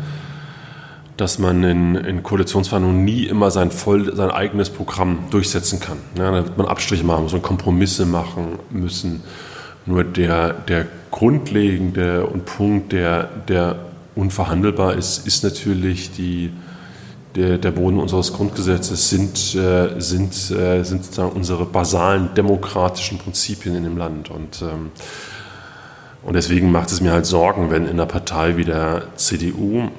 dass 1.17 1.37
man 1.37 1.63
in, 1.63 1.93
in 1.93 2.23
Koalitionsverhandlungen 2.23 3.05
nie 3.05 3.25
immer 3.25 3.51
sein, 3.51 3.69
voll, 3.69 4.15
sein 4.15 4.31
eigenes 4.31 4.71
Programm 4.71 5.25
durchsetzen 5.29 5.79
kann. 5.79 5.97
Ja, 6.17 6.31
da 6.31 6.45
wird 6.45 6.57
man 6.57 6.65
Abstriche 6.65 7.03
machen 7.03 7.23
muss 7.23 7.33
und 7.33 7.43
Kompromisse 7.43 8.07
machen 8.07 8.57
müssen. 8.71 9.21
Nur 9.85 10.03
der, 10.03 10.53
der 10.53 10.87
grundlegende 11.11 12.25
und 12.25 12.45
Punkt, 12.45 12.91
der, 12.91 13.25
der 13.47 13.75
unverhandelbar 14.15 14.95
ist, 14.95 15.27
ist 15.27 15.43
natürlich 15.43 16.11
die, 16.11 16.51
der, 17.35 17.57
der 17.57 17.71
Boden 17.71 17.99
unseres 17.99 18.33
Grundgesetzes, 18.33 19.09
sind, 19.09 19.55
äh, 19.55 19.99
sind, 19.99 20.33
äh, 20.51 20.83
sind 20.83 21.03
sozusagen 21.05 21.31
unsere 21.31 21.65
basalen 21.65 22.33
demokratischen 22.35 23.17
Prinzipien 23.17 23.75
in 23.75 23.83
dem 23.83 23.97
Land. 23.97 24.29
Und, 24.29 24.61
ähm, 24.61 24.91
und 26.23 26.33
deswegen 26.33 26.71
macht 26.71 26.91
es 26.91 27.01
mir 27.01 27.11
halt 27.11 27.25
Sorgen, 27.25 27.71
wenn 27.71 27.85
in 27.85 27.91
einer 27.91 28.05
Partei 28.05 28.57
wie 28.57 28.65
der 28.65 29.03
CDU 29.15 29.89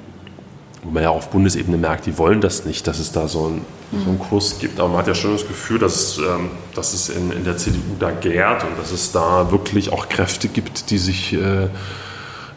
wo 0.83 0.91
man 0.91 1.03
ja 1.03 1.09
auf 1.09 1.29
Bundesebene 1.29 1.77
merkt, 1.77 2.05
die 2.05 2.17
wollen 2.17 2.41
das 2.41 2.65
nicht, 2.65 2.87
dass 2.87 2.99
es 2.99 3.11
da 3.11 3.27
so 3.27 3.45
einen, 3.45 3.65
so 3.91 4.09
einen 4.09 4.19
Kurs 4.19 4.59
gibt. 4.59 4.79
Aber 4.79 4.89
man 4.89 4.97
hat 4.99 5.07
ja 5.07 5.15
schon 5.15 5.33
das 5.33 5.47
Gefühl, 5.47 5.79
dass, 5.79 6.17
ähm, 6.17 6.51
dass 6.75 6.93
es 6.93 7.09
in, 7.09 7.31
in 7.31 7.43
der 7.43 7.57
CDU 7.57 7.95
da 7.99 8.11
gärt 8.11 8.63
und 8.63 8.77
dass 8.77 8.91
es 8.91 9.11
da 9.11 9.51
wirklich 9.51 9.91
auch 9.91 10.09
Kräfte 10.09 10.47
gibt, 10.47 10.89
die 10.89 10.97
sich, 10.97 11.33
äh, 11.33 11.67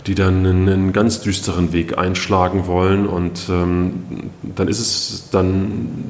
die 0.06 0.14
dann 0.14 0.46
einen, 0.46 0.92
ganz 0.92 1.20
düsteren 1.20 1.72
Weg 1.72 1.98
einschlagen 1.98 2.66
wollen. 2.66 3.06
Und 3.06 3.48
ähm, 3.48 4.30
dann 4.42 4.68
ist 4.68 4.78
es 4.78 5.30
dann, 5.30 6.04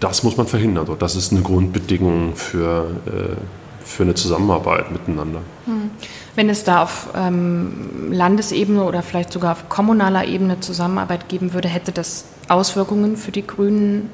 das 0.00 0.22
muss 0.22 0.36
man 0.36 0.46
verhindern. 0.46 0.86
Das 0.98 1.16
ist 1.16 1.32
eine 1.32 1.42
Grundbedingung 1.42 2.34
für, 2.34 2.86
äh, 3.06 3.36
für 3.84 4.04
eine 4.04 4.14
Zusammenarbeit 4.14 4.90
miteinander. 4.90 5.40
Hm. 5.66 5.90
Wenn 6.34 6.48
es 6.48 6.64
da 6.64 6.82
auf 6.82 7.08
ähm, 7.14 8.10
Landesebene 8.10 8.82
oder 8.84 9.02
vielleicht 9.02 9.32
sogar 9.32 9.52
auf 9.52 9.68
kommunaler 9.68 10.26
Ebene 10.26 10.60
Zusammenarbeit 10.60 11.28
geben 11.28 11.52
würde, 11.52 11.68
hätte 11.68 11.92
das 11.92 12.24
Auswirkungen 12.48 13.16
für 13.16 13.32
die 13.32 13.46
Grünen 13.46 14.10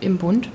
im 0.00 0.18
Bund? 0.18 0.48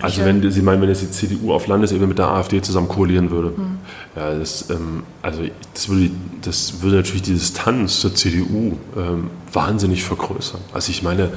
Also 0.00 0.24
wenn 0.24 0.50
Sie 0.50 0.62
meinen, 0.62 0.80
wenn 0.80 0.88
jetzt 0.88 1.02
die 1.02 1.10
CDU 1.10 1.52
auf 1.52 1.66
Landesebene 1.66 2.06
mit 2.06 2.18
der 2.18 2.28
AfD 2.28 2.62
zusammen 2.62 2.88
koalieren 2.88 3.30
würde, 3.30 3.56
hm. 3.56 3.78
ja, 4.16 4.38
das, 4.38 4.70
ähm, 4.70 5.02
also 5.22 5.42
das 5.74 5.88
würde, 5.88 6.10
das 6.42 6.82
würde 6.82 6.96
natürlich 6.96 7.22
die 7.22 7.34
Distanz 7.34 8.00
zur 8.00 8.14
CDU 8.14 8.78
ähm, 8.96 9.30
wahnsinnig 9.52 10.04
vergrößern. 10.04 10.60
Also 10.72 10.90
ich 10.90 11.02
meine, 11.02 11.30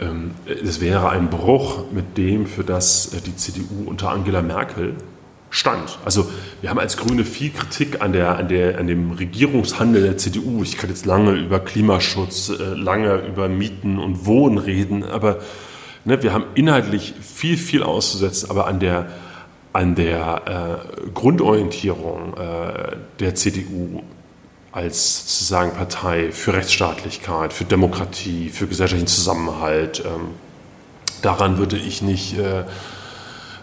ähm, 0.00 0.32
es 0.46 0.80
wäre 0.80 1.08
ein 1.10 1.30
Bruch 1.30 1.84
mit 1.92 2.18
dem, 2.18 2.46
für 2.46 2.64
das 2.64 3.14
äh, 3.14 3.20
die 3.20 3.36
CDU 3.36 3.84
unter 3.86 4.10
Angela 4.10 4.42
Merkel 4.42 4.94
stand. 5.50 5.98
Also 6.04 6.28
wir 6.60 6.70
haben 6.70 6.78
als 6.78 6.96
Grüne 6.96 7.24
viel 7.24 7.50
Kritik 7.50 8.02
an, 8.02 8.12
der, 8.12 8.36
an, 8.36 8.48
der, 8.48 8.78
an 8.78 8.86
dem 8.86 9.12
Regierungshandel 9.12 10.02
der 10.02 10.18
CDU. 10.18 10.62
Ich 10.62 10.76
kann 10.76 10.90
jetzt 10.90 11.06
lange 11.06 11.32
über 11.32 11.60
Klimaschutz, 11.60 12.50
äh, 12.50 12.74
lange 12.74 13.22
über 13.26 13.48
Mieten 13.48 13.98
und 13.98 14.26
Wohnen 14.26 14.58
reden, 14.58 15.02
aber 15.04 15.38
ne, 16.06 16.22
wir 16.22 16.32
haben 16.32 16.46
inhaltlich 16.54 17.14
viel, 17.20 17.58
viel 17.58 17.82
auszusetzen, 17.82 18.50
aber 18.50 18.66
an 18.66 18.80
der, 18.80 19.06
an 19.72 19.94
der 19.94 20.80
äh, 21.04 21.10
Grundorientierung 21.10 22.34
äh, 22.34 22.96
der 23.20 23.34
CDU 23.34 24.02
als 24.72 25.20
sozusagen 25.20 25.72
Partei 25.72 26.32
für 26.32 26.54
Rechtsstaatlichkeit, 26.54 27.52
für 27.52 27.64
Demokratie, 27.64 28.48
für 28.50 28.66
gesellschaftlichen 28.66 29.06
Zusammenhalt, 29.06 30.02
ähm, 30.04 30.34
daran 31.22 31.58
würde 31.58 31.76
ich 31.76 32.02
nicht 32.02 32.38
äh, 32.38 32.64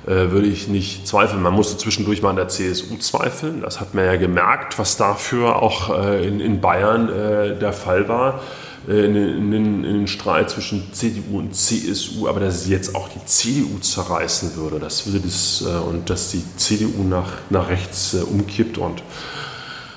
äh, 0.06 0.32
würde 0.32 0.48
ich 0.48 0.68
nicht 0.68 1.08
zweifeln. 1.08 1.41
Man 1.41 1.54
musste 1.54 1.78
zwischendurch 1.78 2.22
mal 2.22 2.32
an 2.32 2.36
der 2.36 2.50
CSU 2.50 2.98
zweifeln. 2.98 3.62
Das 3.62 3.80
hat 3.80 3.94
man 3.94 4.04
ja 4.04 4.18
gemerkt, 4.18 4.78
was 4.78 4.98
dafür 4.98 5.62
auch 5.62 5.98
äh, 5.98 6.28
in, 6.28 6.41
in, 6.41 6.60
Bayern 6.60 7.08
äh, 7.08 7.58
der 7.58 7.72
Fall 7.72 8.10
war. 8.10 8.41
Äh, 8.88 9.05
in, 9.05 9.15
in, 9.15 9.53
in, 9.53 9.84
den 9.84 10.07
Streit 10.07 10.49
zwischen 10.49 10.91
CDU 10.93 11.39
und 11.39 11.55
CSU, 11.55 12.27
aber 12.27 12.39
dass 12.39 12.55
es 12.55 12.67
jetzt 12.67 12.95
auch 12.95 13.07
die 13.09 13.25
CDU 13.25 13.79
zerreißen 13.79 14.55
würde, 14.55 14.79
das 14.79 15.05
würde 15.05 15.19
das, 15.19 15.63
äh, 15.65 15.89
und 15.89 16.09
dass 16.09 16.31
die 16.31 16.43
CDU 16.57 17.03
nach, 17.03 17.31
nach 17.49 17.69
rechts 17.69 18.13
umkippt 18.13 18.77
und 18.77 19.03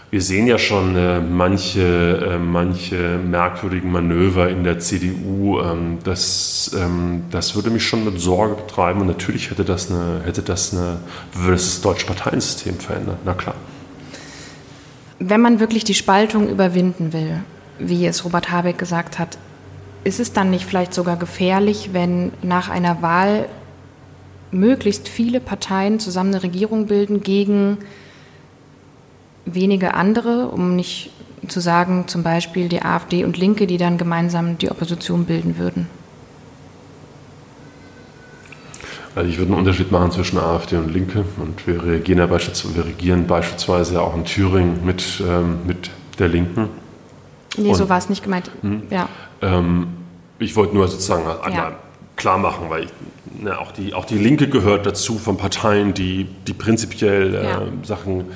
wir 0.09 0.23
sehen 0.23 0.47
ja 0.47 0.57
schon 0.57 0.97
äh, 0.97 1.21
manche, 1.21 1.81
äh, 1.81 2.39
manche 2.39 3.19
merkwürdigen 3.19 3.91
Manöver 3.91 4.49
in 4.49 4.63
der 4.63 4.79
CDU. 4.79 5.61
Ähm, 5.61 5.99
das, 6.05 6.71
ähm, 6.79 7.25
das 7.33 7.57
würde 7.57 7.71
mich 7.71 7.85
schon 7.85 8.05
mit 8.05 8.21
Sorge 8.21 8.55
betreiben. 8.55 9.01
Und 9.01 9.09
natürlich 9.09 9.51
hätte 9.51 9.65
das, 9.65 9.91
eine, 9.91 10.23
hätte 10.25 10.43
das, 10.43 10.73
eine, 10.73 10.99
würde 11.35 11.53
das, 11.53 11.67
das 11.67 11.81
deutsche 11.81 12.07
Parteiensystem 12.07 12.79
verändern. 12.79 13.19
Na 13.25 13.35
klar. 13.35 13.57
Wenn 15.19 15.41
man 15.41 15.59
wirklich 15.59 15.83
die 15.83 15.95
Spaltung 15.95 16.49
überwinden 16.49 17.13
will, 17.13 17.43
wie 17.79 18.07
es 18.07 18.25
Robert 18.25 18.51
Habeck 18.51 18.79
gesagt 18.79 19.19
hat, 19.19 19.39
ist 20.05 20.21
es 20.21 20.33
dann 20.33 20.51
nicht 20.51 20.65
vielleicht 20.65 20.95
sogar 20.95 21.17
gefährlich, 21.17 21.91
wenn 21.93 22.33
nach 22.43 22.69
einer 22.69 23.03
Wahl 23.03 23.49
möglichst 24.53 25.09
viele 25.09 25.41
Parteien 25.41 25.99
zusammen 25.99 26.35
eine 26.35 26.43
Regierung 26.43 26.87
bilden 26.87 27.23
gegen 27.23 27.79
wenige 29.45 29.95
andere, 29.95 30.49
um 30.49 30.77
nicht 30.77 31.11
zu 31.49 31.61
sagen, 31.61 32.05
zum 32.09 32.23
Beispiel 32.23 32.69
die 32.69 32.83
AfD 32.83 33.25
und 33.25 33.37
Linke, 33.37 33.67
die 33.67 33.77
dann 33.77 33.99
gemeinsam 33.99 34.59
die 34.59 34.71
Opposition 34.71 35.25
bilden 35.25 35.59
würden? 35.59 35.89
Also 39.15 39.31
ich 39.31 39.39
würde 39.39 39.53
einen 39.53 39.61
Unterschied 39.61 39.91
machen 39.91 40.11
zwischen 40.11 40.39
AfD 40.39 40.77
und 40.77 40.93
Linke 40.93 41.25
und 41.41 41.67
wir 41.67 41.83
reagieren 41.83 42.19
ja 42.19 42.27
beispielsweise, 42.27 42.77
wir 42.77 42.85
regieren 42.85 43.27
beispielsweise 43.27 44.03
auch 44.03 44.15
in 44.15 44.25
Thüringen 44.25 44.85
mit, 44.85 45.23
ähm, 45.27 45.61
mit 45.67 45.91
der 46.19 46.29
Linken. 46.29 46.69
Nee, 47.57 47.71
und, 47.71 47.75
so 47.75 47.89
war 47.89 47.99
es 47.99 48.09
nicht 48.09 48.23
gemeint. 48.23 48.51
Hm? 48.61 48.83
Ja. 48.91 49.09
Ähm, 49.43 49.89
ich 50.39 50.57
wollte 50.57 50.75
nur 50.75 50.89
sozusagen 50.89 51.25
ja. 51.53 51.73
klar 52.17 52.39
machen, 52.39 52.69
weil 52.69 52.85
ich, 52.85 52.91
ne, 53.41 53.59
auch, 53.59 53.73
die, 53.73 53.95
auch 53.95 54.05
die 54.05 54.19
Linke 54.19 54.49
gehört 54.49 54.87
dazu 54.87 55.19
von 55.19 55.37
Parteien, 55.37 55.95
die, 55.95 56.27
die 56.47 56.53
prinzipiell 56.53 57.35
äh, 57.35 57.45
ja. 57.45 57.63
Sachen 57.83 58.27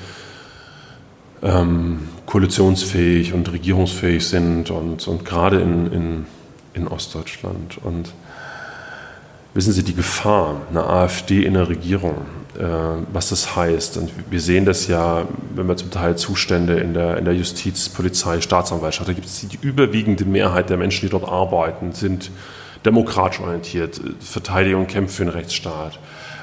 ähm, 1.43 2.07
koalitionsfähig 2.25 3.33
und 3.33 3.51
regierungsfähig 3.51 4.27
sind 4.27 4.69
und, 4.71 5.07
und 5.07 5.25
gerade 5.25 5.59
in, 5.59 5.91
in, 5.91 6.25
in 6.73 6.87
Ostdeutschland. 6.87 7.79
Und 7.83 8.13
wissen 9.53 9.73
Sie, 9.73 9.83
die 9.83 9.95
Gefahr 9.95 10.61
einer 10.69 10.89
AfD 10.89 11.43
in 11.43 11.55
der 11.55 11.67
Regierung, 11.69 12.15
was 13.11 13.29
das 13.29 13.55
heißt, 13.55 13.97
und 13.97 14.11
wir 14.29 14.39
sehen 14.39 14.65
das 14.65 14.87
ja, 14.87 15.25
wenn 15.55 15.67
wir 15.67 15.77
zum 15.77 15.89
Teil 15.89 16.15
Zustände 16.15 16.79
in 16.79 16.93
der, 16.93 17.17
in 17.17 17.25
der 17.25 17.33
Justiz, 17.33 17.89
Polizei, 17.89 18.39
Staatsanwaltschaft, 18.39 19.09
da 19.09 19.13
gibt 19.13 19.25
es 19.25 19.39
die 19.39 19.57
überwiegende 19.61 20.25
Mehrheit 20.25 20.69
der 20.69 20.77
Menschen, 20.77 21.07
die 21.07 21.09
dort 21.09 21.27
arbeiten, 21.27 21.93
sind 21.93 22.29
demokratisch 22.85 23.39
orientiert, 23.39 23.99
Verteidigung 24.19 24.87
kämpft 24.87 25.15
für 25.15 25.25
den 25.25 25.33
Rechtsstaat. 25.33 25.99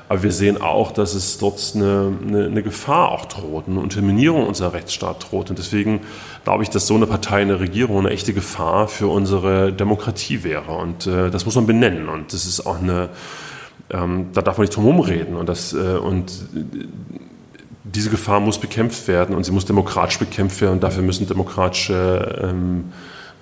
Aber 0.09 0.23
wir 0.23 0.33
sehen 0.33 0.61
auch, 0.61 0.91
dass 0.91 1.15
es 1.15 1.39
dort 1.39 1.61
eine, 1.75 2.13
eine, 2.27 2.47
eine, 2.47 2.63
Gefahr 2.63 3.13
auch 3.13 3.27
droht, 3.27 3.69
eine 3.69 3.79
Unterminierung 3.79 4.47
unserer 4.47 4.73
Rechtsstaat 4.73 5.31
droht. 5.31 5.51
Und 5.51 5.59
deswegen 5.59 6.01
glaube 6.45 6.63
ich, 6.63 6.71
dass 6.71 6.87
so 6.87 6.95
eine 6.95 7.07
Partei, 7.07 7.43
eine 7.43 7.61
Regierung 7.61 7.99
eine 7.99 8.11
echte 8.11 8.33
Gefahr 8.33 8.89
für 8.89 9.09
unsere 9.09 9.71
Demokratie 9.71 10.45
wäre. 10.45 10.73
Und 10.73 11.07
äh, 11.07 11.31
das 11.31 11.45
muss 11.45 11.57
man 11.57 11.67
benennen. 11.67 12.09
Und 12.09 12.33
das 12.33 12.47
ist 12.47 12.67
auch 12.67 12.81
eine, 12.81 13.11
ähm, 13.91 14.27
da 14.33 14.43
darf 14.43 14.59
man 14.59 14.65
nicht 14.65 14.77
drum 14.77 14.85
herum 14.85 15.01
reden. 15.01 15.37
Und, 15.37 15.49
das, 15.49 15.73
äh, 15.73 15.77
und 15.77 16.33
diese 17.85 18.11
Gefahr 18.11 18.41
muss 18.41 18.59
bekämpft 18.59 19.09
werden 19.09 19.35
und 19.35 19.45
sie 19.45 19.53
muss 19.53 19.65
demokratisch 19.65 20.19
bekämpft 20.19 20.61
werden. 20.61 20.75
Und 20.75 20.83
dafür 20.83 21.03
müssen 21.03 21.27
demokratische 21.27 22.41
ähm, 22.43 22.85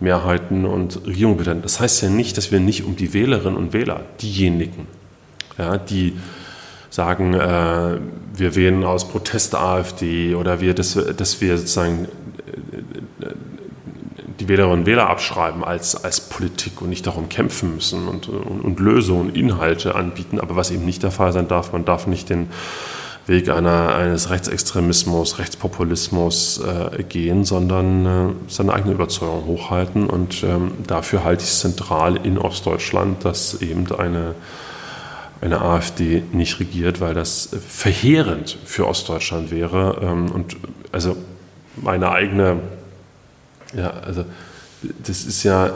Mehrheiten 0.01 0.64
und 0.66 1.07
Regierungen 1.07 1.39
bedenken. 1.39 1.62
Das 1.62 1.80
heißt 1.80 2.03
ja 2.03 2.11
nicht, 2.11 2.37
dass 2.37 2.53
wir 2.53 2.61
nicht 2.61 2.84
um 2.84 2.97
die 2.97 3.12
Wählerinnen 3.12 3.57
und 3.57 3.72
Wähler, 3.72 4.03
diejenigen, 4.20 4.87
ja, 5.59 5.78
die 5.78 6.16
sagen, 6.91 7.34
äh, 7.34 7.99
wir 8.34 8.55
wählen 8.55 8.84
aus 8.84 9.09
Protest 9.09 9.55
AfD 9.55 10.34
oder 10.34 10.61
wir, 10.61 10.74
dass, 10.74 10.95
dass 11.16 11.41
wir 11.41 11.59
sozusagen 11.59 12.07
äh, 13.20 13.26
die 14.41 14.49
Wählerinnen 14.49 14.80
und 14.80 14.87
Wähler 14.87 15.09
abschreiben 15.09 15.64
als, 15.64 16.05
als 16.05 16.20
Politik 16.20 16.82
und 16.82 16.91
nicht 16.91 17.07
darum 17.07 17.28
kämpfen 17.28 17.74
müssen 17.74 18.09
und, 18.09 18.28
und, 18.28 18.61
und 18.61 18.80
Lösungen, 18.80 19.34
Inhalte 19.34 19.95
anbieten. 19.95 20.41
Aber 20.41 20.57
was 20.57 20.70
eben 20.70 20.84
nicht 20.84 21.03
der 21.03 21.11
Fall 21.11 21.32
sein 21.32 21.49
darf, 21.49 21.72
man 21.72 21.84
darf 21.84 22.07
nicht 22.07 22.28
den 22.28 22.49
Weg 23.26 23.49
einer, 23.49 23.95
eines 23.95 24.30
Rechtsextremismus, 24.30 25.39
Rechtspopulismus 25.39 26.61
äh, 26.61 27.03
gehen, 27.03 27.45
sondern 27.45 28.07
äh, 28.07 28.32
seine 28.47 28.72
eigene 28.72 28.95
Überzeugung 28.95 29.47
hochhalten. 29.47 30.07
Und 30.07 30.45
ähm, 30.45 30.72
dafür 30.87 31.24
halte 31.24 31.43
ich 31.43 31.49
es 31.49 31.61
zentral 31.61 32.16
in 32.16 32.39
Ostdeutschland, 32.39 33.24
dass 33.24 33.61
eben 33.62 33.91
eine 33.93 34.34
eine 35.41 35.61
AfD 35.61 36.22
nicht 36.32 36.61
regiert, 36.61 37.01
weil 37.01 37.14
das 37.14 37.51
verheerend 37.68 38.57
für 38.64 38.87
Ostdeutschland 38.87 39.51
wäre. 39.51 39.99
Ähm, 40.03 40.30
und 40.30 40.57
also 40.93 41.16
meine 41.76 42.11
eigene, 42.11 42.59
ja, 43.77 43.93
also 44.05 44.24
das 45.07 45.24
ist 45.24 45.43
ja, 45.43 45.70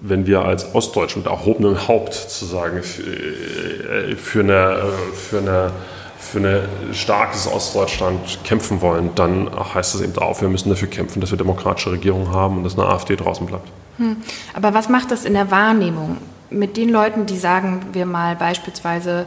wenn 0.00 0.26
wir 0.26 0.44
als 0.44 0.74
Ostdeutsche 0.74 1.18
mit 1.18 1.28
erhobenem 1.28 1.88
Haupt 1.88 2.14
sozusagen 2.14 2.82
für, 2.82 3.02
äh, 3.02 4.16
für 4.16 4.40
eine, 4.40 4.82
für 5.14 5.38
eine 5.38 5.72
für 6.20 6.40
ein 6.40 6.94
starkes 6.94 7.46
Ostdeutschland 7.46 8.40
kämpfen 8.42 8.80
wollen, 8.80 9.10
dann 9.14 9.48
heißt 9.72 9.94
es 9.94 10.00
eben 10.00 10.18
auch, 10.18 10.40
wir 10.40 10.48
müssen 10.48 10.68
dafür 10.68 10.88
kämpfen, 10.88 11.20
dass 11.20 11.30
wir 11.30 11.38
demokratische 11.38 11.92
Regierungen 11.92 12.32
haben 12.32 12.58
und 12.58 12.64
dass 12.64 12.76
eine 12.76 12.88
AfD 12.88 13.14
draußen 13.14 13.46
bleibt. 13.46 13.68
Hm. 13.98 14.16
Aber 14.52 14.74
was 14.74 14.88
macht 14.88 15.12
das 15.12 15.24
in 15.24 15.34
der 15.34 15.52
Wahrnehmung? 15.52 16.18
mit 16.50 16.76
den 16.76 16.88
Leuten, 16.88 17.26
die 17.26 17.38
sagen 17.38 17.86
wir 17.92 18.06
mal 18.06 18.36
beispielsweise 18.36 19.26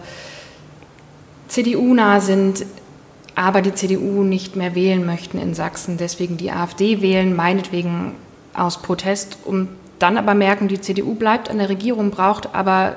CDU-nah 1.47 2.20
sind, 2.20 2.66
aber 3.36 3.61
die 3.61 3.73
CDU 3.73 4.23
nicht 4.23 4.55
mehr 4.55 4.75
wählen 4.75 5.05
möchten 5.05 5.39
in 5.39 5.53
Sachsen, 5.53 5.97
deswegen 5.97 6.38
die 6.38 6.51
AfD 6.51 7.01
wählen, 7.01 7.36
meinetwegen 7.36 8.13
aus 8.53 8.82
Protest, 8.82 9.38
um 9.45 9.69
dann 9.99 10.17
aber 10.17 10.34
merken, 10.34 10.67
die 10.67 10.82
CDU 10.82 11.13
bleibt 11.13 11.49
an 11.49 11.59
der 11.59 11.69
Regierung, 11.69 12.11
braucht 12.11 12.53
aber 12.53 12.95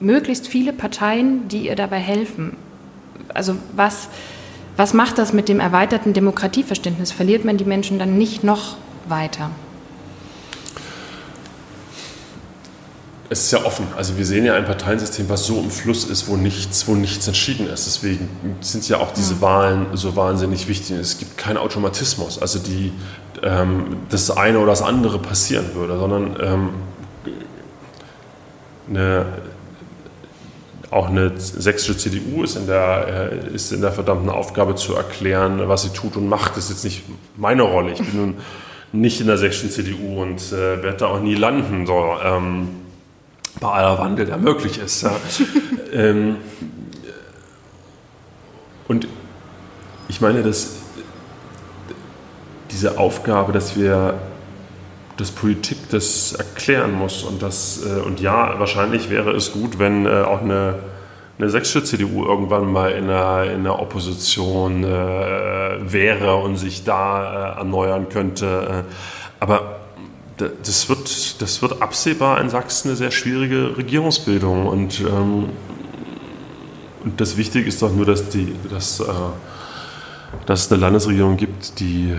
möglichst 0.00 0.48
viele 0.48 0.72
Parteien, 0.72 1.48
die 1.48 1.66
ihr 1.66 1.76
dabei 1.76 1.98
helfen. 1.98 2.56
Also 3.32 3.56
was, 3.74 4.08
was 4.76 4.92
macht 4.92 5.18
das 5.18 5.32
mit 5.32 5.48
dem 5.48 5.60
erweiterten 5.60 6.12
Demokratieverständnis? 6.12 7.12
Verliert 7.12 7.44
man 7.44 7.56
die 7.56 7.64
Menschen 7.64 7.98
dann 7.98 8.18
nicht 8.18 8.44
noch 8.44 8.76
weiter? 9.08 9.50
Es 13.28 13.44
ist 13.44 13.52
ja 13.52 13.64
offen. 13.64 13.86
Also 13.96 14.16
wir 14.16 14.24
sehen 14.24 14.44
ja 14.44 14.54
ein 14.54 14.64
Parteiensystem, 14.64 15.28
was 15.28 15.46
so 15.46 15.58
im 15.58 15.70
Fluss 15.70 16.04
ist, 16.04 16.28
wo 16.28 16.36
nichts, 16.36 16.86
wo 16.86 16.94
nichts 16.94 17.26
entschieden 17.26 17.68
ist. 17.68 17.86
Deswegen 17.86 18.28
sind 18.60 18.88
ja 18.88 18.98
auch 18.98 19.12
diese 19.12 19.36
mhm. 19.36 19.40
Wahlen 19.40 19.86
so 19.94 20.14
wahnsinnig 20.16 20.68
wichtig. 20.68 20.96
Es 20.96 21.18
gibt 21.18 21.36
keinen 21.36 21.56
Automatismus, 21.56 22.40
also 22.40 22.58
die, 22.58 22.92
ähm, 23.42 23.96
das 24.10 24.30
eine 24.30 24.58
oder 24.58 24.68
das 24.68 24.82
andere 24.82 25.18
passieren 25.18 25.74
würde, 25.74 25.98
sondern 25.98 26.36
ähm, 26.40 26.68
eine, 28.88 29.26
auch 30.92 31.08
eine 31.08 31.32
sächsische 31.36 31.96
CDU 31.96 32.44
ist 32.44 32.56
in, 32.56 32.68
der, 32.68 33.32
äh, 33.32 33.54
ist 33.54 33.72
in 33.72 33.80
der 33.80 33.90
verdammten 33.90 34.30
Aufgabe 34.30 34.76
zu 34.76 34.94
erklären, 34.94 35.68
was 35.68 35.82
sie 35.82 35.90
tut 35.90 36.16
und 36.16 36.28
macht. 36.28 36.56
Das 36.56 36.64
ist 36.64 36.70
jetzt 36.70 36.84
nicht 36.84 37.02
meine 37.36 37.62
Rolle. 37.62 37.92
Ich 37.92 37.98
bin 37.98 38.16
nun 38.16 38.34
nicht 38.92 39.20
in 39.20 39.26
der 39.26 39.36
sächsischen 39.36 39.70
CDU 39.70 40.22
und 40.22 40.40
äh, 40.52 40.82
werde 40.82 40.98
da 40.98 41.06
auch 41.06 41.20
nie 41.20 41.34
landen. 41.34 41.86
So, 41.86 42.14
ähm, 42.24 42.85
bei 43.60 43.68
aller 43.68 43.98
Wandel, 43.98 44.26
der 44.26 44.38
möglich 44.38 44.78
ist. 44.78 45.02
Ja. 45.02 45.12
ähm, 45.92 46.36
und 48.88 49.08
ich 50.08 50.20
meine, 50.20 50.42
dass 50.42 50.76
diese 52.70 52.98
Aufgabe, 52.98 53.52
dass 53.52 53.76
wir 53.76 54.14
dass 55.16 55.30
Politik 55.30 55.78
das 55.90 56.32
erklären 56.32 56.92
muss. 56.92 57.22
Und, 57.22 57.42
das, 57.42 57.84
äh, 57.84 58.00
und 58.00 58.20
ja, 58.20 58.58
wahrscheinlich 58.58 59.10
wäre 59.10 59.30
es 59.32 59.52
gut, 59.52 59.78
wenn 59.78 60.06
äh, 60.06 60.22
auch 60.22 60.42
eine, 60.42 60.74
eine 61.38 61.50
sächsische 61.50 61.84
CDU 61.84 62.24
irgendwann 62.24 62.70
mal 62.70 62.92
in 62.92 63.08
der, 63.08 63.52
in 63.52 63.64
der 63.64 63.78
Opposition 63.80 64.84
äh, 64.84 64.88
wäre 65.80 66.36
und 66.36 66.56
sich 66.56 66.84
da 66.84 67.54
äh, 67.54 67.58
erneuern 67.58 68.08
könnte. 68.08 68.84
Äh, 68.86 68.92
aber 69.40 69.75
das 70.36 70.88
wird, 70.88 71.40
das 71.40 71.62
wird 71.62 71.80
absehbar 71.80 72.40
in 72.40 72.50
Sachsen 72.50 72.88
eine 72.88 72.96
sehr 72.96 73.10
schwierige 73.10 73.76
Regierungsbildung. 73.76 74.66
Und, 74.66 75.00
ähm, 75.00 75.50
und 77.04 77.20
das 77.20 77.36
Wichtige 77.36 77.66
ist 77.66 77.82
doch 77.82 77.92
nur, 77.92 78.04
dass, 78.04 78.28
die, 78.28 78.54
dass, 78.70 79.00
äh, 79.00 79.04
dass 80.44 80.66
es 80.66 80.72
eine 80.72 80.80
Landesregierung 80.80 81.36
gibt, 81.36 81.80
die, 81.80 82.14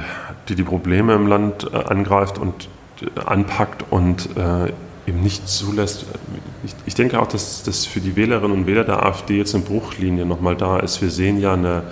die 0.50 0.56
die 0.56 0.64
Probleme 0.64 1.14
im 1.14 1.28
Land 1.28 1.68
äh, 1.72 1.76
angreift 1.76 2.38
und 2.38 2.70
äh, 3.02 3.20
anpackt 3.20 3.86
und 3.92 4.30
äh, 4.36 4.72
eben 5.08 5.22
nicht 5.22 5.48
zulässt. 5.48 6.06
Ich, 6.66 6.74
ich 6.86 6.96
denke 6.96 7.22
auch, 7.22 7.28
dass 7.28 7.64
das 7.64 7.86
für 7.86 8.00
die 8.00 8.16
Wählerinnen 8.16 8.52
und 8.52 8.68
Wähler 8.68 8.84
der 8.84 9.06
AfD 9.06 9.38
jetzt 9.38 9.56
eine 9.56 9.64
Bruchlinie 9.64 10.26
nochmal 10.26 10.56
da 10.56 10.80
ist. 10.80 11.02
Wir 11.02 11.12
sehen 11.12 11.40
ja 11.40 11.54
eine, 11.54 11.84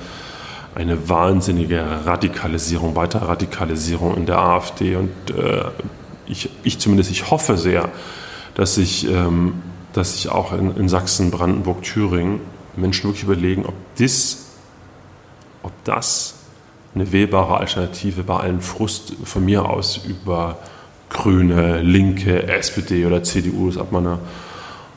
eine 0.73 1.07
wahnsinnige 1.07 1.85
Radikalisierung, 2.05 2.95
weiter 2.95 3.21
Radikalisierung 3.21 4.17
in 4.17 4.25
der 4.25 4.39
AfD 4.39 4.95
und 4.95 5.11
äh, 5.29 5.65
ich, 6.27 6.49
ich 6.63 6.79
zumindest, 6.79 7.11
ich 7.11 7.29
hoffe 7.31 7.57
sehr, 7.57 7.89
dass 8.55 8.75
sich, 8.75 9.07
ähm, 9.07 9.61
dass 9.93 10.13
sich 10.13 10.29
auch 10.29 10.53
in, 10.53 10.75
in 10.75 10.89
Sachsen, 10.89 11.31
Brandenburg, 11.31 11.83
Thüringen 11.83 12.41
Menschen 12.75 13.05
wirklich 13.05 13.23
überlegen, 13.23 13.65
ob 13.65 13.73
das, 13.97 14.45
ob 15.63 15.71
das 15.83 16.35
eine 16.93 17.11
wählbare 17.11 17.57
Alternative 17.57 18.23
bei 18.23 18.37
allen 18.37 18.61
Frust 18.61 19.13
von 19.23 19.45
mir 19.45 19.69
aus 19.69 19.97
über 20.05 20.57
Grüne, 21.09 21.81
Linke, 21.81 22.47
SPD 22.47 23.05
oder 23.05 23.23
CDU 23.23 23.69
ist, 23.69 23.77
ob 23.77 23.91
man 23.91 24.07
eine 24.07 24.19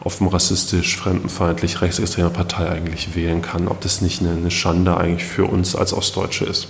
offen 0.00 0.28
rassistisch, 0.28 0.96
fremdenfeindlich, 0.96 1.80
rechtsextreme 1.80 2.30
Partei 2.30 2.70
eigentlich 2.70 3.14
wählen 3.14 3.42
kann, 3.42 3.68
ob 3.68 3.80
das 3.80 4.00
nicht 4.00 4.20
eine, 4.20 4.32
eine 4.32 4.50
Schande 4.50 4.96
eigentlich 4.96 5.24
für 5.24 5.44
uns 5.44 5.74
als 5.74 5.92
Ostdeutsche 5.92 6.44
ist. 6.44 6.68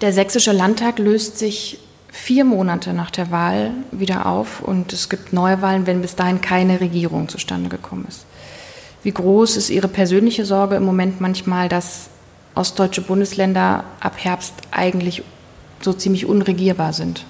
Der 0.00 0.12
Sächsische 0.12 0.52
Landtag 0.52 0.98
löst 0.98 1.38
sich 1.38 1.78
vier 2.14 2.44
Monate 2.44 2.94
nach 2.94 3.10
der 3.10 3.32
Wahl 3.32 3.72
wieder 3.90 4.26
auf 4.26 4.60
und 4.60 4.92
es 4.92 5.08
gibt 5.08 5.32
Neuwahlen, 5.32 5.84
wenn 5.88 6.00
bis 6.00 6.14
dahin 6.14 6.40
keine 6.40 6.80
Regierung 6.80 7.28
zustande 7.28 7.68
gekommen 7.68 8.06
ist. 8.08 8.24
Wie 9.02 9.10
groß 9.10 9.56
ist 9.56 9.68
Ihre 9.68 9.88
persönliche 9.88 10.46
Sorge 10.46 10.76
im 10.76 10.84
Moment 10.84 11.20
manchmal, 11.20 11.68
dass 11.68 12.08
ostdeutsche 12.54 13.00
Bundesländer 13.00 13.82
ab 13.98 14.14
Herbst 14.16 14.54
eigentlich 14.70 15.24
so 15.80 15.92
ziemlich 15.92 16.24
unregierbar 16.24 16.92
sind? 16.92 17.24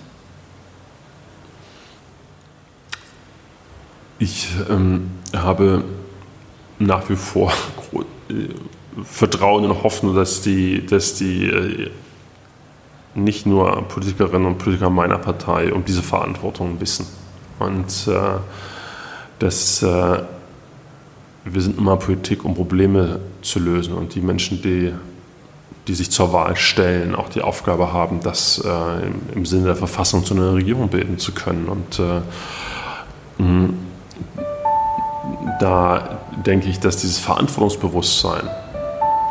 Ich 4.19 4.49
ähm, 4.69 5.11
habe 5.35 5.83
nach 6.79 7.09
wie 7.09 7.17
vor 7.17 7.55
äh, 8.29 8.35
Vertrauen 9.03 9.65
und 9.65 9.83
Hoffnung, 9.83 10.15
dass 10.15 10.43
die, 10.43 10.85
dass 10.85 11.15
die 11.15 11.47
äh, 11.47 11.91
nicht 13.15 13.47
nur 13.47 13.83
Politikerinnen 13.89 14.47
und 14.47 14.59
Politiker 14.59 14.91
meiner 14.91 15.19
Partei 15.19 15.73
um 15.73 15.85
diese 15.85 16.03
Verantwortung 16.03 16.81
wissen. 16.81 17.07
Und 17.59 18.09
äh, 18.09 18.39
dass 19.39 19.83
äh, 19.83 20.23
wir 21.45 21.61
sind 21.61 21.79
immer 21.79 21.97
Politik, 21.97 22.45
um 22.45 22.55
Probleme 22.55 23.21
zu 23.43 23.59
lösen. 23.61 23.95
Und 23.95 24.15
die 24.15 24.21
Menschen, 24.21 24.63
die, 24.63 24.93
die 25.87 25.95
sich 25.95 26.11
zur 26.11 26.33
Wahl 26.33 26.57
stellen, 26.57 27.15
auch 27.15 27.29
die 27.29 27.43
Aufgabe 27.43 27.93
haben, 27.93 28.21
das 28.23 28.63
äh, 28.65 29.07
im, 29.07 29.21
im, 29.35 29.47
Sinne 29.47 29.67
der 29.67 29.77
Verfassung 29.77 30.25
zu 30.25 30.35
einer 30.35 30.55
Regierung 30.55 30.89
bilden 30.89 31.19
zu 31.19 31.33
können. 31.33 31.69
Und 31.69 31.99
äh, 31.99 32.21
da 35.61 36.19
denke 36.47 36.69
ich, 36.69 36.81
dass 36.81 36.97
dieses 36.97 37.19
Verantwortungsbewusstsein 37.19 38.49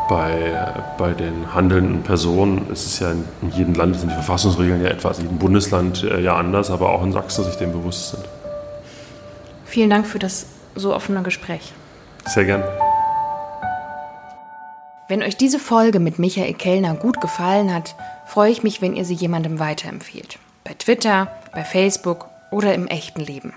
bei, 0.08 0.82
bei 0.98 1.12
den 1.12 1.54
handelnden 1.54 2.02
Personen 2.02 2.70
ist 2.70 2.86
es 2.86 2.98
ja 2.98 3.12
in, 3.12 3.24
jedem 3.50 3.74
Land 3.74 3.96
sind 3.96 4.10
die 4.10 4.14
Verfassungsregeln 4.14 4.82
ja 4.82 4.90
etwas, 4.90 5.18
in 5.18 5.24
jedem 5.24 5.38
Bundesland 5.38 6.02
äh, 6.02 6.20
ja 6.20 6.36
anders, 6.36 6.70
aber 6.70 6.90
auch 6.90 7.02
in 7.02 7.12
Sachsen 7.12 7.44
sich 7.44 7.56
dem 7.56 7.72
bewusst 7.72 8.10
sind. 8.10 8.24
Vielen 9.64 9.90
Dank 9.90 10.06
für 10.06 10.18
das 10.18 10.46
so 10.74 10.94
offene 10.94 11.22
Gespräch. 11.22 11.72
Sehr 12.26 12.44
gern. 12.44 12.62
Wenn 15.08 15.22
euch 15.22 15.36
diese 15.36 15.58
Folge 15.58 16.00
mit 16.00 16.18
Michael 16.18 16.54
Kellner 16.54 16.94
gut 16.94 17.20
gefallen 17.20 17.72
hat, 17.72 17.94
freue 18.26 18.50
ich 18.50 18.62
mich, 18.62 18.80
wenn 18.80 18.96
ihr 18.96 19.04
sie 19.04 19.14
jemandem 19.14 19.58
weiterempfiehlt. 19.58 20.38
Bei 20.64 20.72
Twitter, 20.74 21.28
bei 21.52 21.62
Facebook 21.62 22.26
oder 22.50 22.74
im 22.74 22.86
echten 22.86 23.20
Leben. 23.20 23.52